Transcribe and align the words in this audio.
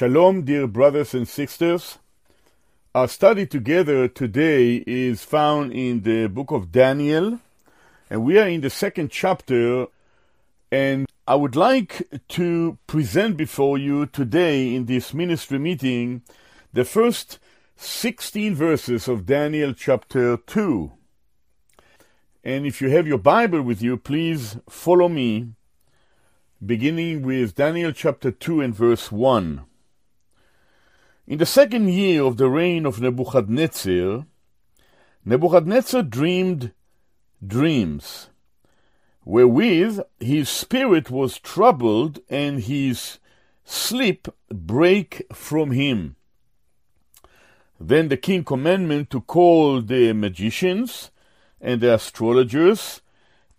Shalom, 0.00 0.46
dear 0.46 0.66
brothers 0.66 1.12
and 1.12 1.28
sisters. 1.28 1.98
Our 2.94 3.06
study 3.06 3.44
together 3.44 4.08
today 4.08 4.82
is 4.86 5.24
found 5.24 5.74
in 5.74 6.04
the 6.04 6.26
book 6.26 6.52
of 6.52 6.72
Daniel, 6.72 7.38
and 8.08 8.24
we 8.24 8.38
are 8.38 8.48
in 8.48 8.62
the 8.62 8.70
second 8.70 9.10
chapter. 9.10 9.88
And 10.72 11.06
I 11.28 11.34
would 11.34 11.54
like 11.54 12.08
to 12.28 12.78
present 12.86 13.36
before 13.36 13.76
you 13.76 14.06
today 14.06 14.74
in 14.74 14.86
this 14.86 15.12
ministry 15.12 15.58
meeting 15.58 16.22
the 16.72 16.86
first 16.86 17.38
16 17.76 18.54
verses 18.54 19.06
of 19.06 19.26
Daniel 19.26 19.74
chapter 19.74 20.38
2. 20.38 20.92
And 22.42 22.64
if 22.64 22.80
you 22.80 22.88
have 22.88 23.06
your 23.06 23.18
Bible 23.18 23.60
with 23.60 23.82
you, 23.82 23.98
please 23.98 24.56
follow 24.66 25.10
me, 25.10 25.48
beginning 26.64 27.20
with 27.20 27.54
Daniel 27.54 27.92
chapter 27.92 28.30
2 28.30 28.62
and 28.62 28.74
verse 28.74 29.12
1. 29.12 29.66
In 31.30 31.38
the 31.38 31.46
second 31.46 31.88
year 31.90 32.24
of 32.24 32.38
the 32.38 32.48
reign 32.48 32.84
of 32.84 33.00
Nebuchadnezzar, 33.00 34.26
Nebuchadnezzar 35.24 36.02
dreamed 36.02 36.72
dreams, 37.46 38.30
wherewith 39.24 40.00
his 40.18 40.48
spirit 40.48 41.08
was 41.08 41.38
troubled 41.38 42.18
and 42.28 42.58
his 42.58 43.20
sleep 43.64 44.26
brake 44.50 45.22
from 45.32 45.70
him. 45.70 46.16
Then 47.78 48.08
the 48.08 48.16
king 48.16 48.42
commanded 48.42 49.08
to 49.10 49.20
call 49.20 49.82
the 49.82 50.12
magicians 50.12 51.12
and 51.60 51.80
the 51.80 51.94
astrologers 51.94 53.02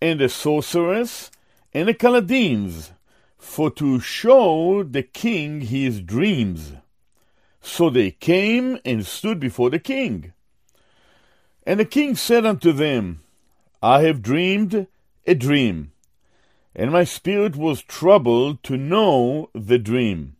and 0.01 0.19
the 0.19 0.27
sorcerers 0.27 1.31
and 1.73 1.87
the 1.87 1.93
Chaldeans 1.93 2.91
for 3.37 3.71
to 3.71 4.01
show 4.01 4.83
the 4.83 5.03
king 5.03 5.61
his 5.61 6.01
dreams. 6.01 6.73
So 7.61 7.89
they 7.89 8.11
came 8.11 8.79
and 8.83 9.05
stood 9.05 9.39
before 9.39 9.69
the 9.69 9.79
king. 9.79 10.33
And 11.65 11.79
the 11.79 11.85
king 11.85 12.15
said 12.15 12.45
unto 12.45 12.71
them, 12.71 13.21
I 13.83 14.01
have 14.01 14.21
dreamed 14.21 14.87
a 15.27 15.35
dream, 15.35 15.91
and 16.75 16.91
my 16.91 17.03
spirit 17.03 17.55
was 17.55 17.83
troubled 17.83 18.63
to 18.63 18.77
know 18.77 19.49
the 19.53 19.77
dream. 19.77 20.35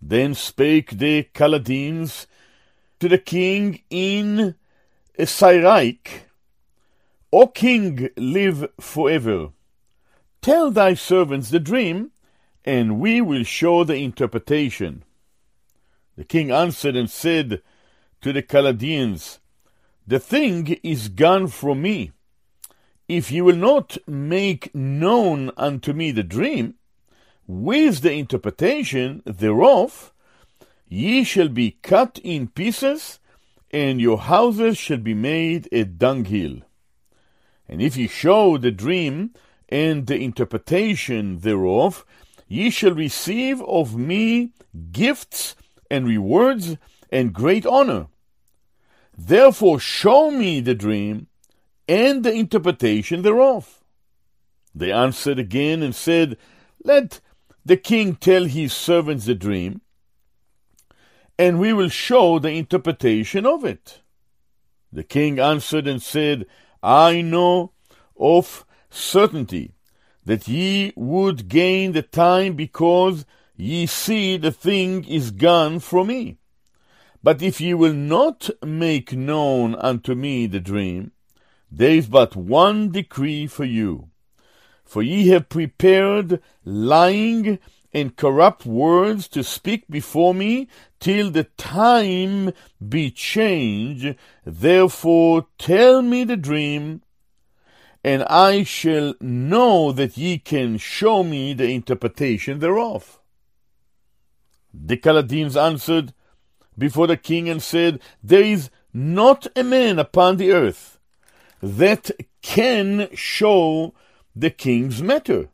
Then 0.00 0.34
spake 0.34 0.90
the 0.92 1.28
Chaldeans 1.34 2.26
to 3.00 3.08
the 3.08 3.18
king 3.18 3.82
in 3.90 4.54
Syriac, 5.18 6.26
O 7.32 7.46
king, 7.46 8.08
live 8.16 8.70
forever. 8.80 9.50
Tell 10.42 10.70
thy 10.70 10.94
servants 10.94 11.50
the 11.50 11.60
dream, 11.60 12.10
and 12.64 12.98
we 12.98 13.20
will 13.20 13.44
show 13.44 13.84
the 13.84 13.96
interpretation. 13.96 15.04
The 16.16 16.24
king 16.24 16.50
answered 16.50 16.96
and 16.96 17.10
said 17.10 17.62
to 18.20 18.32
the 18.32 18.42
Chaldeans, 18.42 19.40
The 20.06 20.20
thing 20.20 20.78
is 20.82 21.08
gone 21.08 21.48
from 21.48 21.82
me. 21.82 22.12
If 23.08 23.32
ye 23.32 23.40
will 23.40 23.56
not 23.56 23.98
make 24.06 24.74
known 24.74 25.50
unto 25.56 25.92
me 25.92 26.10
the 26.12 26.22
dream, 26.22 26.74
with 27.46 28.02
the 28.02 28.12
interpretation 28.12 29.22
thereof, 29.24 30.12
ye 30.88 31.24
shall 31.24 31.48
be 31.48 31.78
cut 31.82 32.20
in 32.22 32.48
pieces, 32.48 33.18
and 33.70 34.00
your 34.00 34.18
houses 34.18 34.78
shall 34.78 34.98
be 34.98 35.14
made 35.14 35.68
a 35.72 35.84
dunghill. 35.84 36.60
And 37.68 37.80
if 37.80 37.96
ye 37.96 38.08
show 38.08 38.58
the 38.58 38.70
dream 38.70 39.32
and 39.68 40.06
the 40.06 40.16
interpretation 40.16 41.38
thereof, 41.38 42.04
ye 42.48 42.70
shall 42.70 42.94
receive 42.94 43.62
of 43.62 43.96
me 43.96 44.52
gifts 44.92 45.54
and 45.90 46.06
rewards 46.06 46.76
and 47.10 47.32
great 47.32 47.66
honor. 47.66 48.06
Therefore, 49.16 49.80
show 49.80 50.30
me 50.30 50.60
the 50.60 50.74
dream 50.74 51.26
and 51.88 52.24
the 52.24 52.32
interpretation 52.32 53.22
thereof. 53.22 53.82
They 54.74 54.92
answered 54.92 55.38
again 55.38 55.82
and 55.82 55.94
said, 55.94 56.36
Let 56.84 57.20
the 57.64 57.76
king 57.76 58.14
tell 58.14 58.44
his 58.44 58.72
servants 58.72 59.26
the 59.26 59.34
dream, 59.34 59.80
and 61.38 61.58
we 61.58 61.72
will 61.72 61.88
show 61.88 62.38
the 62.38 62.50
interpretation 62.52 63.44
of 63.44 63.64
it. 63.64 64.00
The 64.92 65.04
king 65.04 65.38
answered 65.38 65.86
and 65.86 66.02
said, 66.02 66.46
I 66.82 67.20
know 67.20 67.72
of 68.18 68.64
certainty 68.88 69.74
that 70.24 70.48
ye 70.48 70.92
would 70.96 71.48
gain 71.48 71.92
the 71.92 72.02
time 72.02 72.54
because 72.54 73.24
Ye 73.60 73.84
see 73.84 74.38
the 74.38 74.52
thing 74.52 75.04
is 75.04 75.30
gone 75.30 75.80
from 75.80 76.06
me. 76.06 76.38
But 77.22 77.42
if 77.42 77.60
ye 77.60 77.74
will 77.74 77.92
not 77.92 78.48
make 78.64 79.12
known 79.12 79.74
unto 79.74 80.14
me 80.14 80.46
the 80.46 80.60
dream, 80.60 81.12
there 81.70 81.90
is 81.90 82.06
but 82.06 82.34
one 82.34 82.90
decree 82.90 83.46
for 83.46 83.66
you. 83.66 84.08
For 84.82 85.02
ye 85.02 85.28
have 85.28 85.50
prepared 85.50 86.40
lying 86.64 87.58
and 87.92 88.16
corrupt 88.16 88.64
words 88.64 89.28
to 89.28 89.44
speak 89.44 89.84
before 89.90 90.32
me 90.32 90.66
till 90.98 91.30
the 91.30 91.44
time 91.58 92.54
be 92.88 93.10
changed. 93.10 94.16
Therefore 94.46 95.48
tell 95.58 96.00
me 96.00 96.24
the 96.24 96.38
dream, 96.38 97.02
and 98.02 98.22
I 98.22 98.62
shall 98.62 99.12
know 99.20 99.92
that 99.92 100.16
ye 100.16 100.38
can 100.38 100.78
show 100.78 101.22
me 101.22 101.52
the 101.52 101.68
interpretation 101.68 102.60
thereof. 102.60 103.19
The 104.72 104.96
Chaldeans 104.96 105.56
answered 105.56 106.12
before 106.76 107.06
the 107.06 107.16
king 107.16 107.48
and 107.48 107.62
said, 107.62 108.00
There 108.22 108.42
is 108.42 108.70
not 108.92 109.46
a 109.56 109.62
man 109.62 109.98
upon 109.98 110.36
the 110.36 110.52
earth 110.52 110.98
that 111.62 112.10
can 112.42 113.08
show 113.14 113.94
the 114.34 114.50
king's 114.50 115.02
matter. 115.02 115.48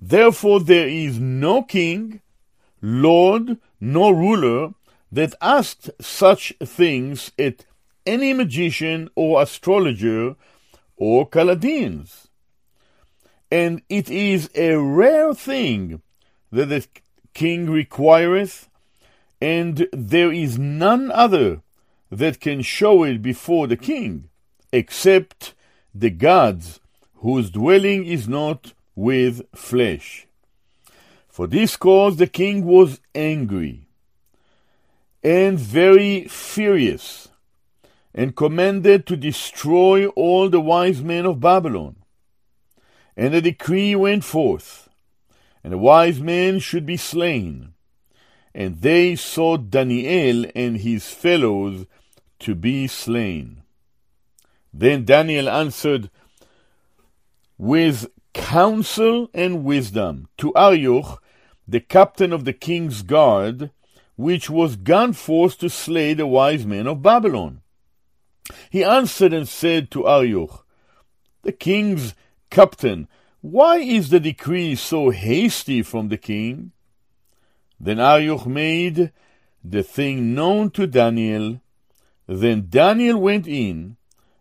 Therefore 0.00 0.60
there 0.60 0.88
is 0.88 1.18
no 1.18 1.62
king, 1.62 2.20
lord, 2.80 3.58
nor 3.80 4.14
ruler 4.14 4.74
that 5.10 5.34
asked 5.40 5.90
such 6.00 6.52
things 6.60 7.32
at 7.38 7.64
any 8.06 8.32
magician 8.32 9.08
or 9.14 9.40
astrologer 9.40 10.36
or 10.96 11.28
Chaldeans. 11.28 12.28
And 13.50 13.82
it 13.88 14.10
is 14.10 14.50
a 14.54 14.76
rare 14.76 15.32
thing 15.34 16.02
that 16.50 16.66
the 16.66 16.86
king 17.34 17.68
requireth, 17.68 18.68
and 19.40 19.86
there 19.92 20.32
is 20.32 20.58
none 20.58 21.10
other 21.10 21.60
that 22.10 22.40
can 22.40 22.62
show 22.62 23.02
it 23.04 23.20
before 23.20 23.66
the 23.66 23.76
king, 23.76 24.28
except 24.72 25.54
the 25.94 26.10
gods 26.10 26.80
whose 27.16 27.50
dwelling 27.50 28.06
is 28.06 28.28
not 28.28 28.72
with 28.94 29.42
flesh. 29.54 30.26
For 31.28 31.46
this 31.46 31.76
cause 31.76 32.16
the 32.16 32.28
king 32.28 32.64
was 32.64 33.00
angry 33.14 33.84
and 35.24 35.58
very 35.58 36.24
furious, 36.28 37.28
and 38.14 38.36
commanded 38.36 39.06
to 39.06 39.16
destroy 39.16 40.06
all 40.08 40.50
the 40.50 40.60
wise 40.60 41.02
men 41.02 41.24
of 41.24 41.40
Babylon. 41.40 41.96
And 43.16 43.34
a 43.34 43.40
decree 43.40 43.96
went 43.96 44.22
forth 44.22 44.83
and 45.64 45.72
the 45.72 45.78
wise 45.78 46.20
men 46.20 46.60
should 46.60 46.84
be 46.84 46.98
slain. 46.98 47.72
And 48.54 48.82
they 48.82 49.16
sought 49.16 49.70
Daniel 49.70 50.44
and 50.54 50.76
his 50.76 51.08
fellows 51.08 51.86
to 52.40 52.54
be 52.54 52.86
slain. 52.86 53.62
Then 54.72 55.04
Daniel 55.04 55.48
answered 55.48 56.10
with 57.56 58.06
counsel 58.34 59.30
and 59.32 59.64
wisdom 59.64 60.28
to 60.38 60.52
Arioch, 60.54 61.22
the 61.66 61.80
captain 61.80 62.32
of 62.32 62.44
the 62.44 62.52
king's 62.52 63.02
guard, 63.02 63.70
which 64.16 64.50
was 64.50 64.76
gone 64.76 65.14
forth 65.14 65.58
to 65.58 65.70
slay 65.70 66.12
the 66.12 66.26
wise 66.26 66.66
men 66.66 66.86
of 66.86 67.02
Babylon. 67.02 67.62
He 68.70 68.84
answered 68.84 69.32
and 69.32 69.48
said 69.48 69.90
to 69.92 70.06
Arioch, 70.06 70.66
the 71.42 71.52
king's 71.52 72.14
captain, 72.50 73.08
Why 73.44 73.76
is 73.76 74.08
the 74.08 74.20
decree 74.20 74.74
so 74.74 75.10
hasty 75.10 75.82
from 75.82 76.08
the 76.08 76.16
king? 76.16 76.72
Then 77.78 78.00
Arioch 78.00 78.46
made 78.46 79.12
the 79.62 79.82
thing 79.82 80.34
known 80.34 80.70
to 80.70 80.86
Daniel. 80.86 81.60
Then 82.26 82.68
Daniel 82.70 83.18
went 83.18 83.46
in 83.46 83.98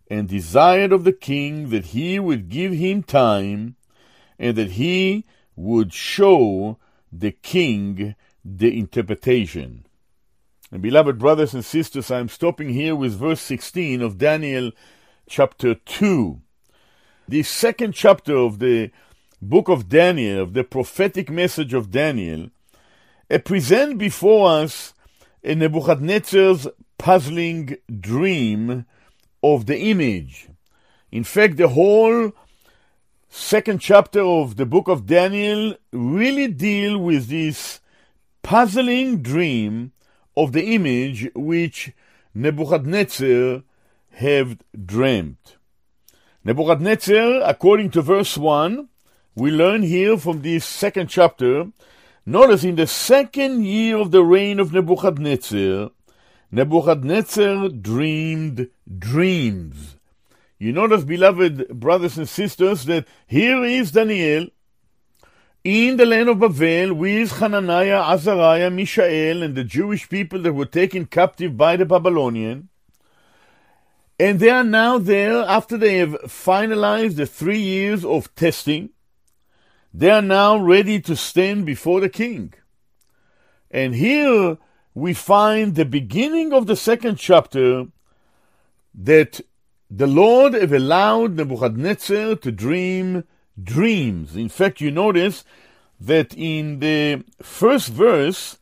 and 0.09 0.29
desired 0.29 0.93
of 0.93 1.03
the 1.03 1.11
king 1.11 1.69
that 1.71 1.87
he 1.87 2.17
would 2.17 2.47
give 2.47 2.71
him 2.71 3.03
time 3.03 3.75
and 4.39 4.55
that 4.55 4.71
he 4.71 5.25
would 5.57 5.91
show 5.91 6.77
the 7.11 7.31
king 7.31 8.15
the 8.45 8.79
interpretation. 8.79 9.85
And 10.71 10.81
beloved 10.81 11.19
brothers 11.19 11.53
and 11.53 11.65
sisters, 11.65 12.09
I 12.09 12.19
am 12.19 12.29
stopping 12.29 12.69
here 12.69 12.95
with 12.95 13.19
verse 13.19 13.41
16 13.41 14.01
of 14.01 14.17
Daniel 14.17 14.71
chapter 15.27 15.75
2. 15.75 16.39
The 17.27 17.43
second 17.43 17.93
chapter 17.93 18.35
of 18.35 18.59
the 18.59 18.91
book 19.41 19.69
of 19.69 19.87
Daniel, 19.87 20.43
of 20.43 20.53
the 20.53 20.63
prophetic 20.65 21.29
message 21.29 21.73
of 21.73 21.89
Daniel, 21.89 22.49
it 23.29 23.45
present 23.45 23.97
before 23.97 24.49
us 24.49 24.93
Nebuchadnezzar's 25.41 26.67
puzzling 26.97 27.77
dream 27.99 28.85
of 29.41 29.65
the 29.67 29.77
image. 29.77 30.49
In 31.11 31.23
fact, 31.23 31.55
the 31.55 31.69
whole 31.69 32.33
second 33.29 33.79
chapter 33.79 34.21
of 34.21 34.57
the 34.57 34.65
book 34.65 34.89
of 34.89 35.05
Daniel 35.05 35.75
really 35.93 36.49
deal 36.49 36.97
with 36.97 37.27
this 37.27 37.79
puzzling 38.41 39.21
dream 39.21 39.93
of 40.35 40.51
the 40.51 40.75
image 40.75 41.29
which 41.35 41.93
Nebuchadnezzar 42.33 43.63
have 44.11 44.57
dreamt. 44.85 45.57
Nebuchadnezzar, 46.45 47.41
according 47.45 47.91
to 47.91 48.01
verse 48.01 48.37
1, 48.37 48.89
we 49.33 49.49
learn 49.49 49.81
here 49.81 50.17
from 50.17 50.41
this 50.41 50.65
second 50.65 51.07
chapter, 51.07 51.67
notice 52.25 52.65
in 52.65 52.75
the 52.75 52.85
second 52.85 53.65
year 53.65 53.95
of 53.95 54.11
the 54.11 54.25
reign 54.25 54.59
of 54.59 54.73
Nebuchadnezzar, 54.73 55.91
Nebuchadnezzar 56.51 57.69
dreamed 57.69 58.69
dreams. 58.99 59.95
You 60.59 60.73
notice, 60.73 61.05
beloved 61.05 61.79
brothers 61.79 62.17
and 62.17 62.27
sisters, 62.27 62.83
that 62.85 63.07
here 63.25 63.63
is 63.63 63.93
Daniel 63.93 64.47
in 65.63 65.95
the 65.95 66.05
land 66.05 66.27
of 66.27 66.39
Babel 66.39 66.93
with 66.93 67.39
Hananiah, 67.39 68.01
Azariah, 68.01 68.69
Mishael, 68.69 69.43
and 69.43 69.55
the 69.55 69.63
Jewish 69.63 70.09
people 70.09 70.41
that 70.41 70.51
were 70.51 70.65
taken 70.65 71.05
captive 71.05 71.55
by 71.55 71.77
the 71.77 71.85
Babylonian. 71.85 72.67
And 74.19 74.39
they 74.39 74.49
are 74.49 74.63
now 74.63 74.99
there 74.99 75.41
after 75.41 75.77
they 75.77 75.97
have 75.97 76.13
finalized 76.23 77.15
the 77.15 77.25
three 77.25 77.59
years 77.59 78.05
of 78.05 78.33
testing. 78.35 78.91
They 79.93 80.09
are 80.09 80.21
now 80.21 80.57
ready 80.57 80.99
to 81.01 81.15
stand 81.15 81.65
before 81.65 81.99
the 81.99 82.09
king. 82.09 82.53
And 83.71 83.95
here 83.95 84.57
we 84.93 85.13
find 85.13 85.73
the 85.73 85.85
beginning 85.85 86.53
of 86.53 86.67
the 86.67 86.75
second 86.75 87.17
chapter 87.17 87.87
that 88.93 89.41
the 89.89 90.07
Lord 90.07 90.53
have 90.53 90.73
allowed 90.73 91.35
Nebuchadnezzar 91.35 92.35
to 92.35 92.51
dream 92.51 93.23
dreams. 93.61 94.35
In 94.35 94.49
fact, 94.49 94.81
you 94.81 94.91
notice 94.91 95.43
that 95.99 96.33
in 96.35 96.79
the 96.79 97.23
first 97.41 97.89
verse, 97.89 98.57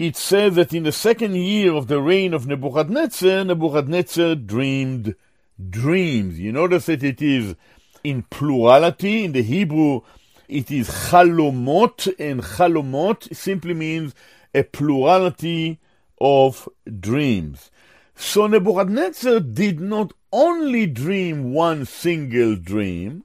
it 0.00 0.16
says 0.16 0.54
that 0.54 0.72
in 0.72 0.84
the 0.84 0.92
second 0.92 1.34
year 1.34 1.74
of 1.74 1.86
the 1.86 2.00
reign 2.00 2.32
of 2.32 2.46
Nebuchadnezzar, 2.46 3.44
Nebuchadnezzar 3.44 4.34
dreamed 4.34 5.14
dreams. 5.68 6.40
You 6.40 6.52
notice 6.52 6.86
that 6.86 7.02
it 7.02 7.20
is 7.20 7.54
in 8.02 8.22
plurality. 8.30 9.24
In 9.24 9.32
the 9.32 9.42
Hebrew, 9.42 10.00
it 10.48 10.70
is 10.70 10.88
chalomot, 10.88 12.14
and 12.18 12.42
chalomot 12.42 13.36
simply 13.36 13.74
means 13.74 14.14
a 14.54 14.62
plurality 14.62 15.78
of 16.18 16.66
dreams. 16.98 17.70
So 18.16 18.46
Nebuchadnezzar 18.46 19.40
did 19.40 19.80
not 19.80 20.14
only 20.32 20.86
dream 20.86 21.52
one 21.52 21.84
single 21.84 22.56
dream, 22.56 23.24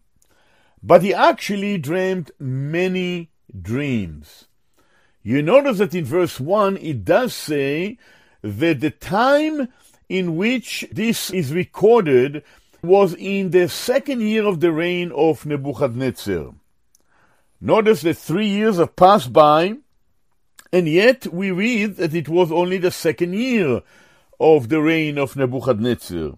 but 0.84 1.04
he 1.04 1.14
actually 1.14 1.78
dreamed 1.78 2.32
many 2.38 3.30
dreams. 3.62 4.48
You 5.28 5.42
notice 5.42 5.80
that 5.80 5.96
in 5.96 6.06
verse 6.06 6.40
1 6.40 6.78
it 6.78 7.04
does 7.04 7.34
say 7.34 7.98
that 8.44 8.80
the 8.80 8.92
time 8.92 9.70
in 10.08 10.36
which 10.36 10.88
this 10.92 11.32
is 11.32 11.52
recorded 11.52 12.44
was 12.84 13.16
in 13.16 13.50
the 13.50 13.68
second 13.68 14.22
year 14.22 14.46
of 14.46 14.60
the 14.60 14.72
reign 14.72 15.12
of 15.12 15.44
Nebuchadnezzar. 15.44 16.54
Notice 17.60 18.04
that 18.04 18.18
three 18.18 18.48
years 18.48 18.78
have 18.78 18.96
passed 18.96 19.34
by, 19.34 19.78
and 20.72 20.88
yet 20.88 21.26
we 21.34 21.50
read 21.50 21.96
that 21.96 22.14
it 22.14 22.30
was 22.30 22.52
only 22.52 22.78
the 22.78 22.92
second 22.92 23.34
year 23.34 23.82
of 24.40 24.70
the 24.70 24.80
reign 24.80 25.18
of 25.18 25.36
Nebuchadnezzar. 25.36 26.34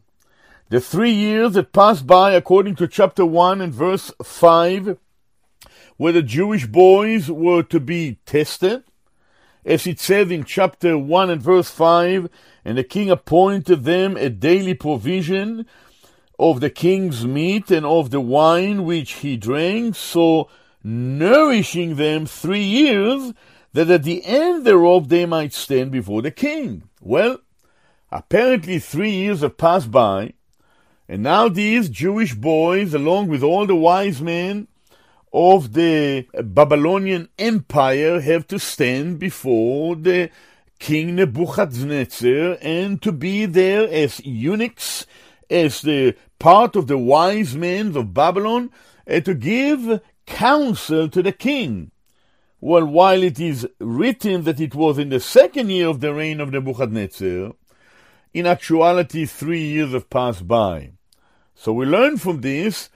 The 0.70 0.80
three 0.80 1.12
years 1.12 1.56
that 1.56 1.74
passed 1.74 2.08
by, 2.08 2.32
according 2.32 2.76
to 2.76 2.88
chapter 2.88 3.26
1 3.26 3.60
and 3.60 3.74
verse 3.74 4.14
5, 4.24 4.98
where 5.98 6.14
the 6.14 6.22
Jewish 6.22 6.68
boys 6.68 7.30
were 7.30 7.64
to 7.64 7.80
be 7.80 8.20
tested, 8.26 8.84
as 9.66 9.86
it 9.86 10.00
said 10.00 10.32
in 10.32 10.44
chapter 10.44 10.98
1 10.98 11.30
and 11.30 11.42
verse 11.42 11.70
5, 11.70 12.30
and 12.64 12.78
the 12.78 12.84
king 12.84 13.10
appointed 13.10 13.84
them 13.84 14.16
a 14.16 14.30
daily 14.30 14.74
provision 14.74 15.66
of 16.40 16.60
the 16.60 16.70
king's 16.70 17.26
meat 17.26 17.72
and 17.72 17.86
of 17.86 18.12
the 18.12 18.22
wine 18.22 18.86
which 18.86 19.14
he 19.14 19.36
drank, 19.36 19.96
so 19.96 20.48
nourishing 20.84 21.96
them 21.96 22.26
three 22.26 22.64
years, 22.64 23.34
that 23.74 23.90
at 23.90 24.04
the 24.04 24.24
end 24.24 24.66
thereof 24.66 25.10
they 25.10 25.26
might 25.26 25.54
stand 25.54 25.92
before 25.92 26.22
the 26.22 26.32
king. 26.32 26.84
Well, 27.02 27.40
apparently 28.12 28.80
three 28.80 29.12
years 29.12 29.42
have 29.42 29.58
passed 29.58 29.92
by, 29.92 30.34
and 31.10 31.24
now 31.24 31.50
these 31.50 31.90
Jewish 31.90 32.36
boys, 32.36 32.94
along 32.94 33.30
with 33.30 33.42
all 33.42 33.66
the 33.66 33.76
wise 33.76 34.22
men 34.22 34.68
of 35.40 35.74
the 35.74 36.26
Babylonian 36.34 37.30
Empire, 37.38 38.20
have 38.22 38.48
to 38.48 38.58
stand 38.58 39.20
before 39.20 39.96
the 39.96 40.32
King 40.80 41.16
Nebuchadnezzar 41.16 42.58
and 42.60 43.00
to 43.04 43.12
be 43.12 43.46
there 43.46 43.88
as 43.88 44.20
eunuchs, 44.26 45.06
as 45.48 45.84
the 45.84 46.16
part 46.40 46.76
of 46.76 46.88
the 46.88 46.98
wise 46.98 47.56
men 47.56 47.96
of 47.96 48.16
Babylon, 48.16 48.72
and 49.06 49.24
to 49.26 49.36
give 49.36 50.02
counsel 50.26 51.08
to 51.08 51.22
the 51.22 51.32
king. 51.32 51.92
Well, 52.60 52.88
while 52.88 53.22
it 53.22 53.40
is 53.40 53.68
written 53.80 54.44
that 54.46 54.60
it 54.60 54.74
was 54.74 54.98
in 54.98 55.10
the 55.10 55.20
second 55.20 55.70
year 55.70 55.88
of 55.88 56.00
the 56.00 56.16
reign 56.16 56.42
of 56.42 56.50
Nebuchadnezzar, 56.50 57.54
in 58.34 58.48
actuality, 58.48 59.28
three 59.28 59.62
years 59.62 59.94
have 59.94 60.10
passed 60.10 60.48
by. 60.48 60.94
So 61.54 61.74
we 61.74 61.86
learn 61.86 62.18
from 62.18 62.42
this 62.42 62.90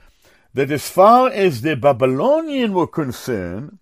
that 0.54 0.70
as 0.70 0.88
far 0.88 1.30
as 1.30 1.62
the 1.62 1.76
Babylonian 1.76 2.72
were 2.74 2.86
concerned, 2.86 3.78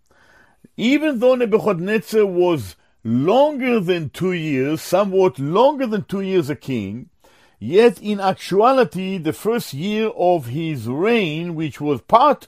even 0.76 1.18
though 1.18 1.34
Nebuchadnezzar 1.34 2.24
was 2.24 2.76
longer 3.02 3.80
than 3.80 4.10
two 4.10 4.32
years, 4.32 4.80
somewhat 4.80 5.38
longer 5.38 5.86
than 5.86 6.04
two 6.04 6.20
years 6.20 6.48
a 6.48 6.56
king, 6.56 7.10
yet 7.58 8.00
in 8.00 8.20
actuality 8.20 9.18
the 9.18 9.32
first 9.32 9.74
year 9.74 10.08
of 10.08 10.46
his 10.46 10.86
reign, 10.86 11.54
which 11.54 11.80
was 11.80 12.00
part 12.02 12.46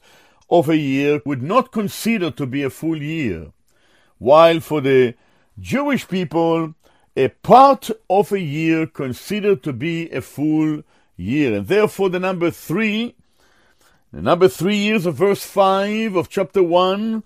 of 0.48 0.68
a 0.68 0.76
year, 0.76 1.20
would 1.24 1.42
not 1.42 1.72
consider 1.72 2.30
to 2.30 2.46
be 2.46 2.62
a 2.62 2.70
full 2.70 3.02
year, 3.02 3.52
while 4.18 4.60
for 4.60 4.80
the 4.80 5.14
Jewish 5.58 6.06
people, 6.08 6.74
a 7.16 7.28
part 7.28 7.90
of 8.08 8.32
a 8.32 8.40
year 8.40 8.86
considered 8.86 9.62
to 9.62 9.72
be 9.72 10.10
a 10.10 10.20
full 10.20 10.82
year. 11.16 11.56
And 11.56 11.66
therefore 11.66 12.08
the 12.08 12.20
number 12.20 12.50
three 12.50 13.14
number 14.20 14.46
three 14.46 14.76
years 14.76 15.06
of 15.06 15.14
verse 15.14 15.42
5 15.42 16.16
of 16.16 16.28
chapter 16.28 16.62
1 16.62 17.24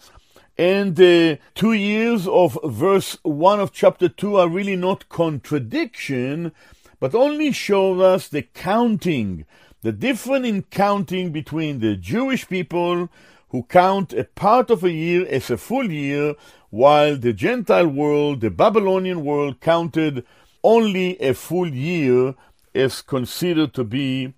and 0.56 0.94
the 0.94 1.38
two 1.54 1.72
years 1.72 2.28
of 2.28 2.56
verse 2.64 3.18
1 3.24 3.58
of 3.58 3.72
chapter 3.72 4.08
2 4.08 4.36
are 4.36 4.48
really 4.48 4.76
not 4.76 5.08
contradiction, 5.08 6.52
but 7.00 7.12
only 7.12 7.50
show 7.50 8.00
us 8.00 8.28
the 8.28 8.42
counting, 8.42 9.44
the 9.82 9.90
difference 9.90 10.46
in 10.46 10.62
counting 10.62 11.32
between 11.32 11.80
the 11.80 11.96
Jewish 11.96 12.48
people 12.48 13.10
who 13.48 13.64
count 13.64 14.12
a 14.12 14.22
part 14.24 14.70
of 14.70 14.84
a 14.84 14.92
year 14.92 15.26
as 15.26 15.50
a 15.50 15.56
full 15.56 15.90
year, 15.90 16.34
while 16.70 17.16
the 17.16 17.32
Gentile 17.32 17.88
world, 17.88 18.40
the 18.40 18.50
Babylonian 18.50 19.24
world, 19.24 19.60
counted 19.60 20.24
only 20.62 21.20
a 21.20 21.34
full 21.34 21.68
year 21.68 22.34
as 22.74 23.02
considered 23.02 23.74
to 23.74 23.82
be 23.82 24.34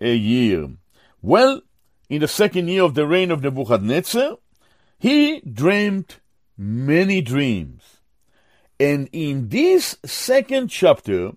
a 0.00 0.14
year. 0.14 0.68
Well, 1.20 1.60
in 2.10 2.20
the 2.20 2.28
second 2.28 2.66
year 2.66 2.82
of 2.82 2.94
the 2.94 3.06
reign 3.06 3.30
of 3.30 3.42
Nebuchadnezzar, 3.42 4.36
he 4.98 5.40
dreamed 5.40 6.16
many 6.58 7.22
dreams. 7.22 8.00
And 8.80 9.08
in 9.12 9.48
this 9.48 9.96
second 10.04 10.68
chapter, 10.68 11.30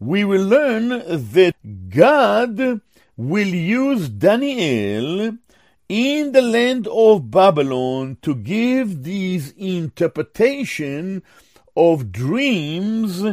we 0.00 0.24
will 0.24 0.44
learn 0.44 0.88
that 0.88 1.54
God 1.88 2.80
will 3.16 3.48
use 3.48 4.08
Daniel 4.08 5.36
in 5.88 6.32
the 6.32 6.42
land 6.42 6.88
of 6.88 7.30
Babylon 7.30 8.16
to 8.22 8.34
give 8.34 9.04
these 9.04 9.52
interpretation 9.52 11.22
of 11.76 12.10
dreams 12.10 13.24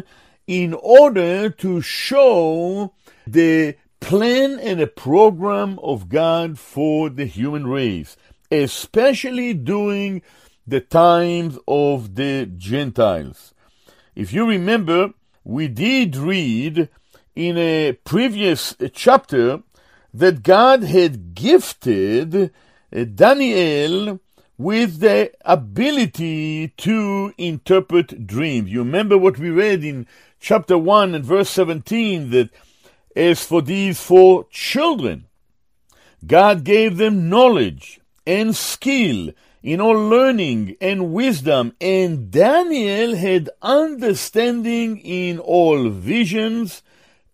in 0.46 0.74
order 0.76 1.50
to 1.50 1.82
show 1.82 2.94
the 3.26 3.76
plan 4.00 4.60
and 4.60 4.80
a 4.80 4.88
program 4.88 5.80
of 5.80 6.10
God 6.10 6.60
for 6.60 7.10
the 7.10 7.26
human 7.26 7.68
race, 7.68 8.18
especially 8.52 9.54
during 9.54 10.22
the 10.66 10.82
times 10.82 11.58
of 11.68 12.16
the 12.16 12.46
Gentiles. 12.58 13.54
If 14.16 14.34
you 14.34 14.48
remember, 14.48 15.14
we 15.44 15.68
did 15.68 16.16
read 16.16 16.90
in 17.36 17.58
a 17.58 17.94
previous 18.04 18.76
chapter 18.94 19.62
that 20.14 20.44
God 20.44 20.84
had 20.84 21.36
gifted 21.36 22.52
uh, 22.92 23.04
Daniel 23.04 24.20
with 24.58 25.00
the 25.00 25.32
ability 25.46 26.70
to 26.70 27.34
interpret 27.38 28.26
dreams. 28.26 28.72
You 28.72 28.80
remember 28.80 29.18
what 29.18 29.38
we 29.38 29.52
read 29.52 29.84
in 29.84 30.08
chapter 30.40 30.78
1 30.78 31.14
and 31.14 31.24
verse 31.24 31.50
17 31.52 32.32
that 32.32 32.50
as 33.18 33.44
for 33.44 33.64
these 33.64 34.00
four 34.00 34.46
children, 34.52 35.26
God 36.26 36.64
gave 36.64 36.98
them 36.98 37.30
knowledge 37.30 38.00
and 38.28 38.56
skill 38.56 39.32
in 39.64 39.82
all 39.82 40.08
learning 40.08 40.78
and 40.80 41.12
wisdom, 41.12 41.74
and 41.82 42.30
Daniel 42.30 43.16
had 43.16 43.50
understanding 43.62 45.00
in 45.00 45.40
all 45.40 45.90
visions 45.90 46.84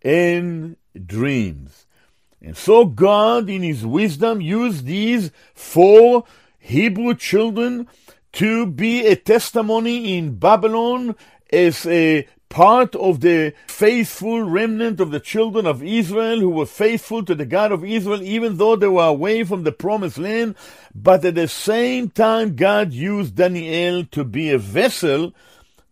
and 0.00 0.76
dreams. 1.06 1.86
And 2.40 2.56
so 2.56 2.86
God, 2.86 3.50
in 3.50 3.62
His 3.62 3.84
wisdom, 3.84 4.40
used 4.40 4.86
these 4.86 5.30
four 5.54 6.24
Hebrew 6.58 7.14
children 7.14 7.88
to 8.32 8.66
be 8.66 9.06
a 9.06 9.16
testimony 9.16 10.16
in 10.16 10.36
Babylon 10.36 11.14
as 11.52 11.86
a 11.86 12.26
part 12.48 12.94
of 12.96 13.20
the 13.20 13.52
faithful 13.66 14.42
remnant 14.42 15.00
of 15.00 15.10
the 15.10 15.20
children 15.20 15.66
of 15.66 15.82
Israel 15.82 16.38
who 16.38 16.50
were 16.50 16.66
faithful 16.66 17.24
to 17.24 17.34
the 17.34 17.46
God 17.46 17.72
of 17.72 17.84
Israel, 17.84 18.22
even 18.22 18.56
though 18.56 18.76
they 18.76 18.88
were 18.88 19.06
away 19.06 19.44
from 19.44 19.64
the 19.64 19.72
promised 19.72 20.18
land. 20.18 20.54
But 20.94 21.24
at 21.24 21.34
the 21.34 21.48
same 21.48 22.10
time, 22.10 22.54
God 22.56 22.92
used 22.92 23.34
Daniel 23.34 24.04
to 24.06 24.24
be 24.24 24.50
a 24.50 24.58
vessel, 24.58 25.32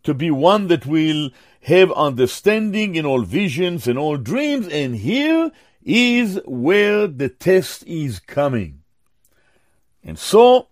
to 0.03 0.13
be 0.13 0.31
one 0.31 0.67
that 0.67 0.85
will 0.85 1.31
have 1.63 1.91
understanding 1.93 2.95
in 2.95 3.05
all 3.05 3.21
visions 3.23 3.87
and 3.87 3.97
all 3.97 4.17
dreams. 4.17 4.67
And 4.67 4.95
here 4.95 5.51
is 5.83 6.39
where 6.45 7.07
the 7.07 7.29
test 7.29 7.85
is 7.87 8.19
coming. 8.19 8.83
And 10.03 10.19
so 10.19 10.67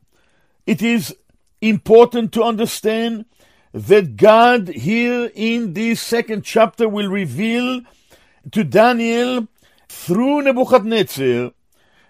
it 0.66 0.82
is 0.82 1.16
important 1.62 2.34
to 2.34 2.44
understand 2.44 3.26
that 3.74 4.18
God 4.18 4.68
here 4.68 5.32
in 5.34 5.74
this 5.74 6.02
second 6.02 6.44
chapter 6.44 6.90
will 6.90 7.10
reveal 7.10 7.82
to 8.52 8.64
Daniel 8.64 9.48
through 9.88 10.42
Nebuchadnezzar 10.42 11.52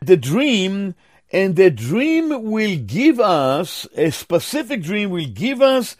the 0.04 0.18
dream, 0.18 0.96
and 1.32 1.56
the 1.56 1.70
dream 1.70 2.52
will 2.52 2.78
give 2.78 3.20
us, 3.20 3.88
a 3.96 4.12
specific 4.12 4.82
dream 4.82 5.12
will 5.12 5.28
give 5.28 5.62
us 5.62 5.96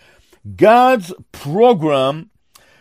God's 0.56 1.14
program 1.32 2.32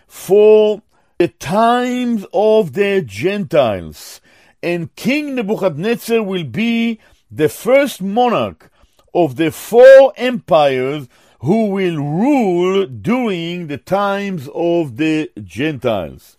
for 0.06 0.82
the 1.18 1.28
times 1.28 2.24
of 2.32 2.72
the 2.72 3.02
Gentiles. 3.02 4.22
And 4.62 4.94
King 4.96 5.34
Nebuchadnezzar 5.34 6.22
will 6.22 6.44
be 6.44 6.98
the 7.30 7.50
first 7.50 8.00
monarch 8.00 8.70
of 9.14 9.36
the 9.36 9.50
four 9.50 10.14
empires 10.16 11.08
who 11.40 11.70
will 11.70 11.96
rule 11.96 12.86
during 12.86 13.66
the 13.66 13.78
times 13.78 14.48
of 14.54 14.98
the 14.98 15.30
Gentiles. 15.42 16.36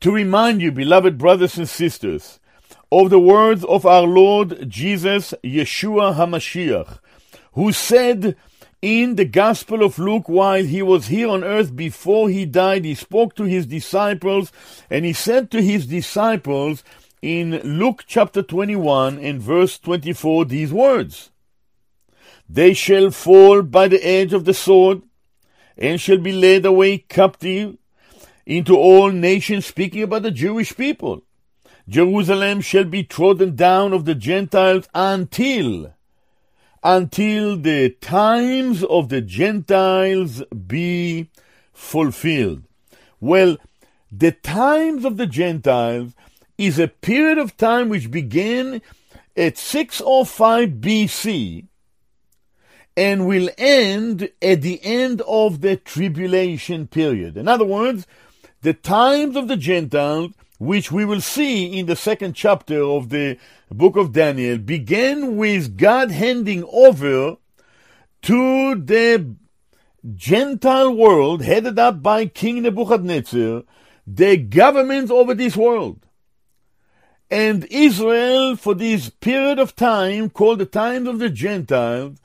To 0.00 0.12
remind 0.12 0.60
you, 0.60 0.72
beloved 0.72 1.16
brothers 1.16 1.56
and 1.56 1.68
sisters, 1.68 2.38
of 2.92 3.08
the 3.08 3.18
words 3.18 3.64
of 3.64 3.86
our 3.86 4.02
Lord 4.02 4.68
Jesus, 4.68 5.32
Yeshua 5.42 6.16
HaMashiach, 6.16 6.98
who 7.54 7.72
said 7.72 8.36
in 8.82 9.16
the 9.16 9.24
Gospel 9.24 9.82
of 9.82 9.98
Luke 9.98 10.28
while 10.28 10.64
he 10.64 10.82
was 10.82 11.06
here 11.06 11.30
on 11.30 11.42
earth 11.42 11.74
before 11.74 12.28
he 12.28 12.44
died, 12.44 12.84
he 12.84 12.94
spoke 12.94 13.34
to 13.36 13.44
his 13.44 13.64
disciples 13.64 14.52
and 14.90 15.06
he 15.06 15.14
said 15.14 15.50
to 15.50 15.62
his 15.62 15.86
disciples 15.86 16.84
in 17.22 17.52
Luke 17.78 18.04
chapter 18.06 18.42
21 18.42 19.18
and 19.18 19.40
verse 19.40 19.78
24 19.78 20.44
these 20.44 20.70
words. 20.74 21.30
They 22.48 22.74
shall 22.74 23.10
fall 23.10 23.62
by 23.62 23.88
the 23.88 24.06
edge 24.06 24.32
of 24.32 24.44
the 24.44 24.54
sword, 24.54 25.02
and 25.76 26.00
shall 26.00 26.18
be 26.18 26.32
led 26.32 26.64
away 26.64 26.98
captive 26.98 27.76
into 28.46 28.76
all 28.76 29.10
nations, 29.10 29.66
speaking 29.66 30.02
about 30.02 30.22
the 30.22 30.30
Jewish 30.30 30.76
people. 30.76 31.22
Jerusalem 31.88 32.60
shall 32.60 32.84
be 32.84 33.04
trodden 33.04 33.56
down 33.56 33.92
of 33.92 34.04
the 34.04 34.14
Gentiles 34.14 34.88
until, 34.94 35.94
until 36.82 37.56
the 37.56 37.90
times 37.90 38.84
of 38.84 39.08
the 39.08 39.20
Gentiles 39.20 40.42
be 40.66 41.30
fulfilled. 41.72 42.62
Well, 43.20 43.56
the 44.12 44.32
times 44.32 45.04
of 45.04 45.16
the 45.16 45.26
Gentiles 45.26 46.12
is 46.56 46.78
a 46.78 46.88
period 46.88 47.38
of 47.38 47.56
time 47.56 47.88
which 47.88 48.10
began 48.10 48.80
at 49.36 49.58
605 49.58 50.68
BC 50.68 51.66
and 52.96 53.26
will 53.26 53.48
end 53.58 54.30
at 54.40 54.62
the 54.62 54.80
end 54.84 55.20
of 55.22 55.60
the 55.60 55.76
tribulation 55.76 56.86
period. 56.86 57.36
In 57.36 57.48
other 57.48 57.64
words, 57.64 58.06
the 58.62 58.74
times 58.74 59.36
of 59.36 59.48
the 59.48 59.56
Gentiles, 59.56 60.32
which 60.58 60.92
we 60.92 61.04
will 61.04 61.20
see 61.20 61.78
in 61.78 61.86
the 61.86 61.96
second 61.96 62.34
chapter 62.34 62.82
of 62.82 63.08
the 63.08 63.36
book 63.70 63.96
of 63.96 64.12
Daniel, 64.12 64.58
began 64.58 65.36
with 65.36 65.76
God 65.76 66.10
handing 66.10 66.64
over 66.72 67.36
to 68.22 68.74
the 68.76 69.34
Gentile 70.14 70.94
world, 70.94 71.42
headed 71.42 71.78
up 71.78 72.02
by 72.02 72.26
King 72.26 72.62
Nebuchadnezzar, 72.62 73.62
the 74.06 74.36
government 74.36 75.10
over 75.10 75.34
this 75.34 75.56
world. 75.56 76.06
And 77.30 77.64
Israel, 77.70 78.54
for 78.54 78.74
this 78.74 79.10
period 79.10 79.58
of 79.58 79.74
time, 79.74 80.30
called 80.30 80.60
the 80.60 80.66
times 80.66 81.08
of 81.08 81.18
the 81.18 81.30
Gentiles, 81.30 82.18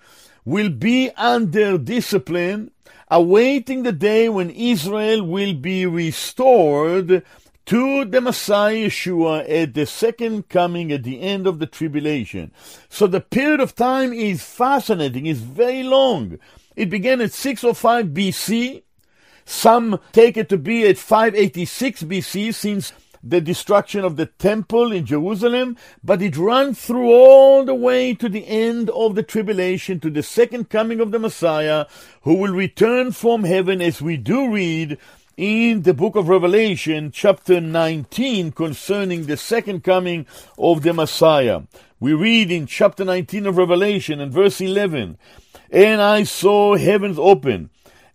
will 0.46 0.70
be 0.70 1.10
under 1.12 1.78
discipline, 1.78 2.72
awaiting 3.10 3.84
the 3.84 3.92
day 3.92 4.30
when 4.30 4.50
Israel 4.50 5.24
will 5.24 5.54
be 5.54 5.86
restored 5.86 7.24
to 7.66 8.04
the 8.06 8.20
Messiah 8.20 8.88
Yeshua 8.88 9.48
at 9.48 9.76
the 9.76 9.86
second 9.86 10.50
coming 10.50 10.92
at 10.92 11.04
the 11.04 11.22
end 11.22 11.46
of 11.46 11.60
the 11.60 11.68
tribulation. 11.68 12.52
So 12.90 13.06
the 13.06 13.22
period 13.22 13.60
of 13.60 13.76
time 13.76 14.12
is 14.12 14.44
fascinating, 14.44 15.28
is 15.28 15.42
very 15.42 15.84
long. 15.84 16.40
It 16.76 16.90
began 16.90 17.22
at 17.22 17.32
605 17.32 18.08
BC. 18.08 18.82
Some 19.46 20.00
take 20.14 20.36
it 20.36 20.50
to 20.50 20.58
be 20.58 20.88
at 20.88 20.98
586 20.98 22.04
BC 22.04 22.54
since 22.56 22.92
the 23.24 23.42
destruction 23.42 24.04
of 24.04 24.16
the 24.16 24.26
temple 24.26 24.92
in 24.92 25.06
Jerusalem, 25.06 25.78
but 26.04 26.22
it 26.22 26.38
runs 26.38 26.82
through 26.82 27.12
all 27.12 27.66
the 27.66 27.76
way 27.76 28.14
to 28.14 28.30
the 28.30 28.48
end 28.48 28.90
of 28.92 29.16
the 29.16 29.24
tribulation, 29.24 30.00
to 30.00 30.10
the 30.10 30.24
second 30.24 30.70
coming 30.70 31.00
of 31.00 31.12
the 31.12 31.20
Messiah, 31.20 31.86
who 32.22 32.36
will 32.36 32.54
return 32.54 33.12
from 33.12 33.44
heaven, 33.44 33.82
as 33.82 34.02
we 34.02 34.18
do 34.18 34.52
read 34.52 34.98
in 35.40 35.84
the 35.84 35.94
book 35.94 36.18
of 36.18 36.28
Revelation, 36.28 37.12
chapter 37.12 37.62
19, 37.62 38.52
concerning 38.52 39.26
the 39.26 39.38
second 39.38 39.86
coming 39.86 40.26
of 40.58 40.82
the 40.82 40.94
Messiah. 40.94 41.62
We 42.00 42.14
read 42.14 42.52
in 42.52 42.68
chapter 42.68 43.06
19 43.06 43.48
of 43.48 43.58
Revelation 43.58 44.20
and 44.20 44.34
verse 44.34 44.60
11, 44.60 45.18
And 45.72 46.02
I 46.02 46.24
saw 46.24 46.76
heavens 46.76 47.18
open, 47.18 47.70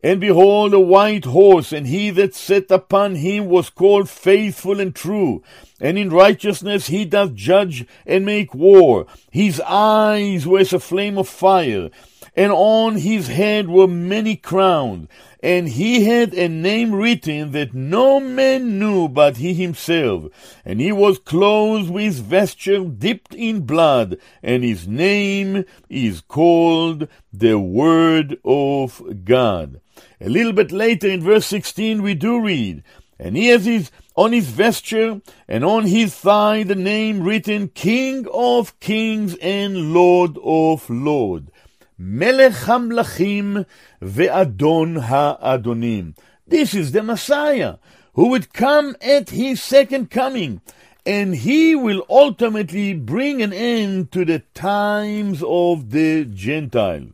and 0.05 0.21
behold, 0.21 0.75
a 0.75 0.79
white 0.79 1.25
horse, 1.25 1.73
and 1.73 1.87
he 1.87 2.11
that 2.11 2.35
sat 2.35 2.71
upon 2.71 3.15
him 3.15 3.47
was 3.47 3.71
called 3.71 4.11
faithful 4.11 4.79
and 4.79 4.95
true. 4.95 5.43
And 5.81 5.97
in 5.97 6.11
righteousness 6.11 6.89
he 6.89 7.07
doth 7.07 7.33
judge 7.35 7.87
and 8.05 8.27
make 8.27 8.55
war. 8.55 9.07
His 9.31 9.63
eyes 9.63 10.47
were 10.47 10.59
as 10.59 10.75
a 10.75 10.79
flame 10.79 11.17
of 11.17 11.27
fire, 11.27 11.89
and 12.37 12.53
on 12.53 12.97
his 12.97 13.29
head 13.29 13.71
were 13.71 13.89
many 13.89 14.37
crowns. 14.37 15.09
And 15.43 15.71
he 15.71 16.05
had 16.05 16.35
a 16.35 16.51
name 16.51 16.95
written 16.95 17.53
that 17.53 17.73
no 17.73 18.21
man 18.21 18.79
knew 18.79 19.09
but 19.09 19.39
he 19.39 19.55
himself. 19.55 20.27
And 20.67 20.83
he 20.83 20.93
was 20.93 21.19
clothed 21.19 21.89
with 21.89 22.17
vesture 22.17 22.85
dipped 22.85 23.35
in 23.35 23.63
blood, 23.63 24.19
and 24.43 24.65
his 24.65 24.87
name 24.87 25.65
is 25.89 26.21
called 26.21 27.09
the 27.33 27.59
Word 27.59 28.37
of 28.45 29.01
God. 29.25 29.81
A 30.25 30.31
little 30.31 30.55
bit 30.55 30.73
later 30.73 31.07
in 31.07 31.21
verse 31.21 31.45
16, 31.45 32.01
we 32.01 32.15
do 32.15 32.41
read, 32.41 32.83
And 33.19 33.37
he 33.37 33.49
has 33.49 33.67
his, 33.67 33.91
on 34.17 34.33
his 34.33 34.47
vesture 34.47 35.21
and 35.47 35.63
on 35.67 35.85
his 35.85 36.15
thigh 36.15 36.63
the 36.63 36.75
name 36.75 37.23
written 37.23 37.69
King 37.69 38.27
of 38.33 38.81
Kings 38.81 39.37
and 39.43 39.93
Lord 39.93 40.39
of 40.43 40.89
Lords. 40.89 41.51
Melech 41.99 42.53
HaMlachim 42.53 43.67
ve'Adon 44.01 45.05
HaAdonim. 45.05 46.17
This 46.47 46.73
is 46.73 46.93
the 46.93 47.03
Messiah 47.03 47.77
who 48.15 48.31
would 48.31 48.55
come 48.55 48.97
at 49.03 49.29
his 49.29 49.63
second 49.63 50.11
coming 50.11 50.63
and 51.05 51.35
he 51.35 51.77
will 51.77 52.03
ultimately 52.09 52.95
bring 52.95 53.43
an 53.43 53.53
end 53.53 54.11
to 54.13 54.25
the 54.25 54.39
times 54.55 55.43
of 55.47 55.91
the 55.91 56.25
Gentile. 56.25 57.09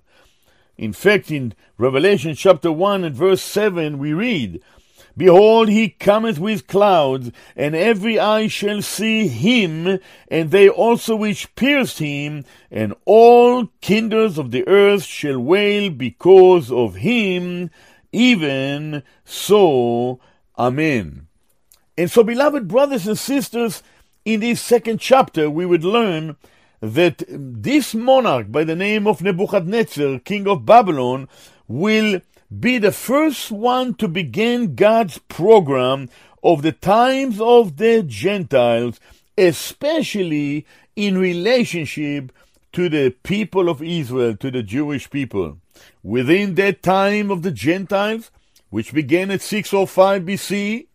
In 0.80 0.94
fact, 0.94 1.30
in 1.30 1.52
Revelation 1.76 2.34
chapter 2.34 2.72
1 2.72 3.04
and 3.04 3.14
verse 3.14 3.42
7, 3.42 3.99
we 3.99 4.14
read, 4.14 4.62
Behold, 5.14 5.68
he 5.68 5.90
cometh 5.90 6.38
with 6.38 6.68
clouds, 6.68 7.30
and 7.54 7.76
every 7.76 8.18
eye 8.18 8.49
shall 8.49 8.80
see 8.80 9.28
him, 9.28 9.99
and 10.28 10.50
they 10.50 10.70
also 10.70 11.16
which 11.16 11.54
pierced 11.54 11.99
him, 11.99 12.46
and 12.70 12.94
all 13.04 13.68
kindreds 13.82 14.38
of 14.38 14.52
the 14.52 14.66
earth 14.66 15.02
shall 15.02 15.38
wail 15.38 15.90
because 15.90 16.72
of 16.72 16.94
him, 16.94 17.70
even 18.10 19.02
so. 19.26 20.18
Amen. 20.58 21.26
And 21.99 22.10
so, 22.10 22.25
beloved 22.25 22.68
brothers 22.68 23.06
and 23.06 23.18
sisters, 23.18 23.82
in 24.25 24.40
this 24.40 24.62
second 24.62 24.99
chapter, 24.99 25.50
we 25.50 25.66
would 25.66 25.84
learn 25.84 26.37
that 26.80 27.22
this 27.28 27.94
monarch 27.94 28.50
by 28.50 28.64
the 28.64 28.76
name 28.76 29.06
of 29.06 29.22
Nebuchadnezzar, 29.22 30.20
king 30.20 30.49
of 30.49 30.64
Babylon, 30.64 31.28
will 31.68 32.20
be 32.58 32.78
the 32.78 32.92
first 32.92 33.50
one 33.50 33.94
to 33.94 34.08
begin 34.08 34.75
God's 34.75 35.18
program 35.18 36.08
of 36.42 36.62
the 36.62 36.72
times 36.72 37.40
of 37.40 37.76
the 37.76 38.02
Gentiles, 38.02 38.99
especially 39.37 40.66
in 40.96 41.18
relationship 41.18 42.32
to 42.72 42.88
the 42.88 43.10
people 43.22 43.68
of 43.68 43.82
Israel, 43.82 44.37
to 44.37 44.50
the 44.50 44.62
Jewish 44.62 45.10
people. 45.10 45.58
Within 46.02 46.54
that 46.54 46.82
time 46.82 47.30
of 47.30 47.42
the 47.42 47.50
Gentiles, 47.50 48.30
which 48.70 48.94
began 48.94 49.30
at 49.30 49.42
605 49.42 50.22
BC, 50.22 50.87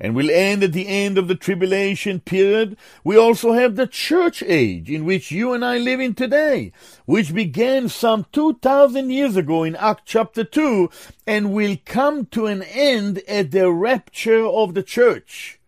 and 0.00 0.14
will 0.14 0.30
end 0.30 0.62
at 0.62 0.72
the 0.72 0.88
end 0.88 1.18
of 1.18 1.28
the 1.28 1.34
tribulation 1.34 2.20
period, 2.20 2.76
we 3.02 3.16
also 3.16 3.52
have 3.52 3.76
the 3.76 3.86
church 3.86 4.42
age 4.42 4.90
in 4.90 5.04
which 5.04 5.30
you 5.30 5.52
and 5.52 5.64
I 5.64 5.78
live 5.78 6.00
in 6.00 6.14
today, 6.14 6.72
which 7.06 7.34
began 7.34 7.88
some 7.88 8.26
2,000 8.32 9.10
years 9.10 9.36
ago 9.36 9.64
in 9.64 9.76
Acts 9.76 10.02
chapter 10.06 10.44
2 10.44 10.90
and 11.26 11.52
will 11.52 11.76
come 11.84 12.26
to 12.26 12.46
an 12.46 12.62
end 12.62 13.22
at 13.28 13.50
the 13.50 13.70
rapture 13.70 14.44
of 14.44 14.74
the 14.74 14.82
church. 14.82 15.58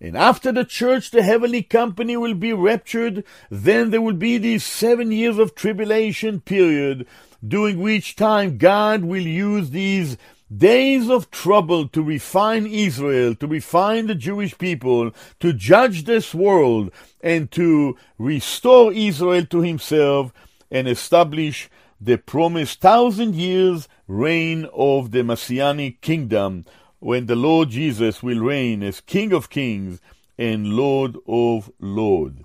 And 0.00 0.16
after 0.16 0.52
the 0.52 0.64
church, 0.64 1.10
the 1.10 1.22
heavenly 1.22 1.62
company 1.62 2.16
will 2.16 2.34
be 2.34 2.52
raptured. 2.52 3.24
Then 3.50 3.90
there 3.90 4.00
will 4.00 4.14
be 4.14 4.38
these 4.38 4.62
seven 4.62 5.10
years 5.10 5.38
of 5.38 5.56
tribulation 5.56 6.40
period, 6.40 7.06
during 7.46 7.80
which 7.80 8.14
time 8.14 8.58
God 8.58 9.04
will 9.04 9.26
use 9.26 9.70
these 9.70 10.16
days 10.54 11.10
of 11.10 11.30
trouble 11.30 11.88
to 11.88 12.02
refine 12.02 12.66
Israel, 12.66 13.34
to 13.36 13.46
refine 13.46 14.06
the 14.06 14.14
Jewish 14.14 14.56
people, 14.56 15.12
to 15.40 15.52
judge 15.52 16.04
this 16.04 16.34
world, 16.34 16.90
and 17.20 17.50
to 17.52 17.96
restore 18.18 18.92
Israel 18.92 19.44
to 19.46 19.60
himself 19.60 20.32
and 20.70 20.88
establish 20.88 21.68
the 22.00 22.16
promised 22.16 22.80
thousand 22.80 23.34
years 23.34 23.88
reign 24.06 24.68
of 24.72 25.10
the 25.10 25.24
Messianic 25.24 26.00
kingdom 26.00 26.64
when 27.00 27.26
the 27.26 27.36
Lord 27.36 27.70
Jesus 27.70 28.22
will 28.22 28.38
reign 28.38 28.82
as 28.82 29.00
King 29.00 29.32
of 29.32 29.50
kings 29.50 30.00
and 30.36 30.74
Lord 30.74 31.16
of 31.26 31.70
lords. 31.80 32.42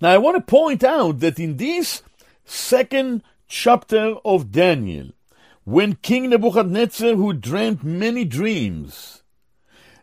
Now 0.00 0.10
I 0.10 0.18
want 0.18 0.36
to 0.36 0.42
point 0.42 0.84
out 0.84 1.20
that 1.20 1.40
in 1.40 1.56
this 1.56 2.02
second 2.44 3.22
chapter 3.48 4.16
of 4.24 4.52
Daniel, 4.52 5.10
when 5.64 5.94
King 5.94 6.30
Nebuchadnezzar, 6.30 7.14
who 7.14 7.32
dreamt 7.32 7.84
many 7.84 8.24
dreams, 8.24 9.22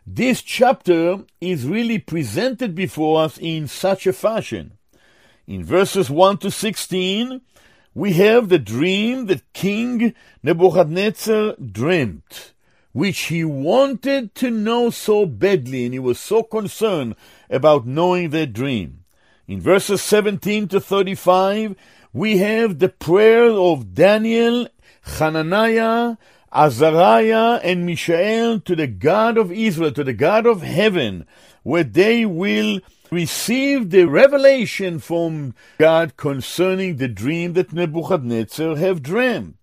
this 0.06 0.42
chapter 0.42 1.24
is 1.40 1.66
really 1.66 1.98
presented 1.98 2.74
before 2.74 3.22
us 3.22 3.38
in 3.38 3.68
such 3.68 4.06
a 4.06 4.12
fashion. 4.12 4.72
In 5.46 5.64
verses 5.64 6.08
1 6.08 6.38
to 6.38 6.50
16, 6.50 7.42
we 7.94 8.12
have 8.14 8.48
the 8.48 8.58
dream 8.58 9.26
that 9.26 9.52
King 9.52 10.14
Nebuchadnezzar 10.42 11.56
dreamt, 11.56 12.54
which 12.92 13.18
he 13.24 13.44
wanted 13.44 14.34
to 14.36 14.50
know 14.50 14.90
so 14.90 15.26
badly, 15.26 15.84
and 15.84 15.92
he 15.92 15.98
was 15.98 16.18
so 16.18 16.42
concerned 16.42 17.16
about 17.50 17.86
knowing 17.86 18.30
that 18.30 18.52
dream. 18.52 19.04
In 19.46 19.60
verses 19.60 20.00
17 20.02 20.68
to 20.68 20.80
35, 20.80 21.76
we 22.12 22.38
have 22.38 22.78
the 22.78 22.88
prayer 22.88 23.50
of 23.50 23.94
Daniel 23.94 24.68
Hananiah, 25.02 26.16
Azariah, 26.52 27.60
and 27.62 27.86
Mishael 27.86 28.60
to 28.60 28.76
the 28.76 28.86
God 28.86 29.38
of 29.38 29.52
Israel, 29.52 29.92
to 29.92 30.04
the 30.04 30.12
God 30.12 30.46
of 30.46 30.62
heaven, 30.62 31.26
where 31.62 31.84
they 31.84 32.26
will 32.26 32.80
receive 33.10 33.90
the 33.90 34.04
revelation 34.04 34.98
from 34.98 35.54
God 35.78 36.16
concerning 36.16 36.96
the 36.96 37.08
dream 37.08 37.54
that 37.54 37.72
Nebuchadnezzar 37.72 38.76
have 38.76 39.02
dreamt. 39.02 39.56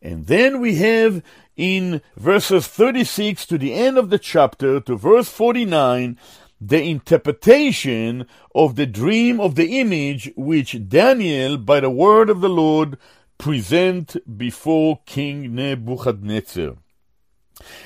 And 0.00 0.26
then 0.26 0.60
we 0.60 0.76
have 0.76 1.22
in 1.56 2.00
verses 2.16 2.66
36 2.68 3.46
to 3.46 3.58
the 3.58 3.74
end 3.74 3.98
of 3.98 4.10
the 4.10 4.18
chapter 4.18 4.80
to 4.80 4.96
verse 4.96 5.28
49 5.28 6.18
the 6.60 6.82
interpretation 6.82 8.26
of 8.54 8.76
the 8.76 8.86
dream 8.86 9.40
of 9.40 9.54
the 9.54 9.80
image 9.80 10.32
which 10.36 10.88
Daniel, 10.88 11.56
by 11.56 11.80
the 11.80 11.90
word 11.90 12.28
of 12.30 12.40
the 12.40 12.48
Lord, 12.48 12.98
present 13.38 14.16
before 14.36 15.00
King 15.06 15.54
Nebuchadnezzar. 15.54 16.74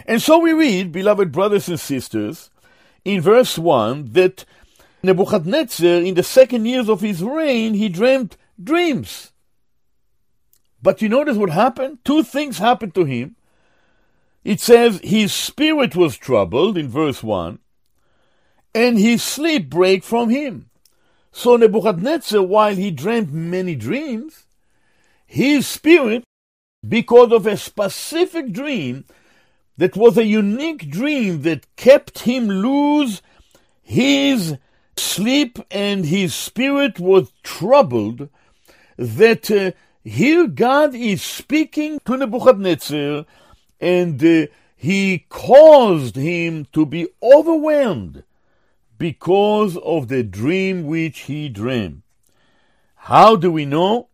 And 0.07 0.21
so 0.21 0.39
we 0.39 0.53
read, 0.53 0.93
beloved 0.93 1.31
brothers 1.31 1.69
and 1.69 1.79
sisters, 1.79 2.51
in 3.05 3.21
verse 3.21 3.59
1 3.59 4.13
that 4.13 4.45
Nebuchadnezzar, 5.03 6.03
in 6.03 6.15
the 6.15 6.23
second 6.23 6.67
years 6.67 6.89
of 6.89 7.01
his 7.01 7.23
reign, 7.23 7.75
he 7.75 7.89
dreamt 7.89 8.37
dreams. 8.63 9.33
But 10.83 11.03
you 11.03 11.09
notice 11.09 11.37
what 11.37 11.51
happened? 11.51 11.99
Two 12.05 12.23
things 12.23 12.59
happened 12.59 12.95
to 12.97 13.05
him. 13.05 13.37
It 14.45 14.61
says 14.61 15.01
his 15.05 15.33
spirit 15.33 15.95
was 15.95 16.17
troubled 16.17 16.77
in 16.77 16.89
verse 16.89 17.23
1, 17.23 17.59
and 18.75 18.99
his 18.99 19.23
sleep 19.23 19.71
break 19.71 20.03
from 20.03 20.31
him. 20.31 20.71
So 21.31 21.57
Nebuchadnezzar, 21.57 22.43
while 22.43 22.75
he 22.75 22.91
dreamt 22.91 23.33
many 23.33 23.75
dreams, 23.75 24.47
his 25.33 25.67
spirit 25.67 26.25
because 26.87 27.33
of 27.33 27.47
a 27.47 27.57
specific 27.57 28.53
dream 28.53 29.03
that 29.79 29.97
was 29.97 30.19
a 30.19 30.27
unique 30.27 30.91
dream 30.91 31.41
that 31.41 31.75
kept 31.75 32.19
him 32.21 32.49
lose 32.49 33.23
his 33.81 34.59
sleep 34.95 35.59
and 35.71 36.05
his 36.05 36.35
spirit 36.35 37.01
was 37.01 37.33
troubled 37.43 38.29
that 38.99 39.51
uh, 39.51 39.73
here 40.05 40.47
God 40.47 40.95
is 40.95 41.23
speaking 41.23 41.99
to 42.05 42.19
Nebuchadnezzar 42.19 43.25
and 43.81 44.23
uh, 44.23 44.49
he 44.77 45.25
caused 45.31 46.15
him 46.15 46.67
to 46.75 46.85
be 46.85 47.09
overwhelmed 47.23 48.23
because 48.99 49.79
of 49.79 50.09
the 50.09 50.23
dream 50.23 50.85
which 50.85 51.21
he 51.21 51.49
dreamed. 51.49 52.03
How 52.97 53.35
do 53.35 53.51
we 53.51 53.65
know? 53.65 54.09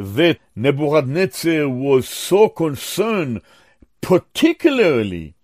That 0.00 0.38
Nebuchadnezzar 0.56 1.68
was 1.68 2.08
so 2.08 2.48
concerned, 2.48 3.42
particularly 4.00 5.34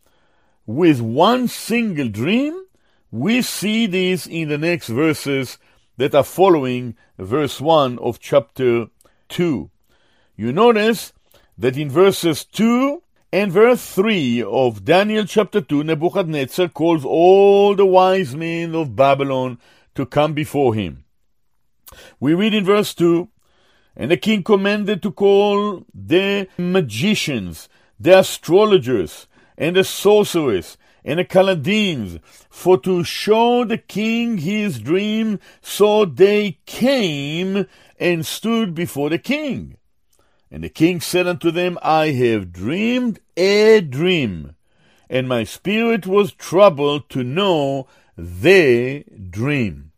with 0.66 1.00
one 1.00 1.46
single 1.48 2.08
dream, 2.08 2.64
we 3.10 3.42
see 3.42 3.86
this 3.86 4.26
in 4.26 4.48
the 4.48 4.58
next 4.58 4.88
verses 4.88 5.58
that 5.96 6.14
are 6.14 6.24
following 6.24 6.96
verse 7.18 7.60
1 7.60 7.98
of 7.98 8.18
chapter 8.18 8.86
2. 9.28 9.70
You 10.36 10.52
notice 10.52 11.12
that 11.56 11.76
in 11.76 11.90
verses 11.90 12.44
2 12.44 13.02
and 13.32 13.52
verse 13.52 13.94
3 13.94 14.42
of 14.42 14.84
Daniel 14.84 15.24
chapter 15.24 15.60
2, 15.60 15.84
Nebuchadnezzar 15.84 16.68
calls 16.68 17.04
all 17.04 17.74
the 17.74 17.86
wise 17.86 18.34
men 18.34 18.74
of 18.74 18.96
Babylon 18.96 19.58
to 19.94 20.06
come 20.06 20.34
before 20.34 20.74
him. 20.74 21.04
We 22.18 22.34
read 22.34 22.54
in 22.54 22.64
verse 22.64 22.94
2 22.94 23.28
and 23.96 24.10
the 24.10 24.16
king 24.16 24.42
commanded 24.42 25.02
to 25.02 25.10
call 25.10 25.84
the 25.94 26.48
magicians, 26.58 27.68
the 27.98 28.18
astrologers, 28.18 29.26
and 29.56 29.76
the 29.76 29.84
sorcerers, 29.84 30.76
and 31.04 31.18
the 31.18 31.24
Chaldeans, 31.24 32.18
for 32.50 32.78
to 32.78 33.04
show 33.04 33.64
the 33.64 33.78
king 33.78 34.38
his 34.38 34.80
dream. 34.80 35.38
So 35.62 36.04
they 36.04 36.58
came 36.66 37.66
and 37.98 38.26
stood 38.26 38.74
before 38.74 39.08
the 39.08 39.18
king. 39.18 39.76
And 40.50 40.62
the 40.62 40.68
king 40.68 41.00
said 41.00 41.26
unto 41.26 41.50
them, 41.50 41.78
I 41.80 42.10
have 42.10 42.52
dreamed 42.52 43.20
a 43.36 43.80
dream, 43.80 44.56
and 45.08 45.28
my 45.28 45.44
spirit 45.44 46.06
was 46.06 46.32
troubled 46.32 47.08
to 47.10 47.24
know 47.24 47.86
the 48.16 49.04
dream. 49.30 49.92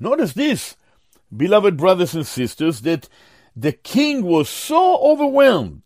Notice 0.00 0.32
this, 0.32 0.76
beloved 1.34 1.76
brothers 1.76 2.14
and 2.14 2.26
sisters, 2.26 2.82
that 2.82 3.08
the 3.56 3.72
king 3.72 4.24
was 4.24 4.48
so 4.48 4.98
overwhelmed. 4.98 5.82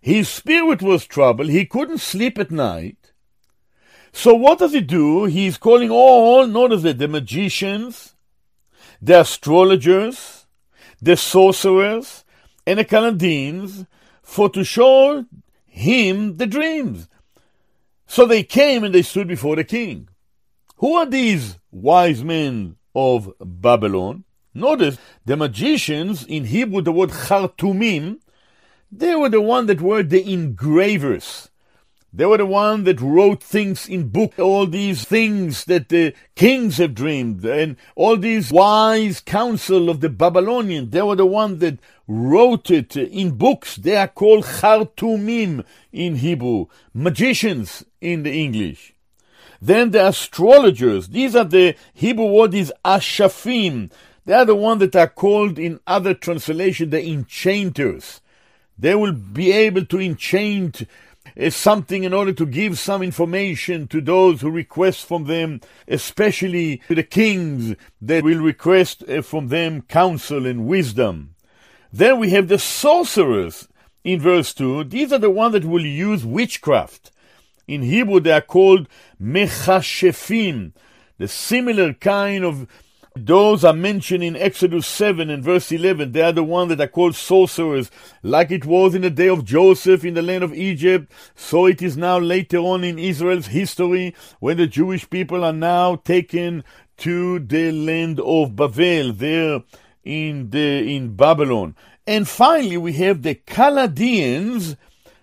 His 0.00 0.28
spirit 0.28 0.80
was 0.82 1.06
troubled. 1.06 1.50
He 1.50 1.66
couldn't 1.66 1.98
sleep 1.98 2.38
at 2.38 2.50
night. 2.50 3.12
So 4.12 4.34
what 4.34 4.58
does 4.58 4.72
he 4.72 4.80
do? 4.80 5.24
He's 5.26 5.58
calling 5.58 5.90
all, 5.90 6.46
notice 6.46 6.82
that, 6.82 6.98
the 6.98 7.08
magicians, 7.08 8.14
the 9.00 9.20
astrologers, 9.20 10.46
the 11.00 11.16
sorcerers, 11.16 12.24
and 12.66 12.78
the 12.78 12.84
Chaldeans 12.84 13.86
for 14.22 14.48
to 14.50 14.64
show 14.64 15.24
him 15.66 16.36
the 16.36 16.46
dreams. 16.46 17.08
So 18.06 18.26
they 18.26 18.42
came 18.42 18.84
and 18.84 18.94
they 18.94 19.02
stood 19.02 19.28
before 19.28 19.56
the 19.56 19.64
king. 19.64 20.08
Who 20.76 20.94
are 20.94 21.06
these 21.06 21.58
wise 21.70 22.24
men 22.24 22.76
of 22.94 23.32
Babylon? 23.38 24.24
Notice 24.54 24.98
the 25.24 25.36
magicians, 25.36 26.24
in 26.24 26.46
Hebrew, 26.46 26.82
the 26.82 26.92
word 26.92 27.10
chartumim, 27.10 28.18
they 28.90 29.14
were 29.14 29.28
the 29.28 29.40
one 29.40 29.66
that 29.66 29.80
were 29.80 30.02
the 30.02 30.32
engravers. 30.32 31.50
They 32.12 32.26
were 32.26 32.38
the 32.38 32.46
one 32.46 32.82
that 32.84 33.00
wrote 33.00 33.40
things 33.40 33.88
in 33.88 34.08
book, 34.08 34.36
all 34.36 34.66
these 34.66 35.04
things 35.04 35.64
that 35.66 35.90
the 35.90 36.12
kings 36.34 36.78
have 36.78 36.92
dreamed, 36.94 37.44
and 37.44 37.76
all 37.94 38.16
these 38.16 38.50
wise 38.50 39.20
counsel 39.20 39.88
of 39.88 40.00
the 40.00 40.08
Babylonian. 40.08 40.90
They 40.90 41.02
were 41.02 41.14
the 41.14 41.26
one 41.26 41.60
that 41.60 41.78
wrote 42.08 42.68
it 42.68 42.96
in 42.96 43.36
books. 43.36 43.76
They 43.76 43.96
are 43.96 44.08
called 44.08 44.44
chartumim 44.44 45.64
in 45.92 46.16
Hebrew, 46.16 46.66
magicians 46.92 47.84
in 48.00 48.24
the 48.24 48.32
English. 48.32 48.92
Then 49.62 49.92
the 49.92 50.08
astrologers. 50.08 51.08
These 51.08 51.36
are 51.36 51.44
the 51.44 51.76
Hebrew 51.94 52.26
word 52.26 52.54
is 52.54 52.72
ashafim. 52.84 53.92
They 54.24 54.34
are 54.34 54.44
the 54.44 54.54
ones 54.54 54.80
that 54.80 54.96
are 54.96 55.08
called 55.08 55.58
in 55.58 55.80
other 55.86 56.14
translation 56.14 56.90
the 56.90 57.06
enchanters. 57.06 58.20
They 58.78 58.94
will 58.94 59.12
be 59.12 59.52
able 59.52 59.84
to 59.86 60.00
enchant 60.00 60.82
uh, 61.38 61.50
something 61.50 62.04
in 62.04 62.12
order 62.12 62.32
to 62.32 62.46
give 62.46 62.78
some 62.78 63.02
information 63.02 63.86
to 63.88 64.00
those 64.00 64.40
who 64.40 64.50
request 64.50 65.06
from 65.06 65.24
them, 65.24 65.60
especially 65.86 66.78
to 66.88 66.94
the 66.94 67.02
kings 67.02 67.76
that 68.00 68.24
will 68.24 68.40
request 68.40 69.04
uh, 69.08 69.22
from 69.22 69.48
them 69.48 69.82
counsel 69.82 70.46
and 70.46 70.66
wisdom. 70.66 71.34
Then 71.92 72.18
we 72.18 72.30
have 72.30 72.48
the 72.48 72.58
sorcerers 72.58 73.68
in 74.04 74.20
verse 74.20 74.54
2. 74.54 74.84
These 74.84 75.12
are 75.12 75.18
the 75.18 75.30
ones 75.30 75.52
that 75.52 75.64
will 75.64 75.84
use 75.84 76.24
witchcraft. 76.24 77.10
In 77.66 77.82
Hebrew, 77.82 78.20
they 78.20 78.32
are 78.32 78.40
called 78.40 78.88
mechashefim, 79.22 80.72
the 81.18 81.28
similar 81.28 81.92
kind 81.94 82.44
of 82.44 82.66
those 83.16 83.64
are 83.64 83.72
mentioned 83.72 84.22
in 84.22 84.36
Exodus 84.36 84.86
7 84.86 85.30
and 85.30 85.42
verse 85.42 85.72
11. 85.72 86.12
They 86.12 86.22
are 86.22 86.32
the 86.32 86.44
ones 86.44 86.68
that 86.68 86.80
are 86.80 86.86
called 86.86 87.16
sorcerers, 87.16 87.90
like 88.22 88.50
it 88.52 88.64
was 88.64 88.94
in 88.94 89.02
the 89.02 89.10
day 89.10 89.28
of 89.28 89.44
Joseph 89.44 90.04
in 90.04 90.14
the 90.14 90.22
land 90.22 90.44
of 90.44 90.54
Egypt. 90.54 91.12
So 91.34 91.66
it 91.66 91.82
is 91.82 91.96
now 91.96 92.18
later 92.18 92.58
on 92.58 92.84
in 92.84 92.98
Israel's 92.98 93.48
history 93.48 94.14
when 94.38 94.58
the 94.58 94.68
Jewish 94.68 95.10
people 95.10 95.44
are 95.44 95.52
now 95.52 95.96
taken 95.96 96.62
to 96.98 97.40
the 97.40 97.72
land 97.72 98.20
of 98.20 98.54
Babel, 98.54 99.12
there 99.12 99.62
in 100.04 100.50
the, 100.50 100.94
in 100.94 101.16
Babylon. 101.16 101.74
And 102.06 102.28
finally, 102.28 102.76
we 102.76 102.92
have 102.94 103.22
the 103.22 103.34
Chaldeans. 103.34 104.76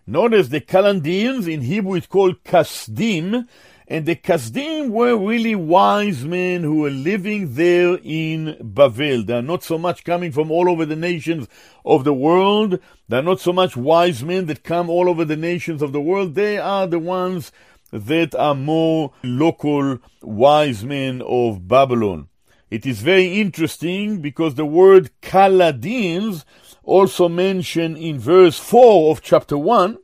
Notice 0.06 0.50
the 0.50 0.60
Chaldeans 0.60 1.48
in 1.48 1.62
Hebrew 1.62 1.96
it's 1.96 2.08
called 2.08 2.44
Kasdim 2.44 3.48
and 3.90 4.06
the 4.06 4.18
Kasdim 4.18 4.90
were 4.90 5.16
really 5.16 5.56
wise 5.56 6.26
men 6.26 6.64
who 6.64 6.82
were 6.82 6.90
living 6.90 7.54
there 7.54 7.98
in 8.04 8.58
Babel. 8.62 9.24
They 9.24 9.36
are 9.36 9.42
not 9.42 9.64
so 9.64 9.78
much 9.78 10.04
coming 10.04 10.34
from 10.34 10.52
all 10.52 10.70
over 10.70 10.86
the 10.86 10.98
nations 10.98 11.48
of 11.86 12.04
the 12.04 12.14
world. 12.14 12.80
They 13.08 13.18
are 13.20 13.24
not 13.24 13.40
so 13.40 13.54
much 13.54 13.78
wise 13.78 14.24
men 14.26 14.48
that 14.48 14.64
come 14.66 14.90
all 14.90 15.08
over 15.08 15.24
the 15.24 15.38
nations 15.38 15.82
of 15.82 15.94
the 15.94 16.02
world. 16.02 16.36
They 16.36 16.58
are 16.58 16.86
the 16.86 17.00
ones 17.00 17.54
that 17.92 18.36
are 18.36 18.56
more 18.56 19.14
local 19.24 20.00
wise 20.22 20.84
men 20.84 21.22
of 21.22 21.70
Babylon. 21.70 22.28
It 22.70 22.86
is 22.86 23.00
very 23.02 23.40
interesting 23.40 24.20
because 24.20 24.56
the 24.56 24.66
word 24.66 25.12
Chaldeans 25.22 26.44
also 26.84 27.30
mentioned 27.30 27.98
in 27.98 28.20
verse 28.20 28.60
4 28.60 29.12
of 29.12 29.22
chapter 29.22 29.58
1 29.58 29.98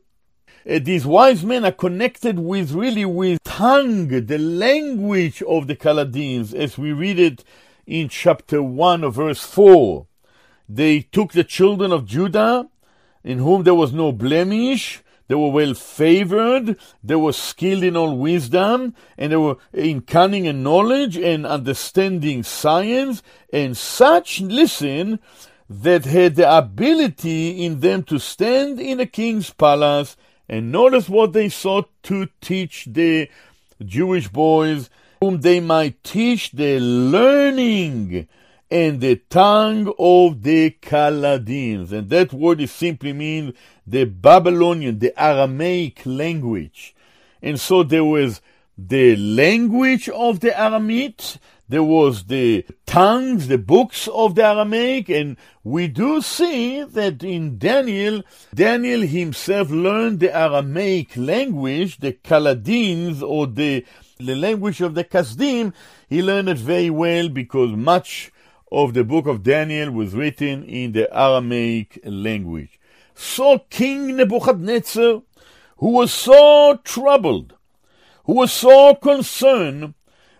uh, 0.68 0.78
these 0.82 1.04
wise 1.04 1.44
men 1.44 1.64
are 1.64 1.72
connected 1.72 2.38
with 2.38 2.72
really 2.72 3.04
with 3.04 3.42
tongue, 3.44 4.08
the 4.08 4.38
language 4.38 5.42
of 5.42 5.66
the 5.66 5.74
Chaldeans, 5.74 6.54
as 6.54 6.78
we 6.78 6.92
read 6.92 7.18
it 7.18 7.44
in 7.86 8.08
chapter 8.08 8.62
1 8.62 9.04
of 9.04 9.14
verse 9.14 9.44
4. 9.44 10.06
They 10.68 11.00
took 11.00 11.32
the 11.32 11.44
children 11.44 11.92
of 11.92 12.06
Judah, 12.06 12.68
in 13.22 13.38
whom 13.38 13.64
there 13.64 13.74
was 13.74 13.92
no 13.92 14.12
blemish, 14.12 15.02
they 15.28 15.34
were 15.34 15.50
well 15.50 15.74
favored, 15.74 16.78
they 17.02 17.14
were 17.14 17.32
skilled 17.32 17.82
in 17.82 17.96
all 17.96 18.16
wisdom, 18.16 18.94
and 19.18 19.32
they 19.32 19.36
were 19.36 19.56
in 19.72 20.02
cunning 20.02 20.46
and 20.46 20.64
knowledge 20.64 21.16
and 21.16 21.46
understanding 21.46 22.42
science, 22.42 23.22
and 23.52 23.76
such, 23.76 24.40
listen, 24.40 25.18
that 25.68 26.04
had 26.04 26.36
the 26.36 26.56
ability 26.56 27.64
in 27.64 27.80
them 27.80 28.02
to 28.04 28.18
stand 28.18 28.80
in 28.80 29.00
a 29.00 29.06
king's 29.06 29.50
palace 29.50 30.16
and 30.48 30.70
notice 30.70 31.08
what 31.08 31.32
they 31.32 31.48
sought 31.48 31.88
to 32.04 32.28
teach 32.40 32.86
the 32.86 33.28
Jewish 33.84 34.28
boys, 34.28 34.90
whom 35.20 35.40
they 35.40 35.60
might 35.60 36.02
teach 36.04 36.52
the 36.52 36.78
learning 36.80 38.28
and 38.70 39.00
the 39.00 39.16
tongue 39.30 39.92
of 39.98 40.42
the 40.42 40.76
Chaldeans. 40.82 41.92
And 41.92 42.10
that 42.10 42.32
word 42.32 42.60
is 42.60 42.72
simply 42.72 43.12
means 43.12 43.54
the 43.86 44.04
Babylonian, 44.04 44.98
the 44.98 45.14
Aramaic 45.20 46.02
language. 46.04 46.94
And 47.42 47.60
so 47.60 47.82
there 47.82 48.04
was 48.04 48.40
the 48.76 49.16
language 49.16 50.08
of 50.08 50.40
the 50.40 50.50
Aramite, 50.50 51.38
there 51.68 51.82
was 51.82 52.24
the 52.24 52.66
tongues, 52.84 53.48
the 53.48 53.58
books 53.58 54.06
of 54.08 54.34
the 54.34 54.44
Aramaic, 54.44 55.08
and 55.08 55.36
we 55.62 55.88
do 55.88 56.20
see 56.20 56.82
that 56.82 57.22
in 57.22 57.58
Daniel, 57.58 58.22
Daniel 58.54 59.00
himself 59.00 59.70
learned 59.70 60.20
the 60.20 60.36
Aramaic 60.36 61.16
language, 61.16 61.98
the 61.98 62.12
Chaldeans, 62.22 63.22
or 63.22 63.46
the, 63.46 63.84
the 64.18 64.34
language 64.34 64.82
of 64.82 64.94
the 64.94 65.04
Kasdim. 65.04 65.72
He 66.08 66.22
learned 66.22 66.50
it 66.50 66.58
very 66.58 66.90
well 66.90 67.30
because 67.30 67.72
much 67.72 68.30
of 68.70 68.92
the 68.92 69.04
book 69.04 69.26
of 69.26 69.42
Daniel 69.42 69.90
was 69.90 70.14
written 70.14 70.64
in 70.64 70.92
the 70.92 71.08
Aramaic 71.16 72.00
language. 72.04 72.78
So 73.14 73.60
King 73.70 74.16
Nebuchadnezzar, 74.16 75.22
who 75.78 75.88
was 75.88 76.12
so 76.12 76.78
troubled, 76.84 77.54
who 78.24 78.34
was 78.34 78.52
so 78.52 78.94
concerned 78.96 79.94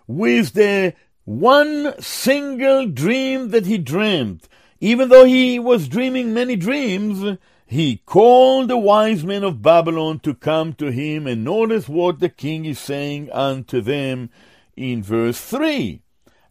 with 0.07 0.53
the 0.53 0.93
one 1.25 1.99
single 1.99 2.87
dream 2.87 3.49
that 3.49 3.65
he 3.65 3.77
dreamed. 3.77 4.47
Even 4.79 5.09
though 5.09 5.25
he 5.25 5.57
was 5.57 5.87
dreaming 5.87 6.33
many 6.33 6.55
dreams, 6.55 7.37
he 7.65 7.97
called 8.05 8.67
the 8.67 8.77
wise 8.77 9.23
men 9.23 9.43
of 9.43 9.61
Babylon 9.61 10.19
to 10.19 10.35
come 10.35 10.73
to 10.73 10.91
him, 10.91 11.25
and 11.25 11.43
notice 11.43 11.89
what 11.89 12.19
the 12.19 12.29
king 12.29 12.65
is 12.65 12.79
saying 12.79 13.31
unto 13.31 13.81
them 13.81 14.29
in 14.77 15.01
verse 15.01 15.39
3. 15.41 16.01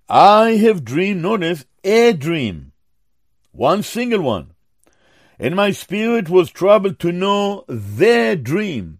I 0.09 0.51
have 0.57 0.85
dreamed, 0.85 1.23
notice, 1.23 1.65
a 1.85 2.13
dream, 2.13 2.73
one 3.53 3.83
single 3.83 4.23
one, 4.23 4.55
and 5.39 5.55
my 5.55 5.71
spirit 5.71 6.29
was 6.29 6.51
troubled 6.51 6.99
to 6.99 7.13
know 7.13 7.65
their 7.69 8.35
dream. 8.35 8.99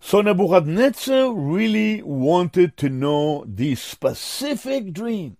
So 0.00 0.20
Nebuchadnezzar 0.20 1.32
really 1.32 2.02
wanted 2.02 2.76
to 2.78 2.88
know 2.88 3.44
the 3.46 3.74
specific 3.74 4.92
dream. 4.92 5.36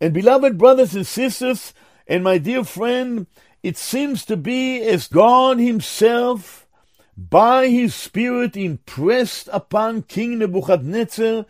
And 0.00 0.12
beloved 0.12 0.58
brothers 0.58 0.94
and 0.94 1.06
sisters, 1.06 1.72
and 2.06 2.24
my 2.24 2.38
dear 2.38 2.64
friend, 2.64 3.26
it 3.62 3.76
seems 3.76 4.24
to 4.24 4.36
be 4.36 4.80
as 4.82 5.08
God 5.08 5.58
Himself, 5.58 6.66
by 7.16 7.68
His 7.68 7.94
Spirit, 7.94 8.56
impressed 8.56 9.48
upon 9.52 10.02
King 10.02 10.38
Nebuchadnezzar 10.38 11.44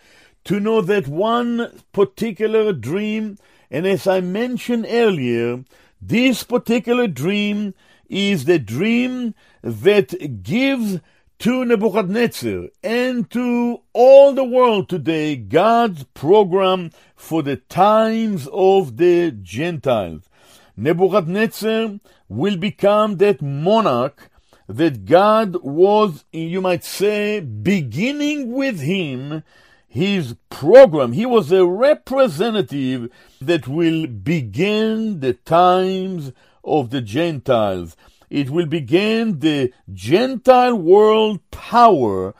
to 0.44 0.60
know 0.60 0.80
that 0.80 1.06
one 1.06 1.82
particular 1.92 2.72
dream, 2.72 3.38
and 3.70 3.86
as 3.86 4.06
I 4.06 4.20
mentioned 4.20 4.86
earlier, 4.88 5.64
this 6.02 6.42
particular 6.42 7.06
dream 7.06 7.74
is 8.08 8.46
the 8.46 8.58
dream 8.58 9.34
that 9.62 10.42
gives 10.42 10.98
to 11.40 11.64
Nebuchadnezzar 11.64 12.68
and 12.82 13.30
to 13.30 13.80
all 13.94 14.34
the 14.34 14.44
world 14.44 14.90
today 14.90 15.36
God's 15.36 16.04
program 16.04 16.90
for 17.16 17.42
the 17.42 17.56
times 17.56 18.46
of 18.52 18.98
the 18.98 19.30
Gentiles. 19.30 20.28
Nebuchadnezzar 20.76 21.98
will 22.28 22.58
become 22.58 23.16
that 23.16 23.40
monarch 23.40 24.30
that 24.68 25.06
God 25.06 25.56
was, 25.62 26.26
you 26.30 26.60
might 26.60 26.84
say, 26.84 27.40
beginning 27.40 28.52
with 28.52 28.80
him 28.80 29.42
his 29.88 30.36
program. 30.50 31.12
He 31.12 31.24
was 31.24 31.50
a 31.50 31.64
representative 31.64 33.10
that 33.40 33.66
will 33.66 34.06
begin 34.06 35.20
the 35.20 35.32
times 35.32 36.32
of 36.62 36.90
the 36.90 37.00
Gentiles. 37.00 37.96
It 38.30 38.48
will 38.48 38.66
begin 38.66 39.40
the 39.40 39.72
Gentile 39.92 40.76
world 40.76 41.40
power 41.50 42.32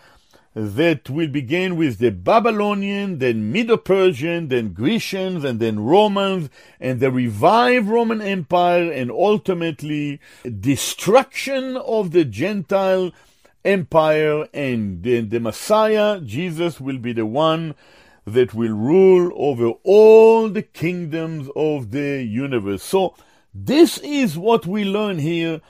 that 0.55 1.09
will 1.09 1.29
begin 1.29 1.77
with 1.77 1.99
the 1.99 2.11
Babylonian, 2.11 3.19
then 3.19 3.53
Medo-Persian, 3.53 4.49
then 4.49 4.73
Grecians, 4.73 5.45
and 5.45 5.61
then 5.61 5.81
Romans, 5.81 6.49
and 6.81 7.01
the 7.01 7.11
revived 7.11 7.89
Roman 7.89 8.21
Empire, 8.21 8.91
and 8.91 9.11
ultimately 9.11 10.21
destruction 10.61 11.77
of 11.77 12.13
the 12.13 12.25
Gentile 12.25 13.13
empire, 13.65 14.49
and 14.55 15.03
then 15.03 15.29
the 15.29 15.41
Messiah, 15.41 16.21
Jesus, 16.21 16.81
will 16.81 16.99
be 16.99 17.13
the 17.13 17.27
one 17.27 17.75
that 18.27 18.55
will 18.55 18.73
rule 18.73 19.33
over 19.35 19.71
all 19.83 20.49
the 20.49 20.63
kingdoms 20.63 21.49
of 21.57 21.91
the 21.91 22.23
universe. 22.23 22.83
So, 22.83 23.15
this 23.53 23.99
is 23.99 24.39
what 24.39 24.67
we 24.67 24.85
learn 24.85 25.19
here 25.19 25.61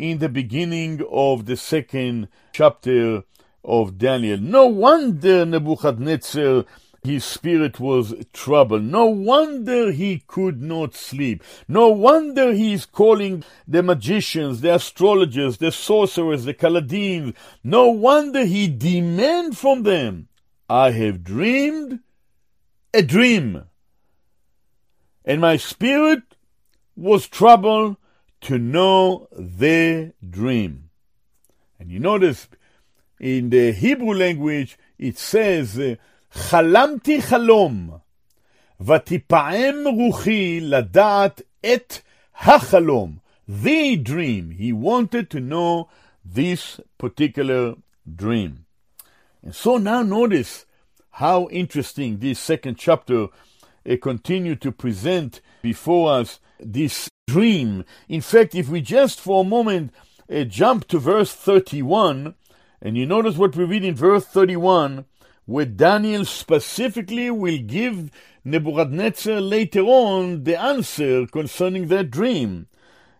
in 0.00 0.18
the 0.18 0.30
beginning 0.30 1.04
of 1.10 1.44
the 1.44 1.56
second 1.56 2.26
chapter 2.52 3.22
of 3.62 3.98
Daniel. 3.98 4.38
No 4.38 4.66
wonder 4.66 5.44
Nebuchadnezzar, 5.44 6.64
his 7.02 7.22
spirit 7.22 7.78
was 7.78 8.14
troubled. 8.32 8.82
No 8.82 9.04
wonder 9.04 9.92
he 9.92 10.24
could 10.26 10.62
not 10.62 10.94
sleep. 10.94 11.44
No 11.68 11.88
wonder 11.88 12.54
he 12.54 12.72
is 12.72 12.86
calling 12.86 13.44
the 13.68 13.82
magicians, 13.82 14.62
the 14.62 14.74
astrologers, 14.74 15.58
the 15.58 15.70
sorcerers, 15.70 16.46
the 16.46 16.54
Chaldeans. 16.54 17.34
No 17.62 17.90
wonder 17.90 18.46
he 18.46 18.68
demand 18.68 19.58
from 19.58 19.82
them, 19.82 20.28
I 20.68 20.92
have 20.92 21.22
dreamed 21.22 22.00
a 22.94 23.02
dream. 23.02 23.64
And 25.26 25.42
my 25.42 25.58
spirit 25.58 26.22
was 26.96 27.28
troubled 27.28 27.96
to 28.41 28.57
know 28.57 29.27
the 29.31 30.13
dream. 30.27 30.89
And 31.79 31.91
you 31.91 31.99
notice 31.99 32.47
in 33.19 33.49
the 33.49 33.71
Hebrew 33.71 34.13
language, 34.13 34.77
it 34.97 35.17
says, 35.17 35.79
חלמתי 36.31 37.21
חלום, 37.21 37.89
ותפעם 38.81 39.87
רוחי 39.87 40.59
לדעת 40.61 41.41
את 41.65 42.01
החלום. 42.35 43.17
The 43.47 43.95
dream. 43.97 44.51
He 44.51 44.73
wanted 44.73 45.29
to 45.29 45.39
know 45.39 45.87
this 46.23 46.79
particular 46.97 47.75
dream. 48.15 48.65
And 49.43 49.53
so 49.55 49.77
now 49.77 50.01
notice 50.01 50.65
how 51.11 51.47
interesting 51.49 52.17
this 52.17 52.39
second 52.39 52.77
chapter 52.77 53.27
uh, 53.89 53.95
continue 54.01 54.55
to 54.55 54.71
present 54.71 55.41
before 55.61 56.11
us 56.11 56.39
this 56.59 57.07
dream. 57.30 57.84
In 58.08 58.20
fact, 58.20 58.54
if 58.54 58.68
we 58.68 58.80
just 58.80 59.20
for 59.20 59.42
a 59.42 59.48
moment 59.56 59.92
uh, 60.28 60.42
jump 60.44 60.88
to 60.88 60.98
verse 60.98 61.32
31, 61.32 62.34
and 62.82 62.96
you 62.96 63.06
notice 63.06 63.36
what 63.36 63.54
we 63.54 63.64
read 63.64 63.84
in 63.84 63.94
verse 63.94 64.24
31, 64.24 65.04
where 65.46 65.64
Daniel 65.66 66.24
specifically 66.24 67.30
will 67.30 67.58
give 67.58 68.10
Nebuchadnezzar 68.44 69.40
later 69.40 69.82
on 69.82 70.44
the 70.44 70.58
answer 70.58 71.26
concerning 71.26 71.88
that 71.88 72.10
dream. 72.10 72.66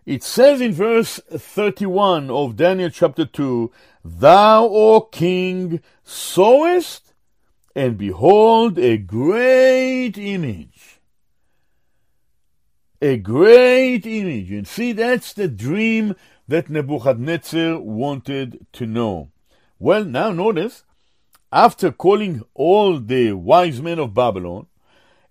It 0.05 0.23
says 0.23 0.59
in 0.59 0.73
verse 0.73 1.21
31 1.29 2.29
of 2.29 2.57
Daniel 2.57 2.89
chapter 2.89 3.25
2, 3.25 3.71
Thou, 4.03 4.65
O 4.65 5.01
king, 5.01 5.79
sawest, 6.03 7.13
and 7.75 7.97
behold, 7.97 8.77
a 8.77 8.97
great 8.97 10.17
image. 10.17 10.80
A 13.03 13.17
great 13.17 14.05
image. 14.05 14.51
And 14.51 14.67
see, 14.67 14.91
that's 14.91 15.33
the 15.33 15.47
dream 15.47 16.15
that 16.47 16.69
Nebuchadnezzar 16.69 17.79
wanted 17.79 18.67
to 18.73 18.85
know. 18.85 19.29
Well, 19.79 20.05
now 20.05 20.31
notice, 20.31 20.83
after 21.51 21.91
calling 21.91 22.43
all 22.53 22.99
the 22.99 23.33
wise 23.33 23.81
men 23.81 23.97
of 23.97 24.13
Babylon 24.13 24.67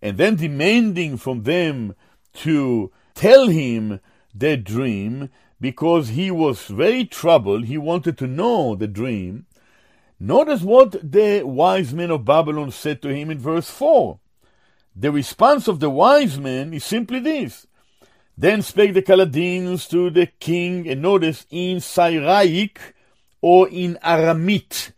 and 0.03 0.19
then 0.19 0.35
demanding 0.35 1.17
from 1.17 1.45
them 1.45 1.95
to 2.35 2.91
tell 3.15 3.47
him 3.47 4.01
their 4.35 4.57
dream 4.57 5.31
because 5.61 6.09
he 6.09 6.31
was 6.31 6.67
very 6.67 7.05
troubled, 7.05 7.67
he 7.67 7.79
wanted 7.79 8.19
to 8.19 8.27
know 8.27 8.75
the 8.75 8.89
dream. 8.89 9.47
Notice 10.19 10.63
what 10.63 11.13
the 11.13 11.43
wise 11.45 11.95
men 11.95 12.11
of 12.11 12.25
Babylon 12.25 12.73
said 12.73 13.01
to 13.03 13.15
him 13.15 13.31
in 13.31 13.39
verse 13.39 13.71
4. 13.71 14.19
The 14.95 15.13
response 15.13 15.69
of 15.69 15.81
the 15.81 15.91
wise 15.91 16.39
men 16.39 16.75
is 16.75 16.85
simply 16.85 17.21
this. 17.21 17.67
Then 18.37 18.63
spake 18.63 18.95
the 18.95 19.03
Chaldeans 19.03 19.87
to 19.89 20.11
the 20.11 20.27
king, 20.27 20.89
and 20.89 21.03
notice 21.03 21.47
in 21.51 21.81
Syriac, 21.81 22.95
or 23.41 23.69
in 23.69 23.99
Aramite, 24.03 24.93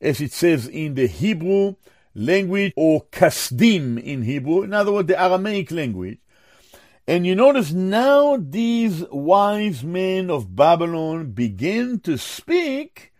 as 0.00 0.20
it 0.20 0.32
says 0.32 0.66
in 0.66 0.94
the 0.94 1.06
Hebrew 1.06 1.76
language, 2.14 2.72
or 2.76 3.04
Kasdim 3.12 4.02
in 4.02 4.22
Hebrew, 4.22 4.62
in 4.62 4.74
other 4.74 4.92
words, 4.92 5.08
the 5.08 5.20
Aramaic 5.20 5.70
language. 5.70 6.18
And 7.06 7.26
you 7.26 7.34
notice 7.34 7.72
now 7.72 8.38
these 8.38 9.04
wise 9.10 9.82
men 9.82 10.30
of 10.30 10.54
Babylon 10.54 11.32
begin 11.32 12.00
to 12.00 12.16
speak 12.16 13.11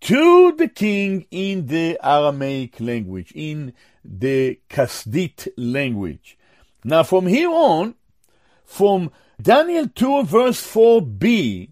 to 0.00 0.52
the 0.52 0.68
king 0.68 1.26
in 1.30 1.66
the 1.66 1.98
Aramaic 2.02 2.80
language, 2.80 3.32
in 3.34 3.72
the 4.04 4.60
Kasdit 4.68 5.48
language. 5.56 6.38
Now, 6.84 7.02
from 7.02 7.26
here 7.26 7.50
on, 7.50 7.94
from 8.64 9.10
Daniel 9.40 9.88
2, 9.88 10.24
verse 10.24 10.60
4b, 10.62 11.70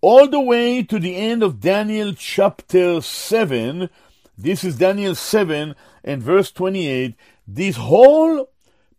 all 0.00 0.28
the 0.28 0.40
way 0.40 0.82
to 0.82 0.98
the 0.98 1.16
end 1.16 1.42
of 1.42 1.60
Daniel 1.60 2.12
chapter 2.12 3.00
7. 3.00 3.88
This 4.36 4.64
is 4.64 4.76
Daniel 4.76 5.14
7 5.14 5.74
and 6.02 6.22
verse 6.22 6.50
28. 6.50 7.14
This 7.46 7.76
whole 7.76 8.48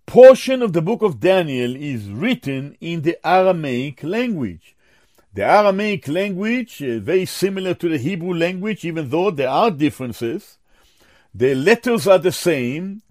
portion 0.06 0.62
of 0.62 0.74
the 0.74 0.82
book 0.82 1.02
of 1.02 1.20
Daniel 1.20 1.76
is 1.76 2.10
written 2.10 2.78
in 2.80 3.02
the 3.02 3.18
Aramaic 3.28 4.04
language. 4.04 4.76
The 5.34 5.44
Aramaic 5.44 6.08
language, 6.08 6.82
uh, 6.84 7.00
very 7.00 7.26
similar 7.26 7.74
to 7.76 7.90
the 7.90 7.98
Hebrew 7.98 8.36
language, 8.36 8.86
even 8.86 9.10
though 9.10 9.32
there 9.32 9.50
are 9.50 9.72
differences. 9.72 10.60
The 11.34 11.56
letters 11.56 12.08
are 12.08 12.20
the 12.20 12.32
same, 12.32 13.02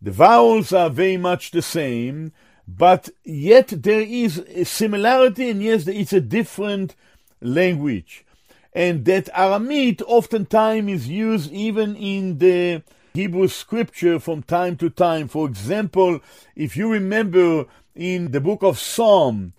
the 0.00 0.10
vowels 0.10 0.72
are 0.72 0.88
very 0.88 1.18
much 1.18 1.50
the 1.50 1.60
same, 1.60 2.32
but 2.66 3.10
yet 3.24 3.68
there 3.68 4.00
is 4.00 4.38
a 4.38 4.64
similarity, 4.64 5.50
and 5.50 5.62
yes, 5.62 5.86
it's 5.86 6.14
a 6.14 6.20
different 6.20 6.94
language. 7.42 8.24
And 8.72 9.04
that 9.04 9.28
Aramaic 9.34 10.00
oftentimes 10.06 10.90
is 10.90 11.08
used 11.08 11.52
even 11.52 11.94
in 11.96 12.38
the 12.38 12.82
Hebrew 13.14 13.48
scripture 13.48 14.18
from 14.18 14.42
time 14.42 14.76
to 14.76 14.90
time. 14.90 15.28
For 15.28 15.46
example, 15.46 16.20
if 16.54 16.76
you 16.76 16.90
remember 16.90 17.66
in 17.94 18.32
the 18.32 18.40
book 18.40 18.62
of 18.62 18.78
Psalm, 18.78 19.52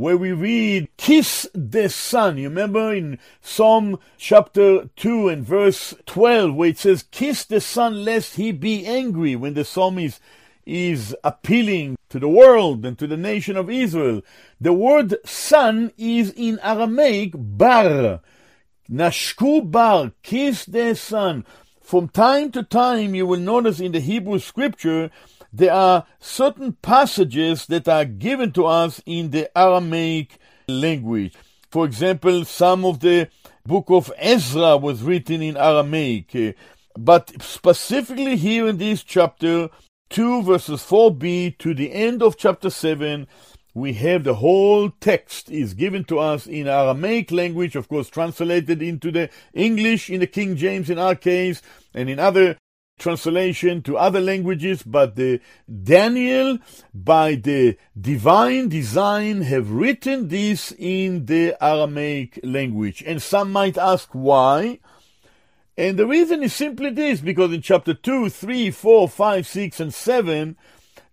where 0.00 0.16
we 0.16 0.32
read, 0.32 0.88
Kiss 0.96 1.46
the 1.52 1.90
Son. 1.90 2.38
You 2.38 2.48
remember 2.48 2.94
in 2.94 3.18
Psalm 3.42 3.98
chapter 4.16 4.88
2 4.96 5.28
and 5.28 5.44
verse 5.44 5.94
12, 6.06 6.54
where 6.54 6.70
it 6.70 6.78
says, 6.78 7.04
Kiss 7.10 7.44
the 7.44 7.60
Son 7.60 8.02
lest 8.02 8.36
he 8.36 8.50
be 8.50 8.86
angry, 8.86 9.36
when 9.36 9.52
the 9.52 9.62
psalmist 9.62 10.18
is 10.64 11.14
appealing 11.22 11.98
to 12.08 12.18
the 12.18 12.28
world 12.28 12.86
and 12.86 12.98
to 12.98 13.06
the 13.06 13.16
nation 13.18 13.58
of 13.58 13.68
Israel. 13.68 14.22
The 14.58 14.72
word 14.72 15.16
son 15.26 15.92
is 15.98 16.32
in 16.32 16.58
Aramaic 16.62 17.32
bar. 17.34 18.20
Nashku 18.90 19.70
bar, 19.70 20.12
kiss 20.22 20.64
the 20.64 20.94
son. 20.94 21.44
From 21.82 22.08
time 22.08 22.52
to 22.52 22.62
time, 22.62 23.14
you 23.14 23.26
will 23.26 23.40
notice 23.40 23.80
in 23.80 23.92
the 23.92 24.00
Hebrew 24.00 24.38
scripture, 24.38 25.10
there 25.52 25.72
are 25.72 26.06
certain 26.18 26.72
passages 26.74 27.66
that 27.66 27.88
are 27.88 28.04
given 28.04 28.52
to 28.52 28.66
us 28.66 29.02
in 29.06 29.30
the 29.30 29.50
Aramaic 29.58 30.38
language. 30.68 31.34
For 31.70 31.84
example, 31.84 32.44
some 32.44 32.84
of 32.84 33.00
the 33.00 33.28
book 33.64 33.86
of 33.88 34.12
Ezra 34.18 34.76
was 34.76 35.02
written 35.02 35.42
in 35.42 35.56
Aramaic. 35.56 36.34
Eh, 36.34 36.52
but 36.98 37.32
specifically 37.42 38.36
here 38.36 38.68
in 38.68 38.78
this 38.78 39.02
chapter, 39.02 39.70
2 40.10 40.42
verses 40.42 40.80
4b 40.80 41.58
to 41.58 41.74
the 41.74 41.92
end 41.92 42.22
of 42.22 42.36
chapter 42.36 42.70
7, 42.70 43.26
we 43.74 43.92
have 43.92 44.24
the 44.24 44.34
whole 44.34 44.90
text 45.00 45.48
is 45.50 45.74
given 45.74 46.02
to 46.04 46.18
us 46.18 46.46
in 46.48 46.66
Aramaic 46.66 47.30
language, 47.30 47.76
of 47.76 47.88
course, 47.88 48.08
translated 48.08 48.82
into 48.82 49.12
the 49.12 49.30
English 49.54 50.10
in 50.10 50.18
the 50.18 50.26
King 50.26 50.56
James 50.56 50.90
in 50.90 50.98
our 50.98 51.14
case, 51.14 51.62
and 51.94 52.10
in 52.10 52.18
other 52.18 52.56
translation 53.00 53.82
to 53.82 53.96
other 53.96 54.20
languages, 54.20 54.84
but 54.84 55.16
the 55.16 55.40
Daniel, 55.82 56.58
by 56.94 57.34
the 57.34 57.76
divine 58.00 58.68
design, 58.68 59.42
have 59.42 59.72
written 59.72 60.28
this 60.28 60.72
in 60.78 61.26
the 61.26 61.56
Aramaic 61.60 62.38
language. 62.44 63.02
And 63.04 63.20
some 63.20 63.50
might 63.50 63.76
ask 63.76 64.10
why. 64.12 64.78
And 65.76 65.98
the 65.98 66.06
reason 66.06 66.42
is 66.42 66.54
simply 66.54 66.90
this, 66.90 67.20
because 67.20 67.52
in 67.52 67.62
chapter 67.62 67.94
2, 67.94 68.28
3, 68.28 68.70
4, 68.70 69.08
5, 69.08 69.46
6, 69.46 69.80
and 69.80 69.94
7, 69.94 70.56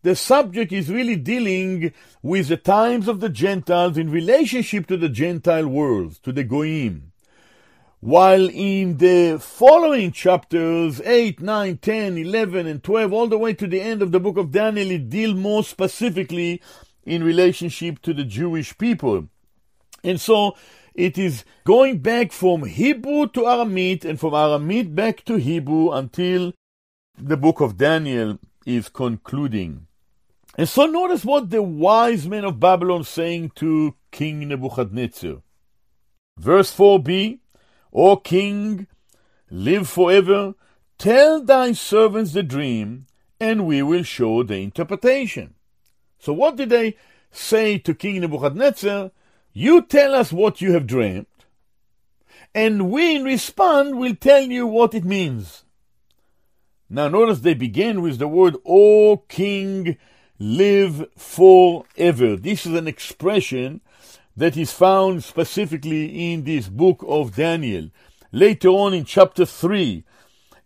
the 0.04 0.16
subject 0.16 0.72
is 0.72 0.90
really 0.90 1.16
dealing 1.16 1.92
with 2.22 2.50
the 2.50 2.58
times 2.58 3.08
of 3.08 3.20
the 3.20 3.30
Gentiles 3.30 3.98
in 3.98 4.12
relationship 4.12 4.88
to 4.88 4.98
the 4.98 5.10
Gentile 5.10 5.68
world, 5.68 6.22
to 6.24 6.32
the 6.32 6.44
Goyim. 6.44 7.12
While 8.00 8.48
in 8.50 8.98
the 8.98 9.40
following 9.42 10.12
chapters 10.12 11.02
8, 11.02 11.42
9, 11.42 11.78
10, 11.78 12.18
11, 12.18 12.68
and 12.68 12.84
12, 12.84 13.12
all 13.12 13.28
the 13.28 13.40
way 13.40 13.56
to 13.56 13.66
the 13.66 13.82
end 13.82 14.04
of 14.04 14.12
the 14.12 14.20
book 14.20 14.38
of 14.38 14.52
Daniel, 14.52 14.92
it 14.92 15.10
deals 15.10 15.34
more 15.34 15.64
specifically 15.64 16.62
in 17.06 17.24
relationship 17.24 18.00
to 18.04 18.14
the 18.14 18.24
Jewish 18.24 18.78
people. 18.78 19.30
And 20.04 20.22
so 20.22 20.56
it 20.94 21.18
is 21.18 21.44
going 21.64 21.98
back 22.00 22.32
from 22.32 22.66
Hebrew 22.66 23.30
to 23.30 23.48
Aramaic 23.48 24.06
and 24.06 24.20
from 24.20 24.36
Aramaic 24.36 24.94
back 24.94 25.26
to 25.26 25.38
Hebrew 25.38 25.92
until 25.92 26.54
the 27.18 27.38
book 27.38 27.62
of 27.62 27.78
Daniel 27.78 28.38
is 28.64 28.90
concluding. 28.90 29.88
And 30.56 30.70
so 30.70 30.86
notice 30.86 31.26
what 31.26 31.50
the 31.50 31.64
wise 31.64 32.28
men 32.28 32.46
of 32.46 32.60
Babylon 32.60 33.04
saying 33.04 33.54
to 33.56 33.96
King 34.12 34.48
Nebuchadnezzar. 34.48 35.38
Verse 36.38 36.76
4b 36.76 37.40
O 37.94 38.18
king, 38.18 38.88
live 39.50 39.88
forever, 39.88 40.56
tell 40.98 41.42
thy 41.42 41.72
servants 41.72 42.34
the 42.34 42.44
dream, 42.44 43.06
and 43.40 43.66
we 43.66 43.82
will 43.82 44.04
show 44.04 44.44
the 44.44 44.58
interpretation. 44.58 45.54
So 46.20 46.34
what 46.34 46.56
did 46.56 46.70
they 46.70 46.98
say 47.32 47.78
to 47.80 47.94
King 47.94 48.22
Nebuchadnezzar? 48.22 49.12
You 49.54 49.82
tell 49.82 50.14
us 50.14 50.32
what 50.32 50.62
you 50.62 50.74
have 50.74 50.88
dreamt, 50.88 51.28
and 52.54 52.92
we 52.92 53.16
in 53.16 53.24
response 53.24 53.94
will 53.94 54.16
tell 54.16 54.44
you 54.44 54.68
what 54.68 54.94
it 54.94 55.06
means. 55.06 55.64
Now 56.90 57.08
notice 57.08 57.40
they 57.40 57.54
begin 57.54 58.02
with 58.02 58.18
the 58.18 58.28
word, 58.28 58.56
O 58.66 59.18
king, 59.28 59.98
live 60.40 61.08
forever. 61.18 62.36
This 62.36 62.66
is 62.66 62.74
an 62.74 62.88
expression 62.88 63.82
that 64.38 64.56
is 64.56 64.72
found 64.72 65.24
specifically 65.24 66.32
in 66.32 66.44
this 66.44 66.70
book 66.70 67.04
of 67.08 67.36
Daniel. 67.36 67.90
Later 68.32 68.70
on 68.70 68.94
in 68.94 69.04
chapter 69.04 69.46
3 69.46 70.04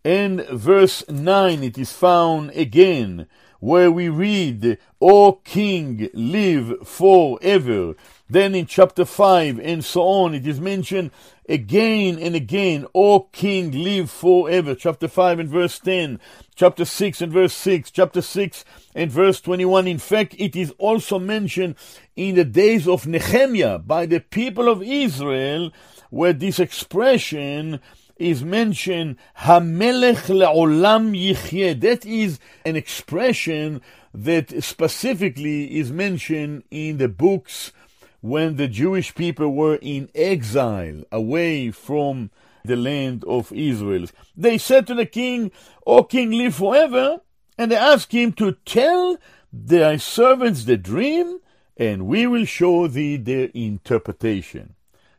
and 0.04 0.46
verse 0.48 1.02
9, 1.08 1.62
it 1.62 1.78
is 1.78 1.90
found 1.90 2.50
again 2.50 3.26
where 3.60 3.90
we 3.90 4.08
read, 4.08 4.76
O 5.00 5.32
King, 5.44 6.10
live 6.12 6.86
forever. 6.86 7.94
Then 8.28 8.54
in 8.54 8.66
chapter 8.66 9.04
5 9.04 9.58
and 9.60 9.84
so 9.84 10.02
on, 10.02 10.34
it 10.34 10.46
is 10.46 10.60
mentioned 10.60 11.10
again 11.48 12.18
and 12.18 12.34
again, 12.34 12.86
O 12.94 13.20
King, 13.32 13.70
live 13.70 14.10
forever. 14.10 14.74
Chapter 14.74 15.08
5 15.08 15.38
and 15.38 15.48
verse 15.48 15.78
10, 15.78 16.20
chapter 16.54 16.84
6 16.84 17.22
and 17.22 17.32
verse 17.32 17.54
6, 17.54 17.90
chapter 17.90 18.20
6 18.20 18.64
and 18.94 19.10
verse 19.10 19.40
21. 19.40 19.86
In 19.86 19.98
fact, 19.98 20.34
it 20.38 20.56
is 20.56 20.72
also 20.78 21.18
mentioned 21.18 21.76
in 22.16 22.34
the 22.34 22.44
days 22.44 22.86
of 22.86 23.06
Nehemiah 23.06 23.78
by 23.78 24.06
the 24.06 24.20
people 24.20 24.68
of 24.68 24.82
Israel, 24.82 25.70
where 26.10 26.32
this 26.32 26.58
expression 26.58 27.80
is 28.16 28.44
mentioned, 28.44 29.16
Hamelech 29.38 30.28
le'olam 30.28 31.12
yichyeh. 31.16 31.80
That 31.80 32.04
is 32.06 32.38
an 32.64 32.76
expression 32.76 33.80
that 34.14 34.62
specifically 34.62 35.78
is 35.78 35.90
mentioned 35.90 36.64
in 36.70 36.98
the 36.98 37.08
books 37.08 37.72
when 38.20 38.56
the 38.56 38.68
Jewish 38.68 39.14
people 39.14 39.52
were 39.52 39.76
in 39.76 40.08
exile 40.14 41.02
away 41.10 41.70
from 41.70 42.30
the 42.64 42.76
land 42.76 43.24
of 43.24 43.52
Israel. 43.52 44.06
They 44.36 44.58
said 44.58 44.86
to 44.86 44.94
the 44.94 45.06
king, 45.06 45.50
O 45.86 46.04
king, 46.04 46.30
live 46.30 46.54
forever. 46.54 47.20
And 47.58 47.70
they 47.70 47.76
asked 47.76 48.12
him 48.12 48.32
to 48.34 48.52
tell 48.64 49.18
thy 49.52 49.96
servants 49.96 50.64
the 50.64 50.76
dream, 50.76 51.40
and 51.76 52.06
we 52.06 52.26
will 52.26 52.44
show 52.44 52.86
thee 52.86 53.16
their 53.16 53.50
interpretation. 53.54 54.74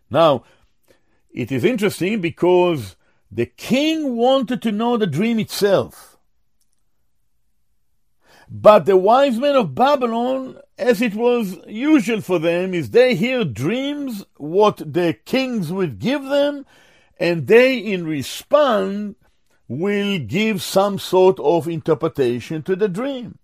Now, 0.10 0.43
it 1.32 1.52
is 1.52 1.63
interesting 1.63 2.22
because 2.22 2.96
the 3.32 3.46
king 3.46 4.15
wanted 4.15 4.62
to 4.62 4.72
know 4.72 4.98
the 4.98 5.08
dream 5.08 5.39
itself. 5.39 6.17
But 8.50 8.86
the 8.86 8.98
wise 8.98 9.39
men 9.39 9.56
of 9.56 9.74
Babylon, 9.74 10.58
as 10.78 11.02
it 11.02 11.15
was 11.15 11.58
usual 11.65 12.22
for 12.22 12.38
them, 12.38 12.74
is 12.74 12.91
they 12.91 13.15
hear 13.15 13.43
dreams, 13.43 14.26
what 14.38 14.78
the 14.78 15.17
kings 15.26 15.72
would 15.72 15.98
give 15.98 16.24
them, 16.26 16.65
and 17.19 17.48
they 17.48 17.78
in 17.78 18.06
response 18.06 19.15
will 19.80 20.20
give 20.20 20.62
some 20.62 21.00
sort 21.00 21.40
of 21.40 21.68
interpretation 21.68 22.64
to 22.64 22.76
the 22.76 22.88
dream. 22.88 23.38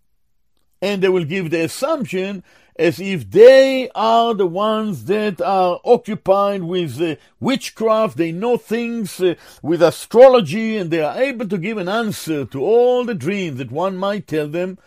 And 0.81 1.01
they 1.01 1.09
will 1.09 1.25
give 1.25 1.49
the 1.49 1.65
assumption 1.65 2.43
as 2.79 2.97
if 2.97 3.29
they 3.29 3.89
are 3.93 4.33
the 4.33 4.47
ones 4.47 5.03
that 5.05 5.41
are 5.41 5.81
occupied 5.83 6.63
with 6.63 7.01
uh, 7.01 7.17
witchcraft, 7.41 8.15
they 8.15 8.31
know 8.31 8.55
things 8.55 9.19
uh, 9.19 9.35
with 9.61 9.83
astrology, 9.83 10.77
and 10.77 10.89
they 10.89 11.01
are 11.01 11.21
able 11.21 11.45
to 11.45 11.57
give 11.57 11.77
an 11.77 11.89
answer 11.89 12.45
to 12.45 12.63
all 12.63 13.03
the 13.03 13.13
dreams 13.13 13.57
that 13.57 13.69
one 13.69 13.97
might 13.97 14.27
tell 14.27 14.47
them, 14.47 14.77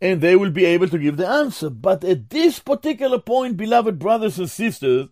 and 0.00 0.20
they 0.20 0.36
will 0.36 0.52
be 0.52 0.64
able 0.64 0.88
to 0.88 0.98
give 0.98 1.16
the 1.16 1.26
answer. 1.26 1.68
But 1.68 2.04
at 2.04 2.30
this 2.30 2.60
particular 2.60 3.18
point, 3.18 3.56
beloved 3.56 3.98
brothers 3.98 4.38
and 4.38 4.48
sisters, 4.48 5.08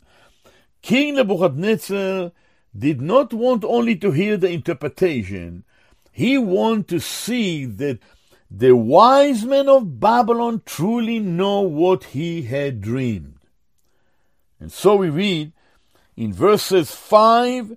King 0.82 1.16
Nebuchadnezzar 1.16 2.30
did 2.76 3.00
not 3.00 3.32
want 3.32 3.64
only 3.64 3.96
to 3.96 4.10
hear 4.10 4.36
the 4.36 4.50
interpretation, 4.50 5.64
he 6.12 6.38
wanted 6.38 6.88
to 6.88 7.00
see 7.00 7.64
that 7.64 7.98
the 8.50 8.76
wise 8.76 9.44
men 9.44 9.68
of 9.68 9.98
Babylon 9.98 10.62
truly 10.64 11.18
know 11.18 11.60
what 11.60 12.04
he 12.04 12.42
had 12.42 12.80
dreamed. 12.80 13.38
And 14.60 14.72
so 14.72 14.96
we 14.96 15.10
read 15.10 15.52
in 16.16 16.32
verses 16.32 16.94
5 16.94 17.76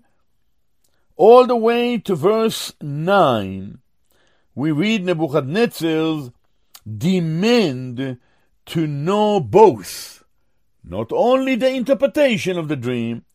all 1.15 1.47
the 1.47 1.55
way 1.55 1.97
to 1.97 2.15
verse 2.15 2.73
9, 2.79 3.79
we 4.53 4.71
read 4.71 5.03
Nebuchadnezzar's 5.03 6.31
demand 6.97 8.17
to 8.67 8.88
know 8.88 9.39
both, 9.39 10.23
not 10.83 11.12
only 11.12 11.55
the 11.55 11.69
interpretation 11.69 12.57
of 12.57 12.67
the 12.67 12.75
dream, 12.75 13.25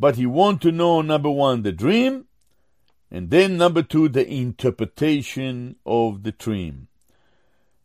but 0.00 0.16
he 0.16 0.24
want 0.24 0.62
to 0.62 0.72
know 0.72 1.02
number 1.02 1.30
one 1.30 1.62
the 1.62 1.72
dream, 1.72 2.24
and 3.10 3.28
then 3.28 3.58
number 3.58 3.82
two 3.82 4.08
the 4.08 4.26
interpretation 4.26 5.76
of 5.84 6.22
the 6.22 6.32
dream. 6.32 6.88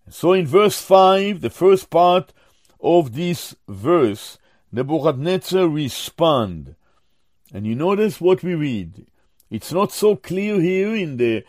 So 0.09 0.31
in 0.31 0.47
verse 0.47 0.79
five, 0.79 1.41
the 1.41 1.49
first 1.49 1.89
part 1.89 2.31
of 2.79 3.15
this 3.15 3.53
verse, 3.67 4.37
Nebuchadnezzar 4.71 5.67
respond, 5.67 6.75
and 7.53 7.67
you 7.67 7.75
notice 7.75 8.21
what 8.21 8.43
we 8.43 8.55
read. 8.55 9.07
It's 9.51 9.73
not 9.73 9.91
so 9.91 10.15
clear 10.15 10.61
here 10.61 10.95
in 10.95 11.17
the 11.17 11.43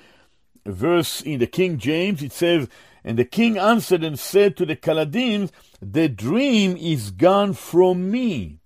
verse 0.65 1.21
in 1.21 1.39
the 1.39 1.47
King 1.47 1.79
James. 1.79 2.25
It 2.25 2.33
says, 2.33 2.69
and 3.05 3.17
the 3.17 3.25
king 3.25 3.57
answered 3.57 4.03
and 4.03 4.19
said 4.19 4.57
to 4.57 4.67
the 4.67 4.75
Chaldeans, 4.75 5.53
The 5.81 6.09
dream 6.09 6.77
is 6.77 7.13
gone 7.13 7.53
from 7.53 8.11
me. 8.11 8.59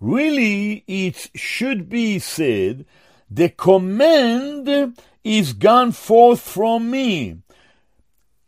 Really, 0.00 0.82
it 0.86 1.30
should 1.34 1.90
be 1.90 2.18
said, 2.18 2.86
the 3.30 3.50
command 3.50 4.96
is 5.22 5.52
gone 5.52 5.92
forth 5.92 6.40
from 6.40 6.90
me. 6.90 7.36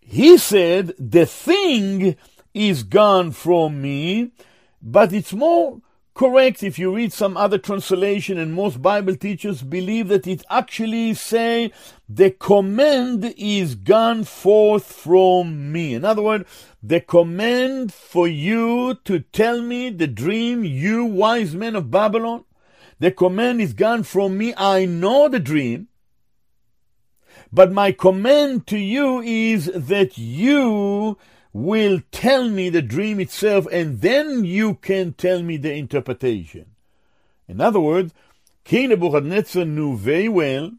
He 0.00 0.38
said, 0.38 0.94
the 0.98 1.26
thing 1.26 2.16
is 2.54 2.82
gone 2.82 3.32
from 3.32 3.82
me, 3.82 4.32
but 4.80 5.12
it's 5.12 5.32
more 5.32 5.80
correct 6.14 6.62
if 6.62 6.78
you 6.78 6.94
read 6.94 7.12
some 7.12 7.36
other 7.36 7.56
translation 7.56 8.38
and 8.38 8.52
most 8.54 8.82
bible 8.82 9.16
teachers 9.16 9.62
believe 9.62 10.08
that 10.08 10.26
it 10.26 10.44
actually 10.50 11.14
say 11.14 11.72
the 12.08 12.30
command 12.30 13.34
is 13.38 13.74
gone 13.74 14.22
forth 14.22 14.84
from 14.84 15.72
me. 15.72 15.94
In 15.94 16.04
other 16.04 16.22
words 16.22 16.44
the 16.82 17.00
command 17.00 17.94
for 17.94 18.28
you 18.28 18.94
to 19.04 19.20
tell 19.20 19.62
me 19.62 19.88
the 19.88 20.06
dream 20.06 20.64
you 20.64 21.04
wise 21.04 21.54
men 21.54 21.76
of 21.76 21.90
babylon 21.90 22.44
the 22.98 23.10
command 23.10 23.60
is 23.60 23.72
gone 23.72 24.02
from 24.02 24.36
me 24.36 24.52
i 24.56 24.84
know 24.84 25.28
the 25.28 25.40
dream 25.40 25.88
but 27.52 27.72
my 27.72 27.92
command 27.92 28.66
to 28.66 28.78
you 28.78 29.20
is 29.20 29.66
that 29.74 30.18
you 30.18 31.16
will 31.52 32.00
tell 32.10 32.48
me 32.48 32.70
the 32.70 32.82
dream 32.82 33.20
itself, 33.20 33.66
and 33.70 34.00
then 34.00 34.44
you 34.44 34.74
can 34.74 35.12
tell 35.12 35.42
me 35.42 35.56
the 35.56 35.72
interpretation. 35.72 36.66
In 37.46 37.60
other 37.60 37.80
words, 37.80 38.14
King 38.64 38.90
Nebuchadnezzar 38.90 39.64
knew 39.64 39.96
very 39.96 40.28
well 40.28 40.72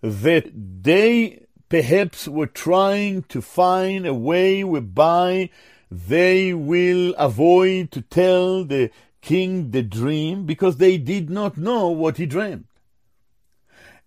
that 0.00 0.50
they 0.54 1.46
perhaps 1.68 2.28
were 2.28 2.46
trying 2.46 3.22
to 3.24 3.40
find 3.40 4.06
a 4.06 4.14
way 4.14 4.64
whereby 4.64 5.50
they 5.90 6.52
will 6.52 7.14
avoid 7.14 7.90
to 7.92 8.00
tell 8.02 8.64
the 8.64 8.90
king 9.20 9.70
the 9.70 9.82
dream 9.82 10.44
because 10.44 10.76
they 10.76 10.98
did 10.98 11.30
not 11.30 11.56
know 11.56 11.88
what 11.88 12.16
he 12.16 12.26
dreamed. 12.26 12.64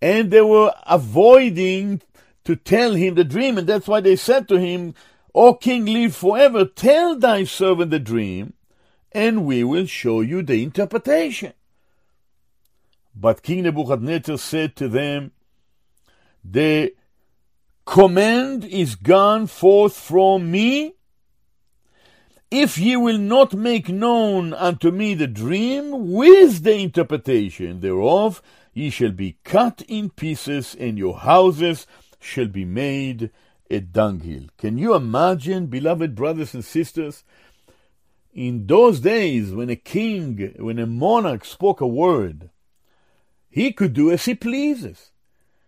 And 0.01 0.29
they 0.29 0.41
were 0.41 0.73
avoiding 0.85 2.01
to 2.43 2.55
tell 2.55 2.93
him 2.93 3.15
the 3.15 3.23
dream, 3.23 3.57
and 3.57 3.67
that's 3.67 3.87
why 3.87 3.99
they 3.99 4.15
said 4.15 4.47
to 4.47 4.59
him, 4.59 4.93
O 5.39 5.53
king, 5.53 5.85
live 5.85 6.15
forever, 6.15 6.65
tell 6.65 7.15
thy 7.15 7.43
servant 7.43 7.91
the 7.91 7.99
dream, 7.99 8.53
and 9.11 9.45
we 9.45 9.63
will 9.63 9.85
show 9.85 10.21
you 10.21 10.41
the 10.41 10.63
interpretation. 10.63 11.53
But 13.15 13.43
King 13.43 13.61
Nebuchadnezzar 13.61 14.39
said 14.39 14.75
to 14.77 14.87
them, 14.87 15.33
The 16.43 16.95
command 17.85 18.65
is 18.65 18.95
gone 18.95 19.45
forth 19.45 19.95
from 19.95 20.49
me. 20.49 20.95
If 22.49 22.79
ye 22.79 22.97
will 22.97 23.19
not 23.19 23.53
make 23.53 23.89
known 23.89 24.55
unto 24.55 24.89
me 24.89 25.13
the 25.13 25.27
dream 25.27 26.13
with 26.13 26.63
the 26.63 26.77
interpretation 26.79 27.81
thereof, 27.81 28.41
ye 28.73 28.89
shall 28.89 29.11
be 29.11 29.37
cut 29.43 29.83
in 29.87 30.09
pieces, 30.09 30.75
and 30.79 30.97
your 30.97 31.19
houses 31.19 31.85
shall 32.19 32.47
be 32.47 32.65
made 32.65 33.29
a 33.69 33.79
dunghill. 33.79 34.47
Can 34.57 34.77
you 34.77 34.93
imagine, 34.95 35.67
beloved 35.67 36.15
brothers 36.15 36.53
and 36.53 36.63
sisters, 36.63 37.23
in 38.33 38.67
those 38.67 38.99
days 38.99 39.51
when 39.51 39.69
a 39.69 39.75
king, 39.75 40.53
when 40.57 40.79
a 40.79 40.85
monarch 40.85 41.43
spoke 41.43 41.81
a 41.81 41.87
word, 41.87 42.49
he 43.49 43.71
could 43.71 43.93
do 43.93 44.11
as 44.11 44.25
he 44.25 44.35
pleases. 44.35 45.11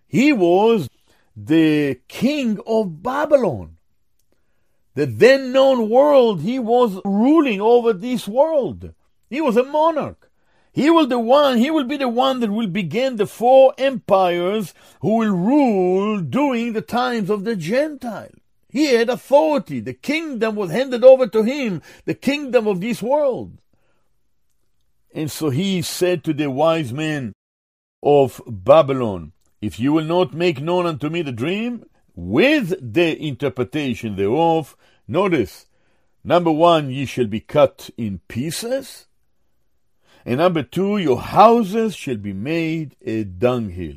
He 0.08 0.32
was 0.32 0.90
the 1.36 2.00
king 2.08 2.60
of 2.68 3.02
Babylon. 3.02 3.78
The 4.96 5.06
then 5.06 5.52
known 5.52 5.90
world, 5.90 6.42
he 6.42 6.60
was 6.60 7.00
ruling 7.06 7.62
over 7.62 7.94
this 7.94 8.28
world. 8.28 8.94
He 9.30 9.40
was 9.42 9.56
a 9.58 9.64
monarch. 9.64 10.29
He 10.72 10.90
will 10.90 11.08
the 11.08 11.20
one, 11.20 11.58
he 11.58 11.72
will 11.72 11.86
be 11.86 11.98
the 11.98 12.08
one 12.08 12.40
that 12.42 12.52
will 12.52 12.68
begin 12.68 13.16
the 13.16 13.26
four 13.26 13.74
empires 13.78 14.74
who 15.02 15.18
will 15.18 15.36
rule 15.36 16.22
during 16.22 16.74
the 16.74 16.82
times 16.82 17.30
of 17.30 17.44
the 17.44 17.56
Gentiles. 17.56 18.40
He 18.70 18.94
had 18.94 19.10
authority. 19.10 19.80
The 19.80 19.94
kingdom 19.94 20.56
was 20.56 20.72
handed 20.72 21.04
over 21.04 21.28
to 21.28 21.44
him, 21.44 21.82
the 22.06 22.14
kingdom 22.14 22.68
of 22.68 22.82
this 22.82 23.02
world. 23.02 23.58
And 25.14 25.32
so 25.32 25.50
he 25.50 25.82
said 25.82 26.24
to 26.24 26.34
the 26.34 26.52
wise 26.52 26.94
men 26.94 27.34
of 28.04 28.42
Babylon, 28.46 29.32
If 29.60 29.80
you 29.80 29.92
will 29.92 30.06
not 30.06 30.36
make 30.36 30.62
known 30.62 30.86
unto 30.86 31.10
me 31.10 31.24
the 31.24 31.32
dream, 31.32 31.84
with 32.16 32.94
the 32.94 33.18
interpretation 33.20 34.16
thereof, 34.16 34.78
notice, 35.08 35.66
number 36.24 36.52
one, 36.52 36.92
ye 36.92 37.06
shall 37.06 37.26
be 37.26 37.40
cut 37.40 37.90
in 37.98 38.20
pieces. 38.28 39.08
And 40.26 40.38
number 40.38 40.64
two, 40.64 40.98
your 40.98 41.22
houses 41.22 41.96
shall 41.96 42.18
be 42.18 42.34
made 42.34 42.96
a 43.02 43.24
dunghill. 43.24 43.96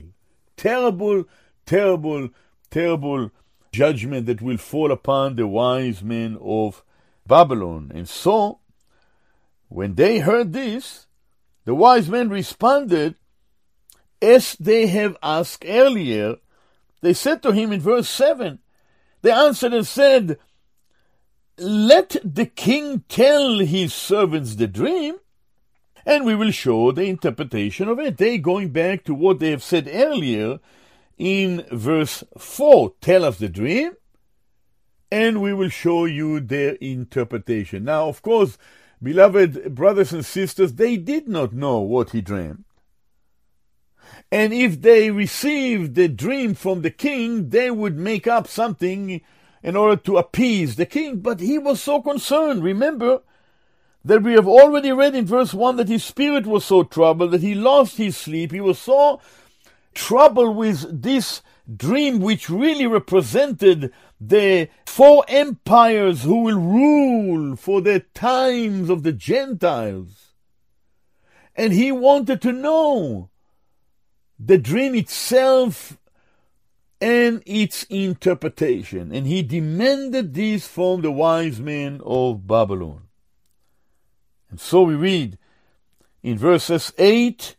Terrible, 0.56 1.24
terrible, 1.66 2.30
terrible 2.70 3.30
judgment 3.72 4.26
that 4.26 4.42
will 4.42 4.58
fall 4.58 4.92
upon 4.92 5.36
the 5.36 5.46
wise 5.46 6.02
men 6.02 6.38
of 6.40 6.84
Babylon. 7.26 7.90
And 7.94 8.08
so, 8.08 8.60
when 9.68 9.94
they 9.94 10.20
heard 10.20 10.52
this, 10.52 11.06
the 11.64 11.74
wise 11.74 12.08
men 12.08 12.28
responded 12.28 13.14
as 14.20 14.54
they 14.60 14.86
have 14.88 15.16
asked 15.22 15.64
earlier. 15.66 16.36
They 17.00 17.14
said 17.14 17.42
to 17.42 17.52
him 17.52 17.72
in 17.72 17.80
verse 17.80 18.08
7, 18.08 18.60
they 19.22 19.30
answered 19.30 19.72
and 19.72 19.86
said, 19.86 20.38
Let 21.56 22.16
the 22.24 22.46
king 22.46 23.04
tell 23.08 23.58
his 23.58 23.94
servants 23.94 24.56
the 24.56 24.66
dream, 24.66 25.16
and 26.04 26.24
we 26.24 26.34
will 26.34 26.50
show 26.50 26.92
the 26.92 27.04
interpretation 27.04 27.88
of 27.88 27.98
it. 27.98 28.16
They 28.16 28.38
going 28.38 28.70
back 28.70 29.04
to 29.04 29.14
what 29.14 29.38
they 29.38 29.50
have 29.50 29.62
said 29.62 29.88
earlier 29.90 30.60
in 31.18 31.64
verse 31.70 32.24
4 32.38 32.94
tell 33.00 33.24
us 33.24 33.38
the 33.38 33.48
dream, 33.48 33.92
and 35.10 35.42
we 35.42 35.52
will 35.52 35.68
show 35.68 36.04
you 36.04 36.40
their 36.40 36.74
interpretation. 36.74 37.84
Now, 37.84 38.08
of 38.08 38.22
course, 38.22 38.58
beloved 39.02 39.74
brothers 39.74 40.12
and 40.12 40.24
sisters, 40.24 40.74
they 40.74 40.96
did 40.96 41.28
not 41.28 41.52
know 41.52 41.80
what 41.80 42.10
he 42.10 42.20
dreamed. 42.20 42.64
And 44.30 44.52
if 44.52 44.80
they 44.80 45.10
received 45.10 45.94
the 45.94 46.08
dream 46.08 46.54
from 46.54 46.82
the 46.82 46.90
king, 46.90 47.50
they 47.50 47.70
would 47.70 47.98
make 47.98 48.26
up 48.26 48.48
something 48.48 49.20
in 49.62 49.76
order 49.76 50.00
to 50.02 50.16
appease 50.16 50.76
the 50.76 50.86
king. 50.86 51.20
But 51.20 51.40
he 51.40 51.58
was 51.58 51.82
so 51.82 52.00
concerned. 52.00 52.64
Remember, 52.64 53.20
that 54.04 54.22
we 54.22 54.32
have 54.32 54.48
already 54.48 54.92
read 54.92 55.14
in 55.14 55.26
verse 55.26 55.54
1 55.54 55.76
that 55.76 55.88
his 55.88 56.04
spirit 56.04 56.46
was 56.46 56.64
so 56.64 56.82
troubled 56.82 57.30
that 57.30 57.42
he 57.42 57.54
lost 57.54 57.96
his 57.96 58.16
sleep. 58.16 58.52
He 58.52 58.60
was 58.60 58.78
so 58.78 59.20
troubled 59.94 60.56
with 60.56 61.02
this 61.02 61.42
dream, 61.76 62.20
which 62.20 62.50
really 62.50 62.86
represented 62.86 63.92
the 64.20 64.68
four 64.86 65.24
empires 65.28 66.22
who 66.22 66.42
will 66.42 66.60
rule 66.60 67.56
for 67.56 67.80
the 67.80 68.00
times 68.14 68.90
of 68.90 69.02
the 69.02 69.12
Gentiles. 69.12 70.32
And 71.54 71.72
he 71.72 71.92
wanted 71.92 72.40
to 72.42 72.52
know 72.52 73.30
the 74.38 74.58
dream 74.58 74.94
itself 74.94 75.98
and 77.00 77.42
its 77.46 77.82
interpretation. 77.84 79.12
And 79.12 79.26
he 79.26 79.42
demanded 79.42 80.34
this 80.34 80.66
from 80.66 81.02
the 81.02 81.12
wise 81.12 81.60
men 81.60 82.00
of 82.04 82.46
Babylon. 82.46 83.02
And 84.52 84.60
so 84.60 84.82
we 84.82 84.94
read 84.94 85.38
in 86.22 86.36
verses 86.36 86.92
8 86.98 87.56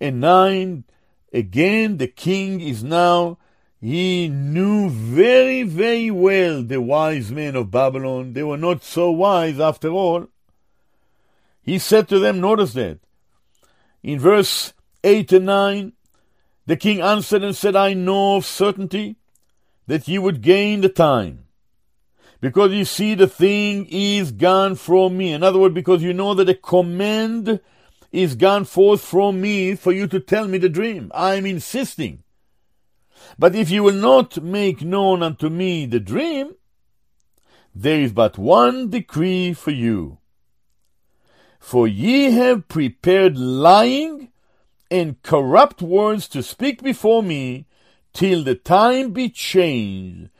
and 0.00 0.20
9 0.20 0.84
again, 1.32 1.96
the 1.96 2.06
king 2.06 2.60
is 2.60 2.84
now, 2.84 3.38
he 3.80 4.28
knew 4.28 4.88
very, 4.88 5.64
very 5.64 6.12
well 6.12 6.62
the 6.62 6.80
wise 6.80 7.32
men 7.32 7.56
of 7.56 7.72
Babylon. 7.72 8.34
They 8.34 8.44
were 8.44 8.56
not 8.56 8.84
so 8.84 9.10
wise 9.10 9.58
after 9.58 9.88
all. 9.88 10.28
He 11.60 11.80
said 11.80 12.06
to 12.08 12.20
them, 12.20 12.40
notice 12.40 12.72
that. 12.74 13.00
In 14.04 14.20
verse 14.20 14.72
8 15.02 15.32
and 15.32 15.46
9, 15.46 15.92
the 16.66 16.76
king 16.76 17.00
answered 17.00 17.42
and 17.42 17.56
said, 17.56 17.74
I 17.74 17.94
know 17.94 18.36
of 18.36 18.46
certainty 18.46 19.16
that 19.88 20.06
ye 20.06 20.20
would 20.20 20.40
gain 20.40 20.82
the 20.82 20.88
time 20.88 21.47
because 22.40 22.72
you 22.72 22.84
see 22.84 23.14
the 23.14 23.26
thing 23.26 23.86
is 23.90 24.32
gone 24.32 24.76
from 24.76 25.16
me. 25.16 25.32
In 25.32 25.42
other 25.42 25.58
words, 25.58 25.74
because 25.74 26.02
you 26.02 26.12
know 26.12 26.34
that 26.34 26.48
a 26.48 26.54
command 26.54 27.60
is 28.12 28.36
gone 28.36 28.64
forth 28.64 29.00
from 29.00 29.40
me 29.40 29.74
for 29.74 29.92
you 29.92 30.06
to 30.06 30.20
tell 30.20 30.46
me 30.46 30.58
the 30.58 30.68
dream. 30.68 31.10
I 31.14 31.34
am 31.34 31.46
insisting. 31.46 32.22
But 33.38 33.54
if 33.54 33.70
you 33.70 33.82
will 33.82 33.94
not 33.94 34.42
make 34.42 34.82
known 34.82 35.22
unto 35.22 35.48
me 35.48 35.86
the 35.86 36.00
dream, 36.00 36.54
there 37.74 38.00
is 38.00 38.12
but 38.12 38.38
one 38.38 38.90
decree 38.90 39.52
for 39.52 39.70
you. 39.70 40.18
For 41.58 41.86
ye 41.86 42.30
have 42.30 42.68
prepared 42.68 43.36
lying 43.36 44.30
and 44.90 45.20
corrupt 45.22 45.82
words 45.82 46.28
to 46.28 46.42
speak 46.42 46.82
before 46.82 47.22
me 47.22 47.66
till 48.12 48.42
the 48.42 48.54
time 48.54 49.10
be 49.10 49.28
changed 49.28 50.30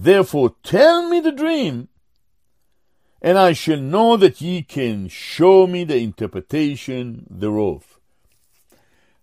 Therefore 0.00 0.54
tell 0.62 1.08
me 1.08 1.18
the 1.18 1.32
dream, 1.32 1.88
and 3.20 3.36
I 3.36 3.52
shall 3.52 3.80
know 3.80 4.16
that 4.16 4.40
ye 4.40 4.62
can 4.62 5.08
show 5.08 5.66
me 5.66 5.82
the 5.82 5.96
interpretation 5.96 7.26
thereof. 7.28 7.98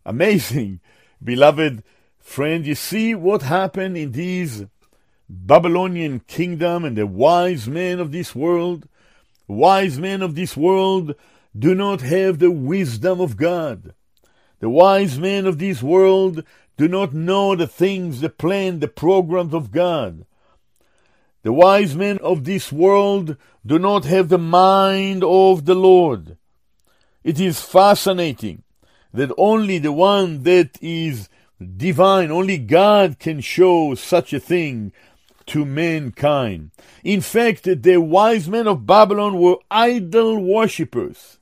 Amazing, 0.06 0.82
beloved 1.24 1.82
friend. 2.20 2.68
You 2.68 2.76
see 2.76 3.16
what 3.16 3.44
happened 3.44 3.96
in 3.96 4.12
these 4.12 4.66
Babylonian 5.30 6.20
kingdom 6.28 6.84
and 6.84 6.98
the 6.98 7.08
wise 7.08 7.70
men 7.70 8.02
of 8.02 8.12
this 8.12 8.36
world. 8.36 8.90
Wise 9.48 9.98
men 9.98 10.22
of 10.22 10.36
this 10.36 10.58
world 10.58 11.16
do 11.58 11.74
not 11.74 12.02
have 12.02 12.40
the 12.40 12.52
wisdom 12.52 13.22
of 13.22 13.38
God. 13.38 13.94
The 14.60 14.70
wise 14.70 15.18
men 15.18 15.46
of 15.46 15.58
this 15.58 15.82
world 15.82 16.44
do 16.76 16.90
not 16.90 17.14
know 17.14 17.56
the 17.56 17.66
things, 17.66 18.20
the 18.20 18.30
plan, 18.30 18.82
the 18.82 18.90
programs 18.90 19.54
of 19.54 19.72
God. 19.72 20.26
The 21.46 21.54
wise 21.54 21.96
men 21.96 22.18
of 22.24 22.44
this 22.44 22.72
world 22.72 23.38
do 23.64 23.78
not 23.78 24.06
have 24.06 24.30
the 24.30 24.40
mind 24.40 25.24
of 25.24 25.66
the 25.66 25.76
Lord. 25.76 26.38
It 27.24 27.40
is 27.40 27.62
fascinating 27.62 28.64
that 29.14 29.32
only 29.38 29.78
the 29.78 29.92
one 29.92 30.42
that 30.42 30.72
is 30.82 31.30
divine, 31.78 32.32
only 32.32 32.58
God 32.58 33.20
can 33.20 33.42
show 33.42 33.94
such 33.94 34.34
a 34.34 34.40
thing 34.40 34.92
to 35.46 35.66
mankind. 35.66 36.72
In 37.04 37.22
fact, 37.22 37.66
the 37.66 37.98
wise 37.98 38.50
men 38.50 38.68
of 38.68 38.88
Babylon 38.88 39.40
were 39.40 39.58
idol 39.70 40.44
worshippers. 40.44 41.38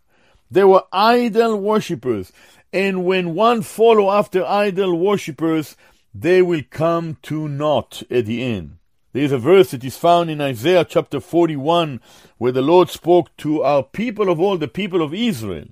They 0.51 0.65
were 0.65 0.83
idol 0.91 1.61
worshippers. 1.61 2.33
And 2.73 3.05
when 3.05 3.35
one 3.35 3.61
follow 3.61 4.11
after 4.11 4.45
idol 4.45 4.99
worshippers, 4.99 5.77
they 6.13 6.41
will 6.41 6.63
come 6.69 7.19
to 7.21 7.47
naught 7.47 8.03
at 8.11 8.25
the 8.25 8.43
end. 8.43 8.79
There 9.13 9.23
is 9.23 9.31
a 9.31 9.37
verse 9.37 9.69
that 9.71 9.83
is 9.83 9.95
found 9.95 10.31
in 10.31 10.41
Isaiah 10.41 10.83
chapter 10.83 11.19
41 11.19 12.01
where 12.39 12.51
the 12.51 12.63
Lord 12.63 12.89
spoke 12.89 13.35
to 13.37 13.61
our 13.61 13.83
people 13.83 14.27
of 14.27 14.39
all, 14.39 14.57
the 14.57 14.67
people 14.67 15.03
of 15.03 15.13
Israel. 15.13 15.67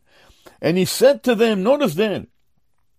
And 0.62 0.78
he 0.78 0.86
said 0.86 1.24
to 1.24 1.34
them, 1.34 1.64
notice 1.64 1.96
that, 1.96 2.28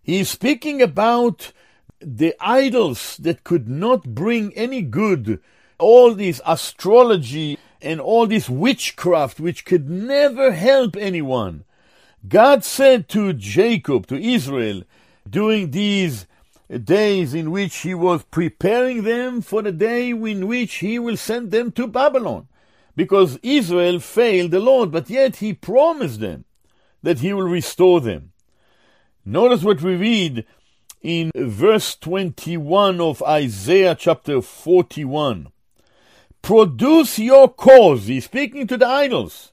he 0.03 0.19
is 0.19 0.29
speaking 0.29 0.83
about 0.83 1.53
the 2.01 2.35
idols 2.41 3.17
that 3.19 3.45
could 3.45 3.69
not 3.69 4.17
bring 4.17 4.53
any 4.55 4.83
good, 4.83 5.41
all 5.79 6.13
this 6.13 6.41
astrology 6.45 7.57
and 7.81 8.01
all 8.01 8.27
this 8.27 8.51
witchcraft 8.51 9.39
which 9.39 9.65
could 9.65 9.89
never 9.89 10.51
help 10.51 10.97
anyone. 10.97 11.65
God 12.29 12.65
said 12.65 13.09
to 13.11 13.33
Jacob, 13.33 14.09
to 14.09 14.21
Israel, 14.21 14.83
during 15.29 15.71
these 15.71 16.27
days 16.69 17.35
in 17.35 17.51
which 17.51 17.77
he 17.79 17.95
was 17.95 18.23
preparing 18.25 19.03
them 19.03 19.41
for 19.43 19.63
the 19.63 19.73
day 19.73 20.11
in 20.11 20.47
which 20.47 20.77
he 20.77 20.99
will 20.99 21.17
send 21.17 21.51
them 21.51 21.73
to 21.73 21.87
Babylon. 21.87 22.49
Because 22.95 23.39
Israel 23.43 24.01
failed 24.01 24.51
the 24.51 24.61
Lord, 24.61 24.91
but 24.91 25.09
yet 25.09 25.37
he 25.37 25.55
promised 25.55 26.21
them 26.21 26.45
that 27.03 27.21
he 27.21 27.33
will 27.33 27.49
restore 27.49 28.01
them. 28.01 28.33
Notice 29.25 29.63
what 29.63 29.81
we 29.83 29.97
read 29.97 30.45
in 31.01 31.31
verse 31.35 31.97
21 31.97 33.01
of 33.01 33.23
Isaiah 33.23 33.95
chapter 33.95 34.43
41. 34.43 35.49
Produce 36.43 37.19
your 37.19 37.49
cause. 37.49 38.07
He's 38.07 38.25
speaking 38.25 38.67
to 38.67 38.77
the 38.77 38.87
idols. 38.87 39.53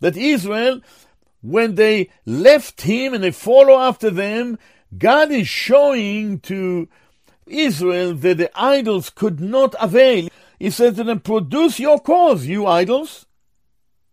That 0.00 0.16
Israel, 0.16 0.80
when 1.42 1.74
they 1.74 2.10
left 2.24 2.82
him 2.82 3.12
and 3.12 3.24
they 3.24 3.32
follow 3.32 3.78
after 3.78 4.10
them, 4.10 4.58
God 4.98 5.30
is 5.30 5.48
showing 5.48 6.40
to 6.40 6.88
Israel 7.46 8.14
that 8.14 8.38
the 8.38 8.50
idols 8.54 9.10
could 9.10 9.40
not 9.40 9.74
avail. 9.80 10.28
He 10.58 10.70
said 10.70 10.96
to 10.96 11.04
them, 11.04 11.20
Produce 11.20 11.78
your 11.78 11.98
cause, 11.98 12.46
you 12.46 12.66
idols, 12.66 13.26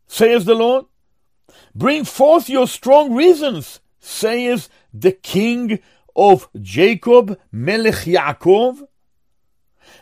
says 0.07 0.45
the 0.45 0.55
Lord. 0.55 0.85
Bring 1.75 2.05
forth 2.05 2.49
your 2.49 2.67
strong 2.67 3.13
reasons, 3.13 3.79
says 3.99 4.69
the 4.93 5.11
King 5.11 5.79
of 6.15 6.49
Jacob, 6.61 7.39
Melech 7.51 8.05
Yaakov. 8.05 8.87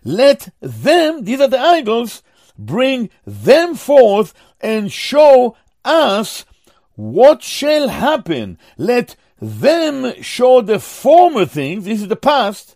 Let 0.03 0.49
them, 0.59 1.23
these 1.23 1.39
are 1.39 1.47
the 1.47 1.59
idols, 1.59 2.23
bring 2.57 3.09
them 3.25 3.75
forth 3.75 4.33
and 4.59 4.91
show 4.91 5.55
us 5.85 6.45
what 6.95 7.41
shall 7.41 7.87
happen. 7.87 8.57
Let 8.77 9.15
them 9.41 10.21
show 10.21 10.61
the 10.61 10.79
former 10.79 11.45
things, 11.45 11.85
this 11.85 12.01
is 12.01 12.07
the 12.07 12.15
past, 12.15 12.75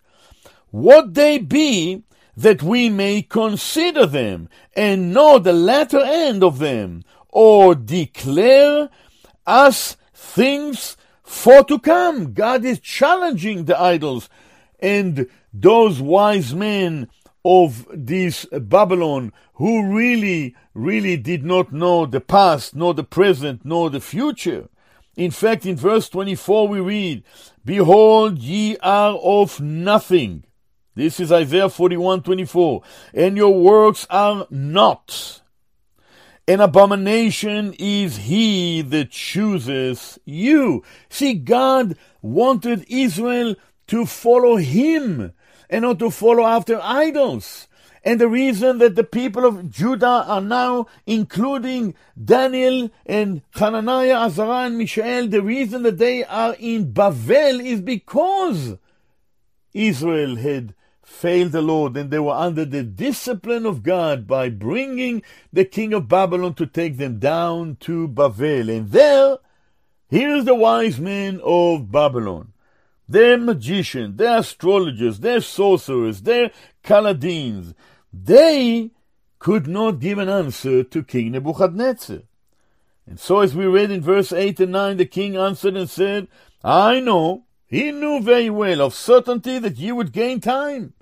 what 0.71 1.13
they 1.13 1.37
be, 1.37 2.03
that 2.35 2.63
we 2.63 2.89
may 2.89 3.21
consider 3.21 4.05
them 4.05 4.49
and 4.75 5.13
know 5.13 5.39
the 5.39 5.53
latter 5.53 6.01
end 6.01 6.43
of 6.43 6.59
them, 6.59 7.03
or 7.29 7.75
declare 7.75 8.89
us 9.45 9.95
things 10.13 10.97
for 11.23 11.63
to 11.63 11.79
come. 11.79 12.33
God 12.33 12.65
is 12.65 12.79
challenging 12.79 13.65
the 13.65 13.79
idols 13.79 14.27
and 14.79 15.27
those 15.53 16.01
wise 16.01 16.53
men 16.53 17.09
of 17.45 17.85
this 17.93 18.45
Babylon 18.51 19.31
who 19.53 19.93
really, 19.95 20.55
really 20.73 21.15
did 21.15 21.45
not 21.45 21.71
know 21.71 22.05
the 22.05 22.19
past, 22.19 22.75
nor 22.75 22.93
the 22.93 23.03
present, 23.03 23.63
nor 23.63 23.89
the 23.89 24.01
future. 24.01 24.67
In 25.15 25.31
fact, 25.31 25.65
in 25.65 25.75
verse 25.75 26.09
24 26.09 26.67
we 26.67 26.79
read, 26.79 27.23
Behold, 27.63 28.39
ye 28.39 28.77
are 28.77 29.15
of 29.15 29.61
nothing. 29.61 30.43
This 30.95 31.19
is 31.19 31.31
Isaiah 31.31 31.69
41 31.69 32.23
24. 32.23 32.81
And 33.13 33.37
your 33.37 33.59
works 33.59 34.05
are 34.09 34.47
not. 34.49 35.41
An 36.47 36.61
abomination 36.61 37.73
is 37.79 38.17
he 38.17 38.81
that 38.83 39.09
chooses 39.09 40.19
you. 40.25 40.83
See, 41.09 41.33
God 41.33 41.97
wanted 42.21 42.85
Israel 42.87 43.55
to 43.87 44.05
follow 44.05 44.57
him 44.57 45.33
and 45.69 45.81
not 45.81 45.99
to 45.99 46.11
follow 46.11 46.45
after 46.45 46.79
idols. 46.81 47.67
And 48.05 48.21
the 48.21 48.27
reason 48.27 48.77
that 48.77 48.95
the 48.95 49.03
people 49.03 49.45
of 49.45 49.71
Judah 49.71 50.23
are 50.27 50.39
now 50.39 50.85
including 51.07 51.95
Daniel 52.23 52.91
and 53.03 53.41
Hananiah, 53.55 54.27
Azariah, 54.27 54.67
and 54.67 54.77
Mishael, 54.77 55.27
the 55.27 55.41
reason 55.41 55.81
that 55.81 55.97
they 55.97 56.23
are 56.23 56.55
in 56.59 56.93
Bavel 56.93 57.59
is 57.65 57.81
because 57.81 58.77
Israel 59.73 60.35
had 60.35 60.75
failed 61.01 61.51
the 61.51 61.63
Lord 61.63 61.97
and 61.97 62.11
they 62.11 62.19
were 62.19 62.33
under 62.33 62.63
the 62.63 62.83
discipline 62.83 63.65
of 63.65 63.81
God 63.81 64.27
by 64.27 64.49
bringing 64.49 65.23
the 65.51 65.65
king 65.65 65.91
of 65.91 66.07
Babylon 66.07 66.53
to 66.55 66.67
take 66.67 66.97
them 66.97 67.17
down 67.17 67.77
to 67.81 68.07
Bavel. 68.07 68.69
And 68.69 68.91
there, 68.91 69.37
here's 70.07 70.45
the 70.45 70.53
wise 70.53 70.99
men 70.99 71.41
of 71.43 71.91
Babylon. 71.91 72.53
They're 73.09 73.37
magicians, 73.37 74.17
they're 74.17 74.39
astrologers, 74.39 75.19
they're 75.19 75.41
sorcerers, 75.41 76.21
they're 76.21 76.51
they 78.23 78.91
could 79.39 79.67
not 79.67 79.99
give 79.99 80.17
an 80.17 80.29
answer 80.29 80.83
to 80.83 81.03
King 81.03 81.31
Nebuchadnezzar. 81.31 82.19
And 83.05 83.19
so, 83.19 83.41
as 83.41 83.53
we 83.53 83.65
read 83.65 83.91
in 83.91 84.01
verse 84.01 84.31
8 84.31 84.59
and 84.61 84.71
9, 84.71 84.97
the 84.97 85.05
king 85.05 85.35
answered 85.35 85.75
and 85.75 85.89
said, 85.89 86.27
I 86.63 86.99
know, 86.99 87.43
he 87.67 87.91
knew 87.91 88.21
very 88.21 88.49
well 88.49 88.81
of 88.81 88.95
certainty 88.95 89.59
that 89.59 89.77
you 89.77 89.95
would 89.95 90.11
gain 90.11 90.39
time. 90.39 90.93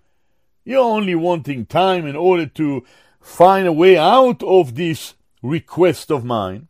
You're 0.66 0.84
only 0.84 1.16
wanting 1.16 1.66
time 1.66 2.06
in 2.08 2.16
order 2.16 2.46
to 2.48 2.84
find 3.22 3.68
a 3.68 3.74
way 3.74 3.98
out 3.98 4.42
of 4.44 4.76
this 4.76 5.14
request 5.42 6.12
of 6.12 6.26
mine. 6.26 6.68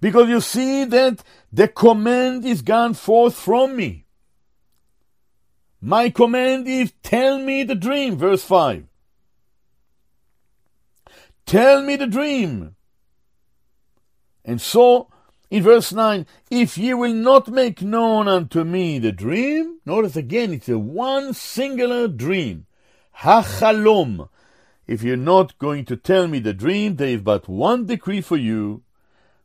Because 0.00 0.28
you 0.28 0.40
see 0.40 0.84
that 0.84 1.22
the 1.52 1.68
command 1.68 2.44
is 2.44 2.62
gone 2.62 2.94
forth 2.94 3.34
from 3.34 3.76
me. 3.76 4.06
My 5.80 6.10
command 6.10 6.66
is 6.66 6.92
tell 7.02 7.38
me 7.38 7.62
the 7.62 7.74
dream, 7.74 8.16
verse 8.16 8.42
5. 8.42 8.86
Tell 11.46 11.80
me 11.82 11.94
the 11.94 12.08
dream. 12.08 12.74
And 14.44 14.60
so, 14.60 15.08
in 15.48 15.62
verse 15.62 15.92
9, 15.92 16.26
if 16.50 16.76
ye 16.76 16.92
will 16.92 17.14
not 17.14 17.48
make 17.48 17.82
known 17.82 18.26
unto 18.26 18.64
me 18.64 18.98
the 18.98 19.12
dream, 19.12 19.78
notice 19.86 20.16
again, 20.16 20.52
it's 20.52 20.68
a 20.68 20.78
one 20.78 21.34
singular 21.34 22.08
dream. 22.08 22.66
Hachalom. 23.12 24.28
If 24.88 25.02
you're 25.04 25.16
not 25.16 25.56
going 25.58 25.84
to 25.86 25.96
tell 25.96 26.26
me 26.26 26.40
the 26.40 26.52
dream, 26.52 26.96
there 26.96 27.08
is 27.08 27.22
but 27.22 27.48
one 27.48 27.86
decree 27.86 28.20
for 28.20 28.36
you. 28.36 28.82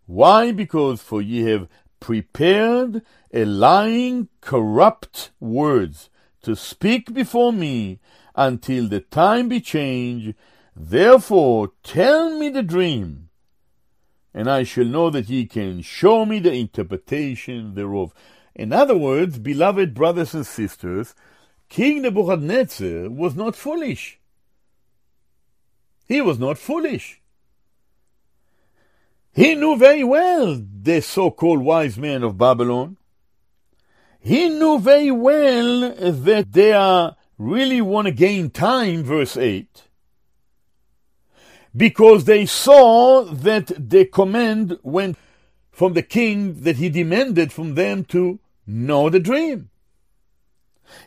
Why? 0.08 0.52
Because 0.52 1.02
for 1.02 1.22
ye 1.22 1.44
have 1.44 1.68
prepared 2.00 3.04
a 3.32 3.46
lying, 3.46 4.28
corrupt 4.42 5.32
words 5.40 6.10
to 6.42 6.56
speak 6.56 7.14
before 7.14 7.54
me 7.54 8.00
until 8.36 8.88
the 8.88 9.00
time 9.00 9.50
be 9.50 9.62
changed, 9.62 10.34
Therefore 10.76 11.74
tell 11.84 12.38
me 12.38 12.50
the 12.50 12.64
dream, 12.64 13.30
and 14.34 14.50
I 14.50 14.64
shall 14.64 14.86
know 14.86 15.10
that 15.10 15.30
ye 15.30 15.46
can 15.46 15.82
show 15.82 16.26
me 16.26 16.40
the 16.40 16.54
interpretation 16.54 17.76
thereof. 17.76 18.14
In 18.56 18.72
other 18.72 18.98
words, 18.98 19.38
beloved 19.38 19.94
brothers 19.94 20.34
and 20.34 20.46
sisters, 20.46 21.14
King 21.68 22.02
Nebuchadnezzar 22.02 23.10
was 23.10 23.36
not 23.36 23.56
foolish. 23.56 24.20
He 26.08 26.22
was 26.22 26.40
not 26.40 26.58
foolish. 26.58 27.22
He 29.34 29.56
knew 29.56 29.78
very 29.78 30.04
well 30.04 30.62
the 30.82 31.02
so 31.02 31.32
called 31.32 31.62
wise 31.62 31.98
men 31.98 32.24
of 32.24 32.38
Babylon. 32.38 32.98
He 34.20 34.50
knew 34.50 34.80
very 34.80 35.12
well 35.12 35.94
that 35.96 36.52
they 36.52 36.74
are 36.74 37.16
really 37.38 37.82
want 37.82 38.08
to 38.08 38.12
gain 38.12 38.50
time, 38.50 39.04
verse 39.04 39.36
8 39.36 39.88
because 41.76 42.26
they 42.26 42.46
saw 42.46 43.24
that 43.24 43.72
the 43.78 44.06
command 44.06 44.78
went 44.84 45.18
from 45.72 45.94
the 45.94 46.04
king 46.04 46.62
that 46.62 46.78
he 46.78 46.90
demanded 46.90 47.52
from 47.52 47.76
them 47.76 48.04
to 48.06 48.40
know 48.68 49.10
the 49.10 49.20
dream. 49.20 49.70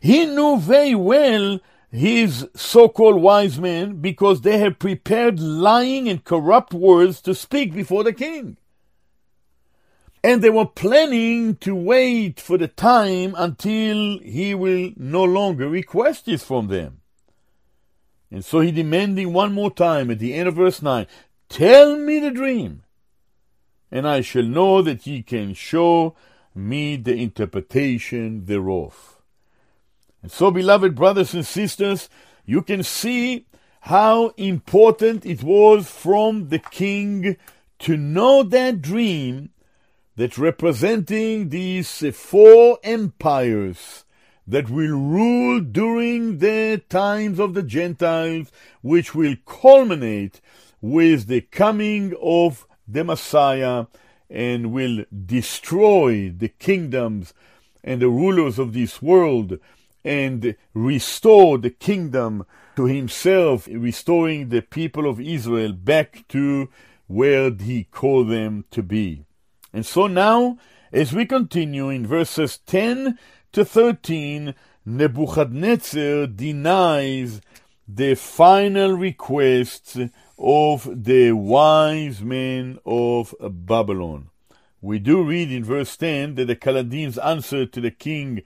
He 0.01 0.27
knew 0.27 0.59
very 0.59 0.95
well 0.95 1.61
his 1.91 2.49
so-called 2.57 3.23
wise 3.23 3.61
men 3.61 4.01
because 4.01 4.41
they 4.41 4.59
had 4.59 4.79
prepared 4.81 5.39
lying 5.39 6.09
and 6.09 6.25
corrupt 6.25 6.73
words 6.73 7.21
to 7.21 7.35
speak 7.35 7.73
before 7.73 8.03
the 8.03 8.12
king. 8.12 8.57
And 10.25 10.43
they 10.43 10.51
were 10.51 10.67
planning 10.67 11.57
to 11.57 11.75
wait 11.75 12.41
for 12.41 12.57
the 12.57 12.67
time 12.67 13.35
until 13.37 14.19
he 14.21 14.55
will 14.55 14.93
no 14.97 15.23
longer 15.23 15.69
request 15.69 16.27
this 16.27 16.43
from 16.43 16.69
them. 16.69 17.03
And 18.35 18.45
so 18.45 18.59
he 18.59 18.72
demanding 18.72 19.32
one 19.32 19.53
more 19.53 19.70
time 19.70 20.11
at 20.11 20.18
the 20.18 20.35
end 20.35 20.49
of 20.49 20.57
verse 20.57 20.82
9, 20.82 21.07
Tell 21.49 21.97
me 21.97 22.18
the 22.18 22.32
dream, 22.32 22.82
and 23.93 24.09
I 24.09 24.22
shall 24.22 24.43
know 24.43 24.82
that 24.82 25.07
ye 25.07 25.22
can 25.22 25.55
show 25.55 26.16
me 26.53 26.97
the 26.97 27.14
interpretation 27.14 28.47
thereof. 28.47 29.22
And 30.20 30.32
so, 30.32 30.51
beloved 30.51 30.97
brothers 30.97 31.32
and 31.32 31.47
sisters, 31.47 32.09
you 32.45 32.61
can 32.61 32.82
see 32.82 33.47
how 33.82 34.30
important 34.30 35.24
it 35.24 35.45
was 35.45 35.89
from 35.89 36.49
the 36.49 36.59
king 36.59 37.37
to 37.78 37.97
know 37.97 38.43
that 38.43 38.82
dream 38.82 39.51
that 40.16 40.37
representing 40.37 41.51
these 41.51 42.03
four 42.12 42.80
empires 42.82 44.04
that 44.47 44.68
will 44.68 44.99
rule 44.99 45.61
during 45.61 46.38
the 46.38 46.82
times 46.88 47.38
of 47.38 47.55
the 47.55 47.62
Gentiles, 47.62 48.53
which 48.82 49.14
will 49.14 49.36
culminate 49.47 50.40
with 50.80 51.26
the 51.26 51.40
coming 51.40 52.14
of 52.20 52.66
the 52.86 53.05
Messiah 53.05 53.86
and 54.28 54.72
will 54.72 55.05
destroy 55.26 56.30
the 56.36 56.49
kingdoms 56.49 57.32
and 57.82 58.03
the 58.03 58.09
rulers 58.09 58.59
of 58.59 58.72
this 58.72 59.01
world 59.01 59.59
and 60.05 60.55
restore 60.74 61.57
the 61.57 61.70
kingdom 61.70 62.45
to 62.76 62.84
himself, 62.84 63.66
restoring 63.70 64.49
the 64.49 64.61
people 64.61 65.09
of 65.09 65.20
Israel 65.20 65.72
back 65.72 66.24
to 66.28 66.68
where 67.07 67.51
he 67.51 67.84
called 67.84 68.28
them 68.28 68.64
to 68.70 68.82
be. 68.82 69.24
And 69.72 69.86
so 69.86 70.07
now, 70.07 70.59
as 70.92 71.12
we 71.12 71.26
continue 71.26 71.88
in 71.88 72.07
verses 72.07 72.59
10 72.59 73.18
to 73.55 73.65
13, 73.65 74.55
Nebuchadnezzar 74.85 76.27
denies 76.27 77.41
the 77.87 78.15
final 78.15 78.93
requests 78.93 79.97
of 80.39 81.05
the 81.05 81.33
wise 81.33 82.21
men 82.21 82.79
of 82.85 83.35
Babylon. 83.41 84.31
We 84.81 84.99
do 84.99 85.23
read 85.23 85.53
in 85.53 85.65
verse 85.65 85.97
10 85.97 86.35
that 86.35 86.47
the 86.47 86.57
Chaldeans 86.57 87.17
answered 87.19 87.73
to 87.73 87.81
the 87.81 87.91
king 87.91 88.43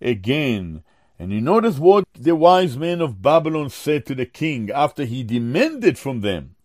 again. 0.00 0.82
And 1.18 1.32
you 1.32 1.40
notice 1.40 1.78
what 1.78 2.04
the 2.18 2.34
wise 2.34 2.76
men 2.76 3.00
of 3.00 3.22
Babylon 3.22 3.70
said 3.70 4.04
to 4.06 4.14
the 4.14 4.26
king 4.26 4.70
after 4.70 5.04
he 5.04 5.22
demanded 5.22 5.98
from 5.98 6.20
them. 6.20 6.56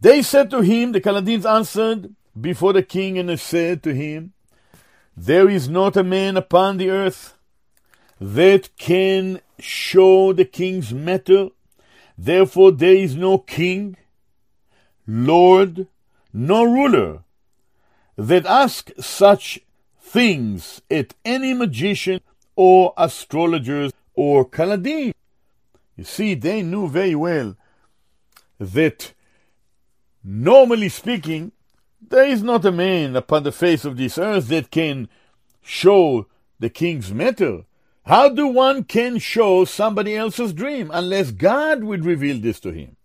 They 0.00 0.22
said 0.22 0.50
to 0.50 0.62
him, 0.62 0.90
the 0.90 1.00
Chaldeans 1.00 1.46
answered 1.46 2.16
before 2.38 2.72
the 2.72 2.82
king, 2.82 3.16
and 3.16 3.28
they 3.28 3.36
said 3.36 3.84
to 3.84 3.94
him, 3.94 4.32
There 5.16 5.48
is 5.48 5.68
not 5.68 5.96
a 5.96 6.02
man 6.02 6.36
upon 6.36 6.78
the 6.78 6.90
earth 6.90 7.36
that 8.20 8.74
can 8.76 9.40
show 9.58 10.32
the 10.32 10.44
king's 10.44 10.92
matter. 10.94 11.48
Therefore, 12.16 12.72
there 12.72 12.94
is 12.94 13.14
no 13.14 13.38
king, 13.38 13.96
lord, 15.06 15.86
nor 16.32 16.68
ruler 16.68 17.24
that 18.16 18.46
ask 18.46 18.90
such 18.98 19.60
things 20.00 20.82
at 20.90 21.14
any 21.24 21.52
magician 21.52 22.20
or 22.56 22.94
astrologers 22.96 23.92
or 24.14 24.48
Chaldean. 24.48 25.12
You 25.96 26.04
see, 26.04 26.34
they 26.34 26.62
knew 26.62 26.88
very 26.88 27.14
well 27.14 27.56
that, 28.58 29.12
normally 30.22 30.88
speaking, 30.88 31.52
there 32.08 32.26
is 32.26 32.42
not 32.42 32.64
a 32.64 32.72
man 32.72 33.16
upon 33.16 33.42
the 33.42 33.52
face 33.52 33.84
of 33.84 33.96
this 33.96 34.18
earth 34.18 34.48
that 34.48 34.70
can 34.70 35.08
show 35.62 36.26
the 36.58 36.70
king's 36.70 37.12
matter. 37.12 37.64
How 38.04 38.28
do 38.28 38.46
one 38.48 38.84
can 38.84 39.18
show 39.18 39.64
somebody 39.64 40.16
else's 40.16 40.52
dream 40.52 40.90
unless 40.92 41.30
God 41.30 41.84
would 41.84 42.04
reveal 42.04 42.38
this 42.38 42.58
to 42.60 42.72
him? 42.72 42.96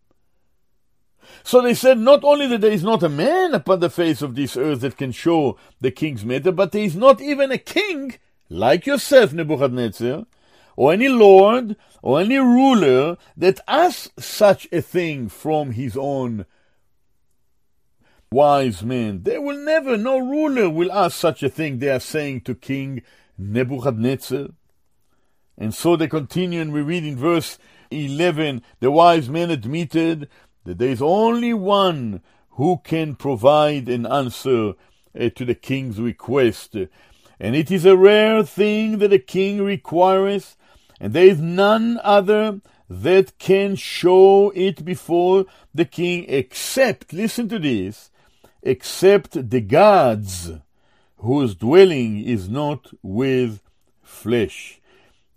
So 1.43 1.61
they 1.61 1.73
said 1.73 1.99
not 1.99 2.23
only 2.23 2.47
that 2.47 2.61
there 2.61 2.71
is 2.71 2.83
not 2.83 3.03
a 3.03 3.09
man 3.09 3.53
upon 3.53 3.79
the 3.79 3.89
face 3.89 4.21
of 4.21 4.35
this 4.35 4.57
earth 4.57 4.81
that 4.81 4.97
can 4.97 5.11
show 5.11 5.57
the 5.79 5.91
king's 5.91 6.25
matter, 6.25 6.51
but 6.51 6.71
there 6.71 6.83
is 6.83 6.95
not 6.95 7.21
even 7.21 7.51
a 7.51 7.57
king 7.57 8.15
like 8.49 8.85
yourself, 8.85 9.33
Nebuchadnezzar, 9.33 10.25
or 10.75 10.93
any 10.93 11.09
lord 11.09 11.75
or 12.01 12.19
any 12.19 12.37
ruler 12.37 13.17
that 13.35 13.59
asks 13.67 14.09
such 14.17 14.67
a 14.71 14.81
thing 14.81 15.27
from 15.29 15.71
his 15.71 15.97
own 15.97 16.45
wise 18.31 18.83
men. 18.83 19.23
They 19.23 19.37
will 19.37 19.57
never, 19.57 19.97
no 19.97 20.17
ruler 20.17 20.69
will 20.69 20.91
ask 20.91 21.17
such 21.17 21.43
a 21.43 21.49
thing, 21.49 21.79
they 21.79 21.89
are 21.89 21.99
saying 21.99 22.41
to 22.41 22.55
King 22.55 23.01
Nebuchadnezzar. 23.37 24.47
And 25.57 25.73
so 25.73 25.95
they 25.95 26.07
continue, 26.07 26.61
and 26.61 26.71
we 26.71 26.81
read 26.81 27.03
in 27.03 27.17
verse 27.17 27.57
11 27.89 28.61
the 28.79 28.91
wise 28.91 29.29
men 29.29 29.49
admitted 29.49 30.29
that 30.65 30.77
there 30.77 30.89
is 30.89 31.01
only 31.01 31.53
one 31.53 32.21
who 32.51 32.81
can 32.83 33.15
provide 33.15 33.87
an 33.87 34.05
answer 34.05 34.73
uh, 35.19 35.29
to 35.35 35.45
the 35.45 35.55
king's 35.55 35.99
request. 35.99 36.75
And 37.39 37.55
it 37.55 37.71
is 37.71 37.85
a 37.85 37.95
rare 37.95 38.43
thing 38.43 38.97
that 38.97 39.13
a 39.13 39.19
king 39.19 39.61
requires, 39.61 40.57
and 40.99 41.13
there 41.13 41.27
is 41.27 41.39
none 41.39 41.99
other 42.03 42.61
that 42.89 43.37
can 43.37 43.75
show 43.75 44.51
it 44.55 44.83
before 44.83 45.45
the 45.73 45.85
king 45.85 46.25
except, 46.27 47.13
listen 47.13 47.47
to 47.49 47.59
this, 47.59 48.09
except 48.67 49.49
the 49.49 49.61
gods 49.61 50.51
whose 51.19 51.55
dwelling 51.55 52.21
is 52.23 52.49
not 52.49 52.91
with 53.01 53.61
flesh. 54.03 54.81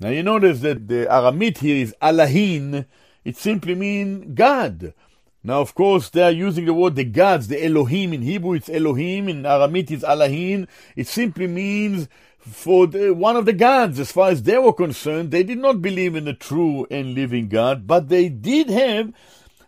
Now 0.01 0.09
you 0.09 0.23
notice 0.23 0.61
that 0.61 0.89
the 0.89 1.07
Aramite 1.07 1.59
here 1.59 1.77
is 1.77 1.95
Alahin. 2.03 2.87
It 3.25 3.37
simply 3.37 3.75
means 3.75 4.35
God. 4.35 4.95
Now, 5.43 5.61
of 5.61 5.75
course, 5.75 6.11
they 6.11 6.23
are 6.23 6.31
using 6.31 6.67
the 6.67 6.75
word 6.75 6.97
the 6.97 7.05
gods, 7.05 7.49
the 7.49 7.65
Elohim. 7.65 8.13
In 8.13 8.23
Hebrew, 8.23 8.55
it's 8.55 8.69
Elohim. 8.69 9.29
In 9.29 9.45
Aramite, 9.45 9.93
it's 9.93 10.05
Alahin. 10.05 10.67
It 10.97 11.07
simply 11.07 11.47
means 11.47 12.09
for 12.39 12.87
the, 12.87 13.15
one 13.15 13.37
of 13.37 13.47
the 13.47 13.53
gods. 13.53 13.99
As 14.01 14.13
far 14.13 14.31
as 14.31 14.43
they 14.43 14.59
were 14.59 14.73
concerned, 14.73 15.31
they 15.31 15.43
did 15.43 15.59
not 15.59 15.81
believe 15.81 16.15
in 16.17 16.25
the 16.25 16.35
true 16.35 16.87
and 16.91 17.15
living 17.15 17.49
God, 17.49 17.87
but 17.87 18.09
they 18.09 18.29
did 18.29 18.69
have 18.69 19.13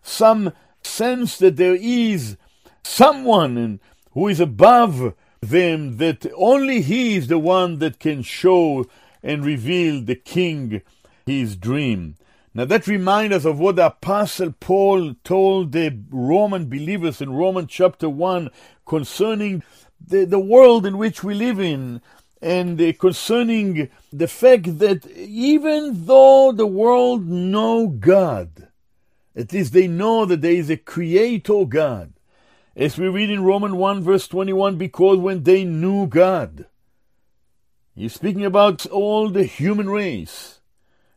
some 0.03 0.53
sense 0.83 1.39
that 1.39 1.57
there 1.57 1.77
is 1.77 2.37
someone 2.85 3.81
who 4.13 4.29
is 4.29 4.41
above 4.41 5.15
them, 5.41 5.97
that 5.99 6.27
only 6.37 6.83
He 6.83 7.17
is 7.17 7.29
the 7.29 7.39
one 7.39 7.79
that 7.79 7.99
can 7.99 8.23
show 8.23 8.87
and 9.23 9.45
reveal 9.45 10.01
the 10.01 10.17
king 10.17 10.83
his 11.27 11.57
dream. 11.57 12.17
Now 12.55 12.65
that 12.67 12.87
reminds 12.87 13.37
us 13.37 13.45
of 13.45 13.59
what 13.59 13.77
the 13.77 13.87
Apostle 13.87 14.53
Paul 14.59 15.15
told 15.25 15.73
the 15.73 15.99
Roman 16.11 16.69
believers 16.69 17.21
in 17.21 17.33
Romans 17.33 17.69
chapter 17.71 18.09
1 18.09 18.51
concerning 18.85 19.63
the, 20.05 20.25
the 20.25 20.41
world 20.41 20.85
in 20.85 20.99
which 20.99 21.25
we 21.25 21.35
live 21.35 21.61
in 21.61 22.03
and 22.43 22.99
concerning 22.99 23.89
the 24.13 24.29
fact 24.29 24.79
that 24.81 25.07
even 25.13 26.07
though 26.07 26.53
the 26.53 26.67
world 26.67 27.27
know 27.27 27.87
God, 27.87 28.69
at 29.35 29.53
least 29.53 29.73
they 29.73 29.87
know 29.87 30.25
that 30.27 30.43
there 30.43 30.53
is 30.53 30.69
a 30.69 30.77
creator 30.77 31.65
God. 31.65 32.13
As 32.75 32.97
we 32.97 33.09
read 33.09 33.31
in 33.31 33.45
Romans 33.45 33.75
1 33.75 34.03
verse 34.03 34.27
21, 34.29 34.77
because 34.77 35.19
when 35.19 35.43
they 35.43 35.65
knew 35.65 36.07
God, 36.07 36.67
he's 37.95 38.15
speaking 38.15 38.45
about 38.45 38.87
all 38.87 39.29
the 39.29 39.45
human 39.45 39.91
race, 39.91 40.61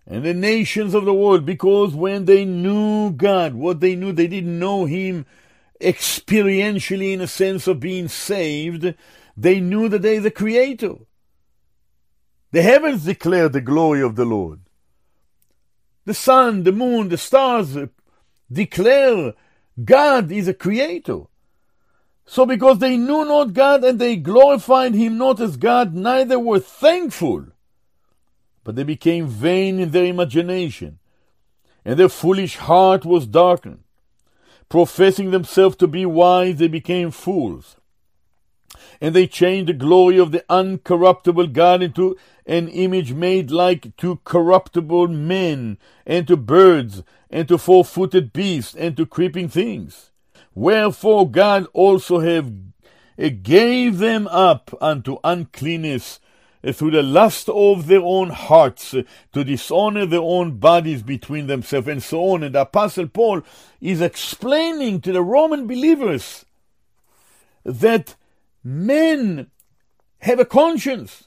and 0.07 0.23
the 0.23 0.33
nations 0.33 0.93
of 0.93 1.05
the 1.05 1.13
world, 1.13 1.45
because 1.45 1.95
when 1.95 2.25
they 2.25 2.45
knew 2.45 3.11
God, 3.11 3.55
what 3.55 3.79
they 3.79 3.95
knew, 3.95 4.11
they 4.11 4.27
didn't 4.27 4.59
know 4.59 4.85
Him 4.85 5.25
experientially 5.81 7.13
in 7.13 7.21
a 7.21 7.27
sense 7.27 7.67
of 7.67 7.79
being 7.79 8.07
saved, 8.07 8.93
they 9.35 9.59
knew 9.59 9.89
that 9.89 10.01
they 10.01 10.17
are 10.17 10.21
the 10.21 10.31
Creator. 10.31 10.95
The 12.51 12.61
heavens 12.61 13.03
declare 13.03 13.49
the 13.49 13.61
glory 13.61 14.01
of 14.01 14.15
the 14.15 14.25
Lord. 14.25 14.61
The 16.05 16.13
sun, 16.13 16.63
the 16.63 16.71
moon, 16.71 17.09
the 17.09 17.17
stars 17.17 17.75
declare 18.51 19.33
God 19.83 20.31
is 20.31 20.47
a 20.47 20.53
creator. 20.53 21.23
So 22.25 22.45
because 22.45 22.79
they 22.79 22.97
knew 22.97 23.25
not 23.25 23.53
God 23.53 23.83
and 23.83 23.99
they 23.99 24.15
glorified 24.15 24.95
him 24.95 25.17
not 25.17 25.39
as 25.39 25.57
God, 25.57 25.93
neither 25.93 26.39
were 26.39 26.59
thankful 26.59 27.47
but 28.65 28.75
they 28.75 28.83
became 28.83 29.27
vain 29.27 29.79
in 29.79 29.91
their 29.91 30.05
imagination, 30.05 30.97
and 31.85 31.97
their 31.97 32.09
foolish 32.09 32.57
heart 32.57 33.05
was 33.05 33.27
darkened. 33.27 33.83
Professing 34.67 35.29
themselves 35.29 35.75
to 35.77 35.87
be 35.87 36.05
wise, 36.05 36.57
they 36.57 36.67
became 36.67 37.11
fools. 37.11 37.77
And 38.99 39.15
they 39.15 39.27
changed 39.27 39.69
the 39.69 39.73
glory 39.73 40.17
of 40.17 40.31
the 40.31 40.43
uncorruptible 40.49 41.53
God 41.53 41.83
into 41.83 42.17
an 42.47 42.67
image 42.69 43.13
made 43.13 43.51
like 43.51 43.95
to 43.97 44.19
corruptible 44.25 45.09
men, 45.09 45.77
and 46.03 46.27
to 46.27 46.35
birds, 46.35 47.03
and 47.29 47.47
to 47.47 47.59
four 47.59 47.85
footed 47.85 48.33
beasts, 48.33 48.73
and 48.73 48.97
to 48.97 49.05
creeping 49.05 49.47
things. 49.47 50.09
Wherefore 50.55 51.29
God 51.29 51.67
also 51.73 52.19
have 52.19 52.51
eh, 53.19 53.29
gave 53.29 53.99
them 53.99 54.27
up 54.29 54.75
unto 54.81 55.17
uncleanness 55.23 56.19
eh, 56.63 56.71
through 56.71 56.91
the 56.91 57.03
lust 57.03 57.49
of 57.49 57.87
their 57.87 58.01
own 58.01 58.31
hearts 58.31 58.93
eh, 58.93 59.03
to 59.33 59.43
dishonor 59.43 60.05
their 60.05 60.21
own 60.21 60.57
bodies 60.57 61.03
between 61.03 61.47
themselves 61.47 61.87
and 61.87 62.01
so 62.01 62.21
on. 62.31 62.43
And 62.43 62.55
the 62.55 62.61
Apostle 62.61 63.07
Paul 63.07 63.43
is 63.81 64.01
explaining 64.01 65.01
to 65.01 65.11
the 65.11 65.21
Roman 65.21 65.67
believers 65.67 66.45
that 67.63 68.15
men 68.63 69.51
have 70.19 70.39
a 70.39 70.45
conscience. 70.45 71.25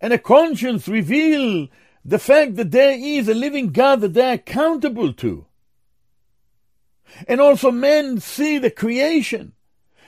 and 0.00 0.12
a 0.12 0.18
conscience 0.18 0.88
reveal 0.88 1.68
the 2.04 2.18
fact 2.18 2.56
that 2.56 2.70
there 2.70 2.92
is 2.92 3.28
a 3.28 3.34
living 3.34 3.72
God 3.72 4.00
that 4.02 4.14
they're 4.14 4.34
accountable 4.34 5.12
to. 5.14 5.45
And 7.26 7.40
also 7.40 7.70
men 7.70 8.20
see 8.20 8.58
the 8.58 8.70
creation, 8.70 9.52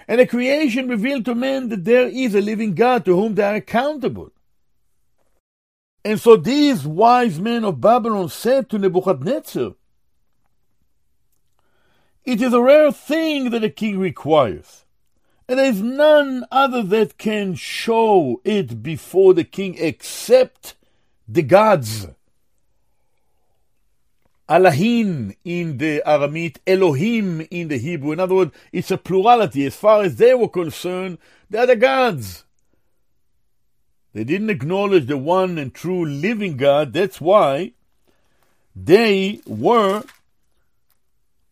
and 0.07 0.21
the 0.21 0.27
creation 0.27 0.89
reveal 0.89 1.23
to 1.23 1.35
men 1.35 1.69
that 1.69 1.85
there 1.85 2.07
is 2.07 2.35
a 2.35 2.41
living 2.41 2.75
God 2.75 3.05
to 3.05 3.15
whom 3.15 3.35
they 3.35 3.43
are 3.43 3.55
accountable. 3.55 4.33
And 6.05 6.21
so 6.21 6.37
these 6.37 6.87
wise 6.87 7.39
men 7.41 7.65
of 7.65 7.81
Babylon 7.81 8.29
said 8.29 8.71
to 8.71 8.79
Nebuchadnezzar, 8.79 9.75
It 12.25 12.41
is 12.41 12.53
a 12.53 12.63
rare 12.63 12.93
thing 12.93 13.51
that 13.51 13.65
a 13.65 13.71
king 13.71 13.99
requires, 13.99 14.85
and 15.49 15.59
there 15.59 15.67
is 15.67 15.83
none 15.83 16.47
other 16.51 16.83
that 16.83 17.19
can 17.19 17.55
show 17.55 18.41
it 18.45 18.83
before 18.83 19.35
the 19.35 19.45
king 19.45 19.77
except 19.79 20.77
the 21.27 21.43
gods. 21.43 22.07
Alahin 24.49 25.37
in 25.45 25.77
the 25.77 26.03
Aramaic, 26.09 26.61
Elohim 26.67 27.47
in 27.51 27.69
the 27.69 27.79
Hebrew. 27.79 28.13
In 28.13 28.21
other 28.21 28.35
words, 28.35 28.53
it's 28.73 28.91
a 28.91 28.97
plurality. 28.97 29.67
As 29.67 29.77
far 29.77 30.03
as 30.03 30.17
they 30.17 30.35
were 30.35 30.49
concerned, 30.49 31.19
they 31.51 31.59
are 31.59 31.67
the 31.67 31.77
gods. 31.77 32.45
They 34.15 34.25
didn't 34.25 34.51
acknowledge 34.51 35.07
the 35.07 35.19
one 35.19 35.59
and 35.59 35.75
true 35.75 36.05
living 36.05 36.57
God. 36.57 36.93
That's 36.93 37.21
why 37.21 37.73
they 38.75 39.41
were 39.47 40.03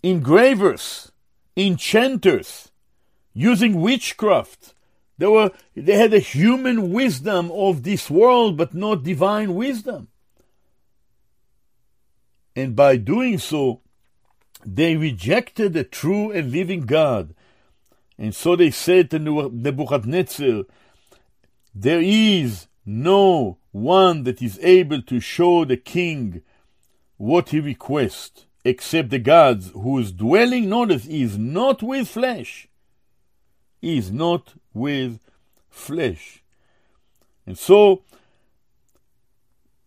engravers, 0.03 1.13
enchanters, 1.57 2.71
using 3.35 3.81
witchcraft. 3.81 4.75
They 5.19 5.27
were 5.27 5.51
they 5.75 5.97
had 5.97 6.15
a 6.15 6.19
human 6.19 6.93
wisdom 6.93 7.51
of 7.53 7.83
this 7.83 8.11
world, 8.11 8.57
but 8.57 8.75
not 8.75 9.03
divine 9.03 9.55
wisdom. 9.55 10.09
And 12.57 12.75
by 12.75 12.97
doing 12.97 13.39
so, 13.39 13.83
they 14.65 14.97
rejected 14.97 15.75
the 15.75 15.85
true 15.85 16.33
and 16.33 16.51
living 16.51 16.87
God. 16.87 17.35
And 18.19 18.35
so 18.35 18.57
they 18.57 18.71
said 18.71 19.11
to 19.11 19.19
Nebuchadnezzar, 19.19 20.65
there 21.75 22.01
is 22.01 22.67
no 22.87 23.59
one 23.73 24.25
that 24.25 24.41
is 24.41 24.59
able 24.63 25.03
to 25.03 25.21
show 25.21 25.67
the 25.67 25.77
king 25.77 26.41
what 27.19 27.51
he 27.51 27.61
requests, 27.61 28.47
except 28.65 29.11
the 29.11 29.19
gods, 29.19 29.71
whose 29.75 30.11
dwelling, 30.11 30.71
notice, 30.71 31.07
is 31.07 31.37
not 31.37 31.83
with 31.83 32.09
flesh. 32.09 32.69
Is 33.83 34.11
not 34.11 34.55
with 34.73 35.21
flesh. 35.69 36.43
And 37.47 37.59
so 37.59 38.03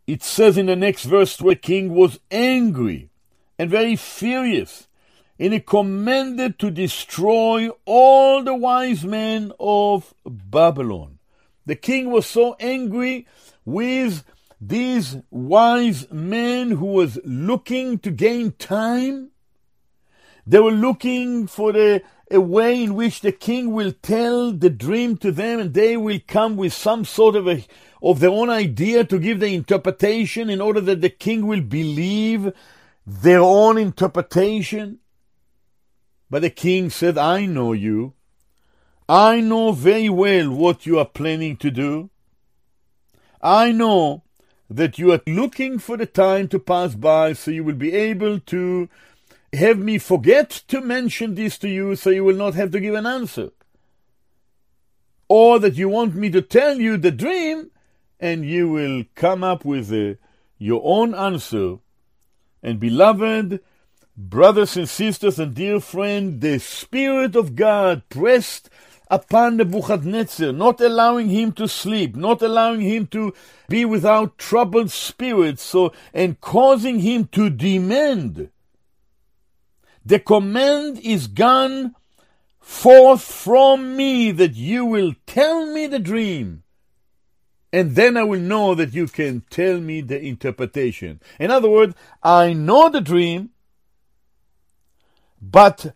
it 0.10 0.24
says 0.24 0.58
in 0.58 0.66
the 0.66 0.76
next 0.76 1.04
verse, 1.04 1.40
where 1.40 1.54
the 1.54 1.62
king 1.62 1.94
was 1.94 2.20
angry 2.32 3.12
and 3.60 3.70
very 3.70 3.96
furious, 3.96 4.88
and 5.38 5.54
he 5.54 5.60
commanded 5.60 6.58
to 6.58 6.72
destroy 6.72 7.70
all 7.86 8.44
the 8.44 8.56
wise 8.56 9.06
men 9.06 9.52
of 9.60 10.16
Babylon. 10.26 11.20
The 11.68 11.76
king 11.76 12.10
was 12.10 12.26
so 12.26 12.56
angry 12.60 13.28
with 13.66 14.24
these 14.60 15.18
wise 15.30 16.12
men 16.12 16.72
who 16.72 16.88
was 16.88 17.20
looking 17.24 18.00
to 18.00 18.10
gain 18.10 18.54
time. 18.54 19.30
They 20.48 20.60
were 20.60 20.72
looking 20.72 21.46
for 21.46 21.72
the, 21.72 22.02
a 22.32 22.40
way 22.40 22.84
in 22.84 22.96
which 22.96 23.22
the 23.22 23.32
king 23.32 23.72
will 23.74 23.92
tell 23.92 24.52
the 24.52 24.70
dream 24.70 25.18
to 25.18 25.32
them 25.32 25.60
and 25.60 25.74
they 25.74 25.98
will 25.98 26.20
come 26.28 26.58
with 26.58 26.74
some 26.74 27.06
sort 27.06 27.36
of 27.36 27.48
a, 27.48 27.66
of 28.02 28.20
their 28.20 28.30
own 28.30 28.50
idea 28.50 29.04
to 29.04 29.20
give 29.20 29.40
the 29.40 29.54
interpretation 29.54 30.50
in 30.50 30.62
order 30.62 30.82
that 30.82 31.02
the 31.02 31.10
king 31.10 31.48
will 31.48 31.62
believe 31.62 32.54
their 33.06 33.42
own 33.42 33.78
interpretation. 33.78 35.00
But 36.30 36.44
the 36.44 36.50
king 36.50 36.90
said, 36.90 37.18
I 37.18 37.46
know 37.46 37.74
you. 37.74 38.14
I 39.08 39.42
know 39.42 39.72
very 39.72 40.10
well 40.10 40.52
what 40.52 40.86
you 40.86 41.00
are 41.00 41.06
planning 41.06 41.58
to 41.58 41.72
do. 41.72 42.12
I 43.42 43.72
know 43.72 44.24
that 44.70 45.00
you 45.00 45.12
are 45.12 45.22
looking 45.26 45.80
for 45.80 45.98
the 45.98 46.06
time 46.06 46.48
to 46.50 46.60
pass 46.60 46.94
by 46.94 47.34
so 47.34 47.50
you 47.50 47.64
will 47.64 47.74
be 47.74 47.94
able 47.94 48.40
to 48.40 48.88
have 49.54 49.80
me 49.80 49.98
forget 49.98 50.50
to 50.68 50.82
mention 50.82 51.36
this 51.36 51.58
to 51.60 51.70
you 51.70 51.96
so 51.96 52.10
you 52.10 52.24
will 52.24 52.36
not 52.36 52.54
have 52.56 52.72
to 52.72 52.80
give 52.80 52.96
an 52.96 53.06
answer. 53.06 53.50
Or 55.28 55.60
that 55.60 55.76
you 55.76 55.90
want 55.90 56.16
me 56.16 56.30
to 56.32 56.42
tell 56.42 56.80
you 56.80 56.98
the 56.98 57.12
dream 57.12 57.72
and 58.20 58.46
you 58.46 58.70
will 58.70 59.04
come 59.16 59.44
up 59.44 59.64
with 59.64 59.92
a, 59.92 60.18
your 60.58 60.82
own 60.84 61.14
answer. 61.14 61.78
And 62.62 62.80
beloved 62.80 63.62
brothers 64.18 64.76
and 64.76 64.90
sisters 64.90 65.40
and 65.40 65.56
dear 65.56 65.80
friend, 65.80 66.42
the 66.42 66.60
Spirit 66.60 67.36
of 67.36 67.56
God 67.56 68.04
pressed 68.10 68.70
upon 69.10 69.58
Nebuchadnezzar, 69.58 70.52
not 70.52 70.82
allowing 70.82 71.30
him 71.30 71.52
to 71.54 71.68
sleep, 71.68 72.16
not 72.16 72.42
allowing 72.42 72.82
him 72.82 73.08
to 73.08 73.34
be 73.68 73.86
without 73.86 74.38
troubled 74.38 74.92
spirits, 74.92 75.64
so, 75.64 75.94
and 76.14 76.40
causing 76.42 77.00
him 77.00 77.26
to 77.28 77.50
demand. 77.50 78.50
The 80.10 80.20
command 80.20 81.00
is 81.04 81.28
gone 81.28 81.94
forth 82.60 83.22
from 83.22 83.96
me 83.96 84.32
that 84.32 84.56
you 84.56 84.84
will 84.84 85.14
tell 85.28 85.68
me 85.68 85.86
the 85.86 86.00
dream. 86.00 86.64
And 87.72 87.96
then 87.96 88.18
I 88.18 88.24
will 88.24 88.40
know 88.40 88.74
that 88.74 88.92
you 88.92 89.06
can 89.06 89.44
tell 89.52 89.80
me 89.80 90.02
the 90.02 90.20
interpretation. 90.20 91.22
In 91.40 91.52
other 91.52 91.70
words, 91.70 91.94
I 92.24 92.54
know 92.54 92.90
the 92.90 93.02
dream, 93.02 93.52
but 95.40 95.94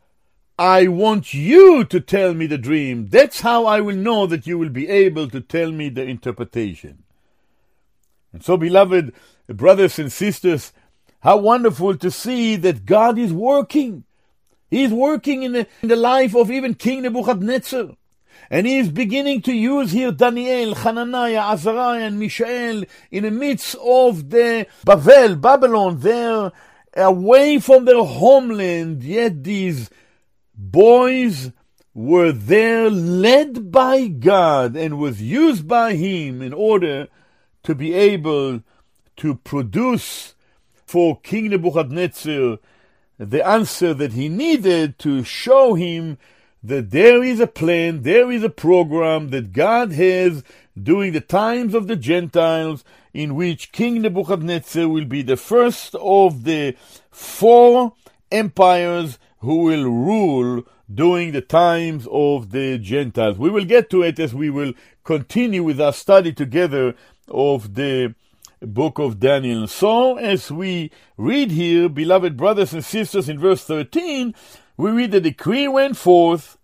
I 0.60 0.90
want 0.90 1.34
you 1.34 1.84
to 1.84 2.00
tell 2.00 2.36
me 2.36 2.46
the 2.46 2.60
dream. 2.60 3.08
That's 3.08 3.42
how 3.42 3.66
I 3.66 3.82
will 3.82 3.96
know 3.96 4.28
that 4.28 4.46
you 4.46 4.60
will 4.60 4.70
be 4.70 4.90
able 4.90 5.28
to 5.32 5.42
tell 5.42 5.72
me 5.72 5.90
the 5.90 6.04
interpretation. 6.04 7.02
And 8.32 8.44
so, 8.44 8.58
beloved 8.58 9.12
brothers 9.48 9.98
and 9.98 10.12
sisters, 10.12 10.72
how 11.24 11.38
wonderful 11.38 11.96
to 11.96 12.12
see 12.12 12.58
that 12.58 12.86
God 12.86 13.18
is 13.18 13.32
working. 13.32 14.04
He 14.70 14.84
is 14.84 14.92
working 14.92 15.44
in 15.44 15.54
the, 15.54 15.68
in 15.82 15.88
the 15.88 15.96
life 15.96 16.36
of 16.36 16.52
even 16.52 16.76
King 16.76 17.04
Nebuchadnezzar. 17.04 17.96
And 18.50 18.68
he 18.68 18.78
is 18.78 18.90
beginning 18.90 19.42
to 19.44 19.54
use 19.54 19.94
here 19.94 20.12
Daniel, 20.12 20.76
Hananiah, 20.76 21.54
Azariah, 21.54 22.08
and 22.08 22.20
Mishael 22.20 22.84
in 23.10 23.24
the 23.24 23.32
midst 23.32 23.76
of 23.82 24.32
the 24.32 24.68
Babel, 24.84 25.38
Babylon. 25.38 26.02
They're 26.02 26.52
away 26.98 27.60
from 27.60 27.86
their 27.86 28.04
homeland, 28.04 29.02
yet 29.02 29.46
these 29.46 29.90
boys 30.54 31.52
were 31.94 32.34
there 32.34 32.90
led 32.90 33.72
by 33.72 34.08
God 34.08 34.76
and 34.76 35.00
was 35.00 35.22
used 35.22 35.70
by 35.70 35.94
Him 35.94 36.42
in 36.42 36.52
order 36.52 37.08
to 37.64 37.74
be 37.74 37.94
able 37.94 38.62
to 39.18 39.36
produce 39.36 40.33
for 40.94 41.20
King 41.22 41.50
Nebuchadnezzar 41.50 42.60
the 43.18 43.48
answer 43.48 43.96
that 43.96 44.14
he 44.14 44.30
needed 44.30 45.00
to 45.00 45.24
show 45.24 45.74
him 45.74 46.20
that 46.62 46.92
there 46.92 47.24
is 47.24 47.40
a 47.40 47.48
plan, 47.48 48.04
there 48.04 48.32
is 48.32 48.44
a 48.44 48.50
program 48.50 49.32
that 49.32 49.54
God 49.54 49.94
has 49.94 50.44
during 50.80 51.14
the 51.14 51.20
times 51.20 51.74
of 51.74 51.88
the 51.88 51.96
Gentiles 51.96 52.84
in 53.12 53.34
which 53.34 53.72
King 53.72 54.04
Nebuchadnezzar 54.04 54.88
will 54.88 55.06
be 55.06 55.24
the 55.24 55.36
first 55.36 55.96
of 55.96 56.44
the 56.44 56.76
four 57.10 57.94
empires 58.32 59.18
who 59.40 59.64
will 59.64 59.86
rule 59.86 60.62
during 60.94 61.32
the 61.32 61.42
times 61.42 62.08
of 62.12 62.52
the 62.52 62.78
Gentiles. 62.78 63.40
We 63.40 63.50
will 63.50 63.66
get 63.66 63.90
to 63.90 64.04
it 64.04 64.20
as 64.20 64.36
we 64.36 64.52
will 64.52 64.74
continue 65.04 65.64
with 65.64 65.82
our 65.82 65.94
study 65.94 66.34
together 66.34 66.94
of 67.28 67.74
the 67.74 68.14
book 68.66 69.00
of 69.00 69.20
Daniel. 69.20 69.68
So, 69.68 70.18
as 70.18 70.52
we 70.52 70.92
read 71.18 71.52
here, 71.52 71.90
beloved 71.90 72.38
brothers 72.38 72.74
and 72.74 72.84
sisters, 72.84 73.30
in 73.30 73.40
verse 73.40 73.64
13, 73.64 74.34
we 74.78 74.92
read 74.92 75.12
the 75.12 75.22
decree 75.22 75.68
went 75.68 75.98
forth. 75.98 76.58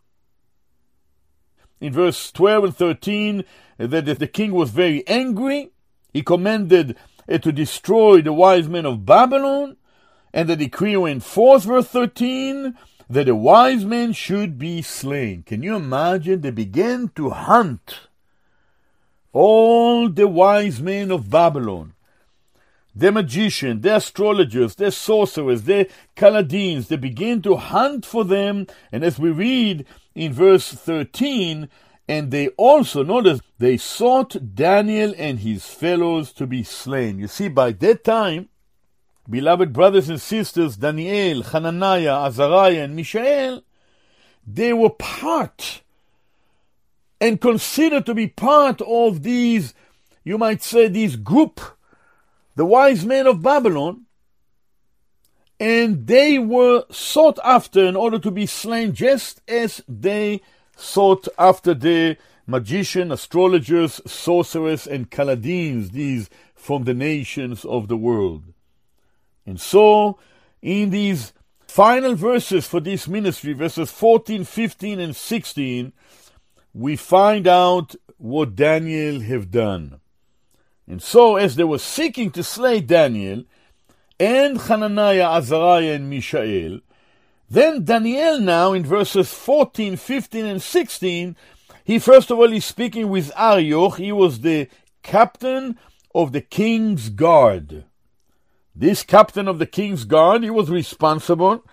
In 1.79 1.93
verse 1.93 2.31
12 2.31 2.63
and 2.63 2.75
13, 2.75 3.43
that 3.77 4.19
the 4.19 4.27
king 4.27 4.51
was 4.51 4.71
very 4.71 5.07
angry. 5.07 5.71
He 6.11 6.23
commanded 6.23 6.97
uh, 7.29 7.37
to 7.37 7.51
destroy 7.51 8.21
the 8.21 8.33
wise 8.33 8.67
men 8.67 8.85
of 8.85 9.05
Babylon. 9.05 9.77
And 10.33 10.49
the 10.49 10.55
decree 10.55 10.97
went 10.97 11.23
forth, 11.23 11.63
verse 11.63 11.87
13, 11.87 12.77
that 13.09 13.25
the 13.25 13.35
wise 13.35 13.85
men 13.85 14.13
should 14.13 14.59
be 14.59 14.81
slain. 14.81 15.43
Can 15.43 15.63
you 15.63 15.75
imagine? 15.75 16.41
They 16.41 16.51
began 16.51 17.09
to 17.15 17.29
hunt 17.31 18.08
all 19.33 20.09
the 20.09 20.27
wise 20.27 20.81
men 20.81 21.11
of 21.11 21.29
Babylon. 21.29 21.93
The 22.95 23.11
magicians, 23.11 23.81
the 23.81 23.95
astrologers, 23.95 24.75
the 24.75 24.91
sorcerers, 24.91 25.63
the 25.63 25.87
Chaldeans, 26.17 26.87
they 26.87 26.97
begin 26.97 27.41
to 27.43 27.55
hunt 27.55 28.05
for 28.05 28.25
them. 28.25 28.67
And 28.91 29.03
as 29.03 29.19
we 29.19 29.29
read 29.29 29.85
in 30.15 30.33
verse 30.33 30.71
13, 30.71 31.69
And 32.09 32.31
they 32.31 32.47
also, 32.57 33.03
notice, 33.03 33.39
they 33.59 33.77
sought 33.77 34.55
Daniel 34.55 35.13
and 35.15 35.39
his 35.39 35.67
fellows 35.67 36.33
to 36.33 36.47
be 36.47 36.63
slain. 36.63 37.19
You 37.19 37.27
see, 37.27 37.49
by 37.49 37.71
that 37.73 38.03
time, 38.03 38.49
beloved 39.29 39.71
brothers 39.71 40.09
and 40.09 40.19
sisters, 40.19 40.77
Daniel, 40.77 41.43
Hananiah, 41.43 42.25
Azariah, 42.25 42.83
and 42.85 42.95
Mishael, 42.95 43.61
they 44.45 44.73
were 44.73 44.89
part 44.89 45.83
and 47.21 47.41
considered 47.41 48.05
to 48.05 48.13
be 48.13 48.27
part 48.27 48.81
of 48.81 49.23
these, 49.23 49.73
you 50.23 50.37
might 50.37 50.63
say, 50.63 50.87
this 50.87 51.15
group, 51.15 51.59
the 52.55 52.65
wise 52.65 53.05
men 53.05 53.27
of 53.27 53.41
Babylon, 53.41 54.05
and 55.59 56.07
they 56.07 56.39
were 56.39 56.85
sought 56.89 57.37
after 57.43 57.85
in 57.85 57.95
order 57.95 58.17
to 58.19 58.31
be 58.31 58.45
slain 58.45 58.93
just 58.93 59.41
as 59.47 59.83
they 59.87 60.41
sought 60.77 61.27
after 61.37 61.73
the 61.73 62.17
magician, 62.47 63.11
astrologers, 63.11 64.01
sorcerers, 64.05 64.87
and 64.87 65.11
Chaldeans, 65.11 65.91
these 65.91 66.29
from 66.55 66.85
the 66.85 66.93
nations 66.93 67.65
of 67.65 67.87
the 67.87 67.97
world. 67.97 68.43
And 69.45 69.59
so, 69.59 70.17
in 70.61 70.89
these 70.89 71.33
final 71.67 72.15
verses 72.15 72.65
for 72.65 72.79
this 72.79 73.07
ministry, 73.07 73.53
verses 73.53 73.91
14, 73.91 74.43
15, 74.43 74.99
and 74.99 75.15
16, 75.15 75.93
we 76.73 76.95
find 76.95 77.47
out 77.47 77.95
what 78.17 78.55
Daniel 78.55 79.21
have 79.21 79.51
done. 79.51 79.99
And 80.87 81.01
so, 81.01 81.35
as 81.35 81.55
they 81.55 81.63
were 81.63 81.79
seeking 81.79 82.31
to 82.31 82.43
slay 82.43 82.81
Daniel, 82.81 83.43
and 84.19 84.59
Hananiah, 84.59 85.29
Azariah, 85.37 85.93
and 85.93 86.09
Mishael, 86.09 86.79
then 87.49 87.85
Daniel 87.85 88.39
now 88.39 88.73
in 88.73 88.85
verses 88.85 89.33
14, 89.33 89.95
15, 89.95 90.45
and 90.45 90.61
16, 90.61 91.35
he 91.83 91.97
first 91.97 92.29
of 92.29 92.37
all 92.37 92.51
is 92.51 92.65
speaking 92.65 93.09
with 93.09 93.31
Arioch. 93.35 93.97
He 93.97 94.11
was 94.11 94.41
the 94.41 94.67
captain 95.01 95.77
of 96.13 96.31
the 96.31 96.41
king's 96.41 97.09
guard. 97.09 97.85
This 98.75 99.03
captain 99.03 99.47
of 99.47 99.57
the 99.57 99.65
king's 99.65 100.05
guard, 100.05 100.43
he 100.43 100.49
was 100.49 100.69
responsible 100.69 101.63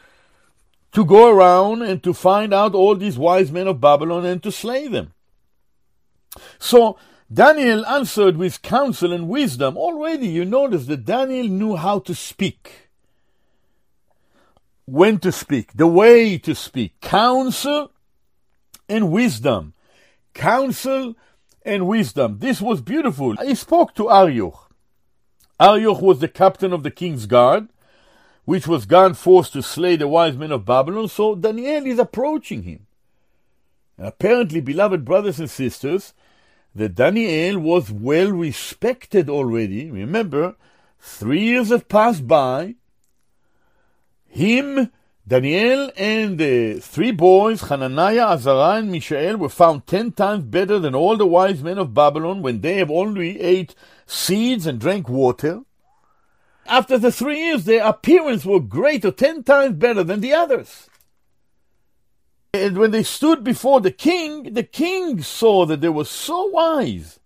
to 0.96 1.04
go 1.04 1.28
around 1.28 1.82
and 1.82 2.02
to 2.02 2.14
find 2.14 2.54
out 2.54 2.74
all 2.74 2.96
these 2.96 3.18
wise 3.18 3.52
men 3.52 3.66
of 3.66 3.78
Babylon 3.78 4.24
and 4.24 4.42
to 4.42 4.50
slay 4.50 4.88
them. 4.88 5.12
So 6.58 6.98
Daniel 7.30 7.84
answered 7.84 8.38
with 8.38 8.62
counsel 8.62 9.12
and 9.12 9.28
wisdom. 9.28 9.76
Already 9.76 10.26
you 10.28 10.46
notice 10.46 10.86
that 10.86 11.04
Daniel 11.04 11.48
knew 11.48 11.76
how 11.76 11.98
to 11.98 12.14
speak 12.14 12.88
when 14.86 15.18
to 15.18 15.32
speak, 15.32 15.74
the 15.74 15.86
way 15.86 16.38
to 16.38 16.54
speak, 16.54 16.98
counsel 17.02 17.92
and 18.88 19.12
wisdom. 19.12 19.74
Counsel 20.32 21.14
and 21.62 21.86
wisdom. 21.86 22.38
This 22.38 22.62
was 22.62 22.80
beautiful. 22.80 23.36
He 23.36 23.54
spoke 23.54 23.94
to 23.96 24.10
Arioch. 24.10 24.72
Arioch 25.60 26.00
was 26.00 26.20
the 26.20 26.28
captain 26.28 26.72
of 26.72 26.84
the 26.84 26.90
king's 26.90 27.26
guard, 27.26 27.68
which 28.46 28.66
was 28.66 28.86
gone 28.86 29.12
forth 29.12 29.50
to 29.50 29.60
slay 29.60 29.96
the 29.96 30.08
wise 30.08 30.36
men 30.36 30.52
of 30.52 30.64
Babylon, 30.64 31.08
so 31.08 31.34
Daniel 31.34 31.84
is 31.84 31.98
approaching 31.98 32.62
him. 32.62 32.86
And 33.98 34.06
apparently, 34.06 34.60
beloved 34.60 35.04
brothers 35.04 35.38
and 35.40 35.50
sisters, 35.50 36.14
that 36.74 36.94
Daniel 36.94 37.58
was 37.58 37.90
well 37.90 38.30
respected 38.30 39.28
already. 39.28 39.90
Remember, 39.90 40.54
three 41.00 41.42
years 41.42 41.70
have 41.70 41.88
passed 41.88 42.28
by, 42.28 42.76
him, 44.28 44.92
Daniel, 45.26 45.90
and 45.96 46.38
the 46.38 46.78
three 46.78 47.10
boys, 47.10 47.62
Hananiah, 47.62 48.28
Azariah, 48.28 48.78
and 48.78 48.92
Mishael, 48.92 49.38
were 49.38 49.48
found 49.48 49.88
ten 49.88 50.12
times 50.12 50.44
better 50.44 50.78
than 50.78 50.94
all 50.94 51.16
the 51.16 51.26
wise 51.26 51.64
men 51.64 51.78
of 51.78 51.94
Babylon 51.94 52.42
when 52.42 52.60
they 52.60 52.74
have 52.74 52.92
only 52.92 53.40
ate 53.40 53.74
seeds 54.06 54.68
and 54.68 54.78
drank 54.78 55.08
water. 55.08 55.62
After 56.68 56.98
the 56.98 57.12
three 57.12 57.38
years, 57.38 57.64
their 57.64 57.84
appearance 57.84 58.44
were 58.44 58.60
greater, 58.60 59.10
ten 59.10 59.42
times 59.42 59.76
better 59.76 60.02
than 60.02 60.20
the 60.20 60.34
others. 60.34 60.88
And 62.52 62.78
when 62.78 62.90
they 62.90 63.02
stood 63.02 63.44
before 63.44 63.80
the 63.80 63.90
king, 63.90 64.54
the 64.54 64.62
king 64.62 65.22
saw 65.22 65.66
that 65.66 65.80
they 65.80 65.88
were 65.88 66.04
so 66.04 66.46
wise. 66.46 67.20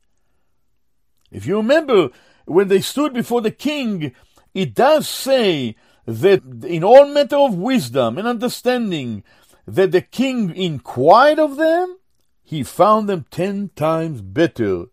If 1.31 1.47
you 1.47 1.57
remember, 1.57 2.11
when 2.47 2.69
they 2.69 2.81
stood 2.81 3.13
before 3.13 3.41
the 3.41 3.53
king, 3.53 4.13
it 4.55 4.75
does 4.75 5.09
say 5.09 5.77
that 6.07 6.43
in 6.65 6.83
all 6.83 7.07
matter 7.07 7.37
of 7.37 7.55
wisdom 7.55 8.19
and 8.19 8.27
understanding 8.27 9.23
that 9.67 9.93
the 9.93 10.01
king 10.01 10.55
inquired 10.57 11.39
of 11.39 11.57
them, 11.57 11.99
he 12.43 12.65
found 12.65 13.09
them 13.09 13.27
ten 13.31 13.71
times 13.77 14.21
better 14.21 14.87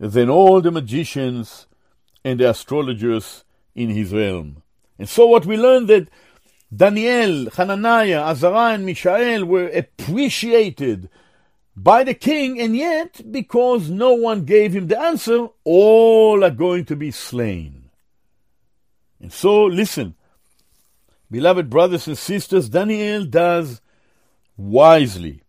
than 0.00 0.28
all 0.28 0.60
the 0.60 0.72
magicians 0.72 1.68
and 2.24 2.40
the 2.40 2.50
astrologers 2.50 3.44
in 3.74 3.90
his 3.90 4.12
realm. 4.12 4.62
And 4.98 5.08
so 5.08 5.26
what 5.26 5.46
we 5.46 5.56
learn 5.56 5.86
that 5.86 6.08
Daniel, 6.74 7.50
Hananiah, 7.50 8.22
Azariah, 8.22 8.74
and 8.74 8.86
Mishael 8.86 9.44
were 9.44 9.68
appreciated 9.68 11.10
by 11.76 12.04
the 12.04 12.14
king, 12.14 12.60
and 12.60 12.76
yet, 12.76 13.20
because 13.30 13.88
no 13.90 14.12
one 14.12 14.44
gave 14.44 14.74
him 14.74 14.88
the 14.88 15.00
answer, 15.00 15.48
all 15.64 16.44
are 16.44 16.50
going 16.50 16.84
to 16.86 16.96
be 16.96 17.10
slain. 17.10 17.90
And 19.20 19.32
so, 19.32 19.64
listen, 19.64 20.14
beloved 21.30 21.70
brothers 21.70 22.06
and 22.06 22.18
sisters, 22.18 22.68
Daniel 22.68 23.24
does 23.24 23.80
wisely. 24.56 25.42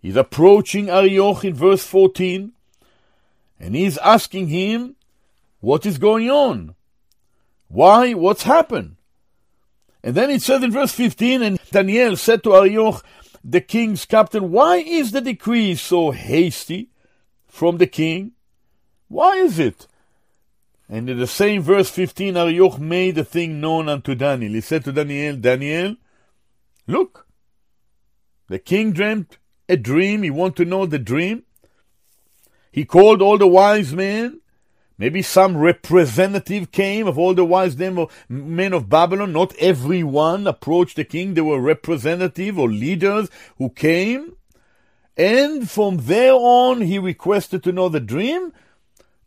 He's 0.00 0.16
approaching 0.16 0.90
Arioch 0.90 1.44
in 1.44 1.54
verse 1.54 1.84
14, 1.84 2.52
and 3.58 3.74
he's 3.74 3.98
asking 3.98 4.48
him, 4.48 4.96
What 5.60 5.84
is 5.86 5.98
going 5.98 6.30
on? 6.30 6.74
Why? 7.68 8.14
What's 8.14 8.44
happened? 8.44 8.96
And 10.02 10.14
then 10.14 10.30
it 10.30 10.42
says 10.42 10.62
in 10.62 10.70
verse 10.70 10.92
15, 10.92 11.42
and 11.42 11.58
Daniel 11.70 12.16
said 12.16 12.42
to 12.44 12.54
Arioch, 12.54 13.04
the 13.44 13.60
king's 13.60 14.04
captain, 14.04 14.50
Why 14.50 14.76
is 14.76 15.12
the 15.12 15.20
decree 15.20 15.74
so 15.74 16.10
hasty 16.10 16.90
from 17.46 17.78
the 17.78 17.86
king? 17.86 18.32
Why 19.08 19.36
is 19.36 19.58
it? 19.58 19.86
And 20.88 21.10
in 21.10 21.18
the 21.18 21.26
same 21.26 21.62
verse 21.62 21.90
15, 21.90 22.36
Arioch 22.36 22.78
made 22.78 23.16
the 23.16 23.24
thing 23.24 23.60
known 23.60 23.88
unto 23.88 24.14
Daniel. 24.14 24.52
He 24.52 24.60
said 24.60 24.84
to 24.84 24.92
Daniel, 24.92 25.36
Daniel, 25.36 25.96
look, 26.86 27.26
the 28.48 28.58
king 28.58 28.92
dreamt 28.92 29.38
a 29.68 29.76
dream. 29.76 30.22
He 30.22 30.30
want 30.30 30.56
to 30.56 30.64
know 30.64 30.86
the 30.86 30.98
dream. 30.98 31.42
He 32.72 32.84
called 32.84 33.20
all 33.20 33.38
the 33.38 33.46
wise 33.46 33.92
men. 33.92 34.40
Maybe 34.98 35.22
some 35.22 35.56
representative 35.56 36.72
came 36.72 37.06
of 37.06 37.16
all 37.16 37.32
the 37.32 37.44
wise 37.44 37.76
men 37.76 38.72
of 38.72 38.88
Babylon. 38.88 39.32
Not 39.32 39.54
everyone 39.56 40.48
approached 40.48 40.96
the 40.96 41.04
king. 41.04 41.34
There 41.34 41.44
were 41.44 41.60
representative 41.60 42.58
or 42.58 42.68
leaders 42.68 43.30
who 43.58 43.70
came. 43.70 44.34
And 45.16 45.70
from 45.70 45.98
there 45.98 46.34
on, 46.34 46.80
he 46.80 46.98
requested 46.98 47.62
to 47.62 47.72
know 47.72 47.88
the 47.88 48.00
dream. 48.00 48.52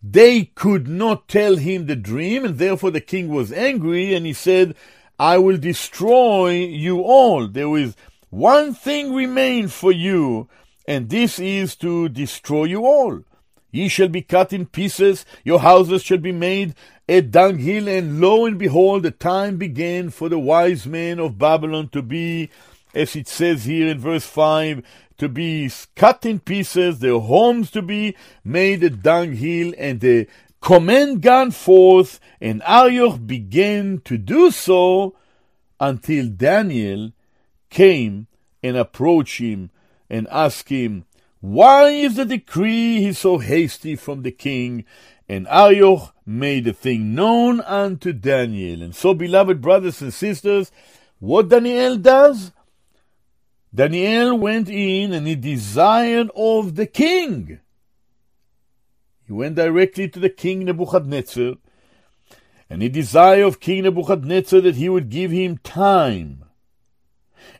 They 0.03 0.45
could 0.45 0.88
not 0.88 1.28
tell 1.28 1.57
him 1.57 1.86
the 1.86 1.95
dream, 1.95 2.43
and 2.43 2.57
therefore 2.57 2.91
the 2.91 2.99
king 2.99 3.30
was 3.30 3.53
angry, 3.53 4.15
and 4.15 4.26
he 4.26 4.34
said, 4.34 4.76
I 5.19 5.38
will 5.38 5.57
destroy 5.57 6.51
you 6.53 7.01
all. 7.01 7.47
There 7.47 7.78
is 7.78 7.95
one 8.30 8.74
thing 8.74 9.13
remains 9.13 9.74
for 9.74 9.91
you, 9.91 10.49
and 10.88 11.09
this 11.09 11.38
is 11.38 11.76
to 11.78 12.09
destroy 12.09 12.63
you 12.63 12.84
all. 12.86 13.22
Ye 13.72 13.88
shall 13.88 14.09
be 14.09 14.22
cut 14.22 14.51
in 14.51 14.65
pieces, 14.65 15.26
your 15.43 15.59
houses 15.59 16.03
shall 16.03 16.17
be 16.17 16.34
made 16.34 16.76
a 17.07 17.22
dunghill, 17.22 17.88
and 17.88 18.19
lo 18.19 18.45
and 18.45 18.59
behold, 18.59 19.03
the 19.03 19.11
time 19.11 19.57
began 19.57 20.09
for 20.09 20.30
the 20.30 20.39
wise 20.39 20.86
men 20.86 21.19
of 21.19 21.38
Babylon 21.38 21.88
to 21.89 22.01
be, 22.01 22.49
as 22.93 23.15
it 23.15 23.28
says 23.28 23.65
here 23.65 23.88
in 23.88 23.99
verse 23.99 24.26
5, 24.26 24.84
to 25.17 25.30
be 25.30 25.72
cut 25.95 26.26
in 26.26 26.39
pieces, 26.39 26.99
their 26.99 27.19
homes 27.19 27.72
to 27.72 27.82
be 27.82 28.15
made 28.43 28.84
a 28.84 28.89
dunghill, 28.89 29.74
and 29.78 29.99
the 30.01 30.28
command 30.61 31.22
gone 31.22 31.51
forth, 31.51 32.19
and 32.39 32.61
Arioch 32.65 33.26
began 33.26 34.01
to 34.05 34.17
do 34.17 34.51
so 34.51 35.15
until 35.80 36.28
Daniel 36.28 37.11
came 37.69 38.28
and 38.61 38.78
approached 38.78 39.39
him 39.39 39.72
and 40.09 40.28
asked 40.30 40.69
him, 40.69 41.05
Why 41.42 41.89
is 41.89 42.16
the 42.16 42.26
decree 42.26 43.02
he 43.02 43.14
so 43.14 43.39
hasty 43.39 43.96
from 43.96 44.22
the 44.22 44.32
king? 44.32 44.86
And 45.28 45.48
Arioch 45.48 46.14
made 46.26 46.66
the 46.66 46.74
thing 46.74 47.16
known 47.16 47.62
unto 47.62 48.14
Daniel. 48.14 48.84
And 48.84 48.96
so, 48.96 49.14
beloved 49.14 49.60
brothers 49.60 50.02
and 50.02 50.14
sisters, 50.14 50.72
what 51.20 51.50
Daniel 51.50 51.98
does? 51.98 52.52
Daniel 53.74 54.38
went 54.38 54.70
in 54.70 55.14
and 55.14 55.26
he 55.26 55.36
desired 55.36 56.30
of 56.36 56.76
the 56.76 56.86
king. 56.86 57.60
He 59.26 59.34
went 59.34 59.56
directly 59.56 60.10
to 60.10 60.20
the 60.20 60.30
king 60.30 60.66
Nebuchadnezzar 60.66 61.56
and 62.70 62.82
he 62.82 62.89
desired 62.89 63.44
of 63.44 63.60
King 63.60 63.84
Nebuchadnezzar 63.84 64.62
that 64.62 64.76
he 64.76 64.89
would 64.89 65.10
give 65.10 65.32
him 65.32 65.58
time 65.58 66.46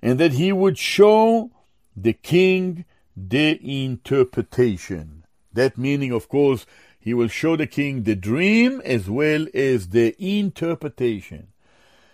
and 0.02 0.20
that 0.20 0.34
he 0.34 0.52
would 0.52 0.78
show 0.78 1.52
the 1.96 2.14
king 2.14 2.86
the 3.30 3.60
interpretation. 3.64 5.24
That 5.54 5.78
meaning, 5.78 6.12
of 6.12 6.30
course, 6.30 6.66
he 7.00 7.14
will 7.14 7.28
show 7.28 7.56
the 7.56 7.68
king 7.68 8.04
the 8.04 8.16
dream 8.16 8.82
as 8.86 9.10
well 9.10 9.48
as 9.54 9.90
the 9.90 10.16
interpretation. 10.20 11.48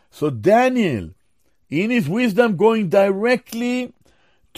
So 0.10 0.30
Daniel, 0.30 1.12
in 1.70 1.90
his 1.92 2.08
wisdom, 2.08 2.56
going 2.56 2.90
directly 2.90 3.94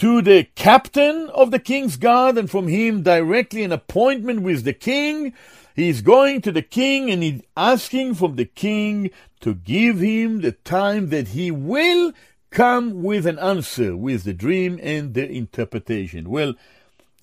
to 0.00 0.22
the 0.22 0.44
captain 0.54 1.28
of 1.34 1.50
the 1.50 1.58
king's 1.58 1.96
guard 1.96 2.38
and 2.38 2.50
from 2.50 2.68
him 2.68 3.02
directly 3.02 3.62
an 3.64 3.72
appointment 3.72 4.40
with 4.40 4.64
the 4.64 4.72
king. 4.72 5.34
He's 5.76 6.00
going 6.00 6.40
to 6.42 6.52
the 6.52 6.62
king 6.62 7.10
and 7.10 7.22
he's 7.22 7.42
asking 7.54 8.14
from 8.14 8.36
the 8.36 8.46
king 8.46 9.10
to 9.40 9.54
give 9.54 9.98
him 10.00 10.40
the 10.40 10.52
time 10.52 11.10
that 11.10 11.28
he 11.28 11.50
will 11.50 12.14
come 12.50 13.02
with 13.02 13.26
an 13.26 13.38
answer 13.38 13.96
with 13.96 14.24
the 14.24 14.32
dream 14.32 14.78
and 14.82 15.14
the 15.14 15.28
interpretation. 15.30 16.30
Well, 16.30 16.54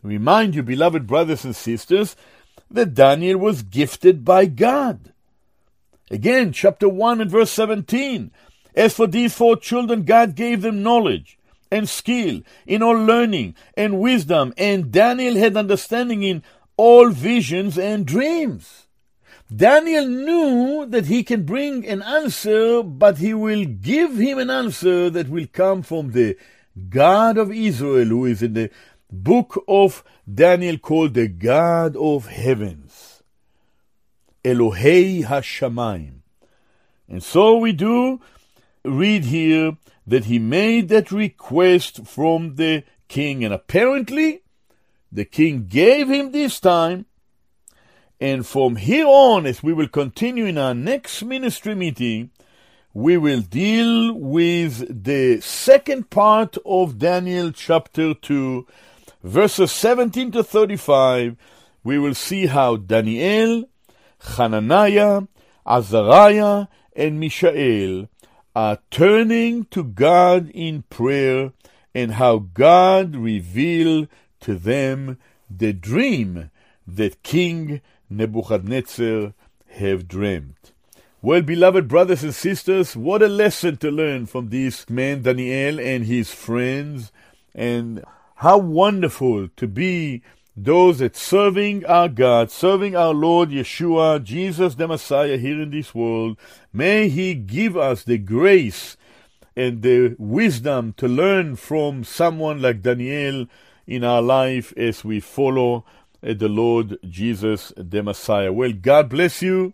remind 0.02 0.56
you, 0.56 0.64
beloved 0.64 1.06
brothers 1.08 1.46
and 1.46 1.56
sisters, 1.56 2.16
that 2.72 2.94
Daniel 2.94 3.38
was 3.38 3.64
gifted 3.64 4.26
by 4.26 4.46
God. 4.46 5.14
Again, 6.10 6.54
chapter 6.54 6.88
1 6.88 7.22
and 7.22 7.32
verse 7.32 7.52
17. 7.52 8.32
As 8.76 8.94
for 8.94 9.08
these 9.08 9.34
four 9.34 9.58
children, 9.58 10.04
God 10.04 10.36
gave 10.36 10.62
them 10.62 10.84
knowledge 10.84 11.38
and 11.72 11.90
skill 11.90 12.42
in 12.66 12.82
all 12.82 12.96
learning 12.96 13.56
and 13.76 14.00
wisdom, 14.00 14.54
and 14.58 14.92
Daniel 14.92 15.36
had 15.36 15.58
understanding 15.58 16.24
in 16.24 16.44
all 16.78 17.10
visions 17.10 17.78
and 17.78 18.06
dreams. 18.06 18.87
Daniel 19.56 20.06
knew 20.08 20.86
that 20.88 21.06
he 21.06 21.24
can 21.24 21.44
bring 21.44 21.88
an 21.88 22.02
answer, 22.02 22.84
but 22.84 23.18
he 23.18 23.34
will 23.34 23.64
give 23.64 24.18
him 24.18 24.40
an 24.40 24.50
answer 24.50 25.10
that 25.10 25.30
will 25.30 25.48
come 25.52 25.84
from 25.84 26.12
the 26.12 26.38
God 26.90 27.38
of 27.38 27.52
Israel, 27.52 28.08
who 28.08 28.26
is 28.26 28.44
in 28.44 28.54
the 28.54 28.70
book 29.10 29.64
of 29.68 30.04
Daniel 30.32 30.78
called 30.78 31.14
the 31.14 31.30
God 31.30 31.96
of 31.96 32.28
heavens. 32.28 33.24
Elohei 34.44 35.24
Hashamayim. 35.24 36.20
And 37.08 37.24
so 37.24 37.58
we 37.58 37.72
do 37.72 38.20
read 38.84 39.26
here 39.26 39.78
that 40.06 40.26
he 40.26 40.40
made 40.40 40.90
that 40.90 41.12
request 41.12 42.06
from 42.06 42.56
the 42.56 42.84
king, 43.08 43.46
and 43.46 43.54
apparently 43.54 44.42
the 45.10 45.26
king 45.26 45.68
gave 45.68 46.10
him 46.10 46.32
this 46.32 46.60
time. 46.60 47.06
And 48.20 48.46
from 48.46 48.78
here 48.78 49.06
on, 49.08 49.46
as 49.46 49.62
we 49.62 49.74
will 49.74 49.88
continue 49.88 50.46
in 50.46 50.58
our 50.58 50.74
next 50.74 51.24
ministry 51.24 51.76
meeting, 51.76 52.32
we 52.94 53.16
will 53.18 53.42
deal 53.42 54.14
with 54.14 55.04
the 55.04 55.40
second 55.42 56.10
part 56.10 56.58
of 56.66 56.98
Daniel 56.98 57.52
chapter 57.52 58.14
2 58.16 58.66
verses 59.24 59.72
17 59.72 60.32
to 60.32 60.44
35, 60.44 61.36
we 61.84 62.00
will 62.00 62.14
see 62.16 62.48
how 62.48 62.78
Daniel, 62.78 63.70
Hananiah, 64.20 65.24
Azariah, 65.66 66.68
and 66.96 67.20
Mishael 67.20 68.08
are 68.56 68.80
turning 68.90 69.66
to 69.66 69.84
God 69.84 70.50
in 70.54 70.84
prayer 70.84 71.52
and 71.94 72.14
how 72.14 72.40
God 72.40 73.16
revealed 73.16 74.08
to 74.42 74.56
them 74.56 75.18
the 75.50 75.74
dream 75.74 76.50
that 76.88 77.22
King 77.24 77.82
Nebuchadnezzar 78.10 79.34
have 79.70 80.08
dreamt. 80.08 80.72
Well, 81.22 81.42
beloved 81.42 81.88
brothers 81.88 82.24
and 82.24 82.34
sisters, 82.34 82.96
what 82.96 83.22
a 83.22 83.28
lesson 83.28 83.78
to 83.78 83.92
learn 83.92 84.28
from 84.28 84.50
this 84.50 84.90
man 84.90 85.24
Daniel 85.24 85.80
and 85.80 86.06
his 86.06 86.32
friends 86.32 87.12
and 87.56 88.04
how 88.36 88.60
wonderful 88.60 89.50
to 89.58 89.68
be 89.68 90.22
those 90.56 90.98
that 91.00 91.16
serving 91.16 91.86
our 91.86 92.10
God, 92.10 92.50
serving 92.50 92.96
our 92.96 93.14
Lord 93.14 93.50
Yeshua, 93.50 94.24
Jesus 94.24 94.76
the 94.76 94.88
Messiah 94.88 95.38
here 95.38 95.62
in 95.62 95.70
this 95.70 95.94
world. 95.94 96.38
May 96.74 97.10
He 97.10 97.36
give 97.36 97.78
us 97.78 98.04
the 98.04 98.18
grace 98.18 98.98
and 99.56 99.84
the 99.84 100.16
wisdom 100.18 100.94
to 100.98 101.08
learn 101.08 101.56
from 101.56 102.04
someone 102.04 102.60
like 102.62 102.82
Daniel 102.82 103.48
in 103.86 104.04
our 104.04 104.22
life 104.22 104.74
as 104.76 105.04
we 105.04 105.20
follow 105.20 105.86
the 106.22 106.48
Lord 106.48 106.98
Jesus 107.08 107.74
the 107.78 108.04
Messiah. 108.04 108.52
Well, 108.52 108.74
God 108.74 109.10
bless 109.10 109.42
you, 109.42 109.74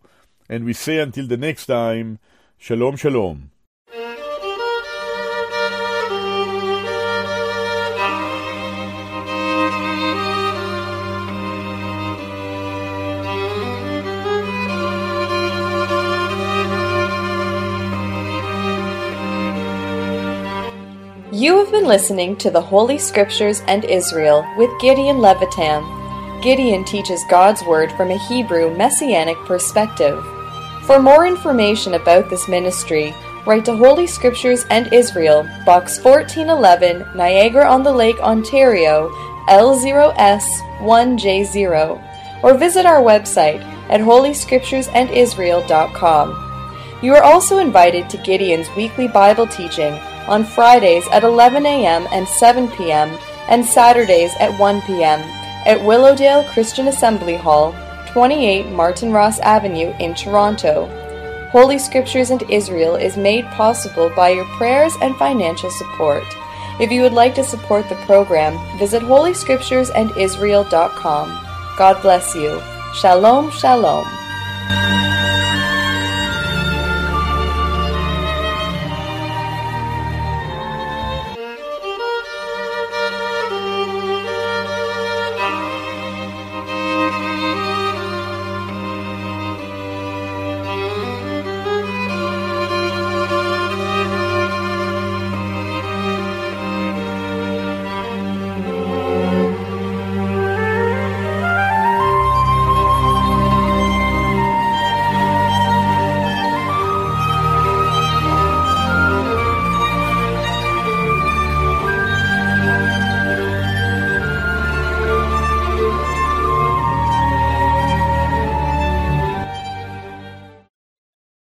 and 0.49 0.65
we 0.65 0.73
say 0.73 0.99
until 0.99 1.27
the 1.27 1.37
next 1.37 1.67
time, 1.67 2.19
Shalom, 2.57 2.95
Shalom. 2.95 3.51
You 21.33 21.57
have 21.57 21.71
been 21.71 21.87
listening 21.87 22.35
to 22.37 22.51
the 22.51 22.61
Holy 22.61 22.99
Scriptures 22.99 23.63
and 23.67 23.83
Israel 23.85 24.45
with 24.55 24.69
Gideon 24.79 25.17
Levytam. 25.17 26.02
Gideon 26.43 26.83
teaches 26.83 27.23
God's 27.29 27.63
Word 27.63 27.93
from 27.93 28.11
a 28.11 28.17
Hebrew 28.17 28.75
Messianic 28.75 29.37
perspective. 29.45 30.21
For 30.85 31.01
more 31.01 31.25
information 31.25 31.93
about 31.93 32.29
this 32.29 32.49
ministry, 32.49 33.15
write 33.45 33.63
to 33.63 33.77
Holy 33.77 34.05
Scriptures 34.05 34.65
and 34.69 34.91
Israel, 34.91 35.43
Box 35.65 36.03
1411, 36.03 37.15
Niagara 37.15 37.65
on 37.65 37.83
the 37.83 37.93
Lake, 37.93 38.19
Ontario, 38.19 39.09
L0S1J0, 39.47 42.43
or 42.43 42.57
visit 42.57 42.85
our 42.85 43.01
website 43.01 43.63
at 43.87 44.01
holyscripturesandisrael.com. 44.01 46.99
You 47.01 47.15
are 47.15 47.23
also 47.23 47.59
invited 47.59 48.09
to 48.09 48.17
Gideon's 48.17 48.69
weekly 48.75 49.07
Bible 49.07 49.47
teaching 49.47 49.93
on 50.27 50.43
Fridays 50.43 51.07
at 51.13 51.23
11 51.23 51.65
a.m. 51.65 52.05
and 52.11 52.27
7 52.27 52.67
p.m., 52.71 53.17
and 53.47 53.65
Saturdays 53.65 54.33
at 54.41 54.59
1 54.59 54.81
p.m. 54.81 55.21
at 55.65 55.83
Willowdale 55.83 56.45
Christian 56.45 56.87
Assembly 56.87 57.35
Hall, 57.35 57.75
28 58.07 58.67
Martin 58.67 59.11
Ross 59.11 59.39
Avenue 59.39 59.93
in 59.99 60.13
Toronto. 60.13 60.87
Holy 61.51 61.77
Scriptures 61.77 62.29
and 62.29 62.49
Israel 62.49 62.95
is 62.95 63.17
made 63.17 63.43
possible 63.47 64.09
by 64.15 64.29
your 64.29 64.45
prayers 64.57 64.93
and 65.01 65.13
financial 65.17 65.69
support. 65.71 66.23
If 66.79 66.89
you 66.91 67.01
would 67.01 67.13
like 67.13 67.35
to 67.35 67.43
support 67.43 67.87
the 67.89 67.95
program, 68.07 68.57
visit 68.79 69.03
holyscripturesandisrael.com. 69.03 71.27
God 71.77 72.01
bless 72.01 72.33
you. 72.35 72.59
Shalom, 72.95 73.51
shalom. 73.51 74.07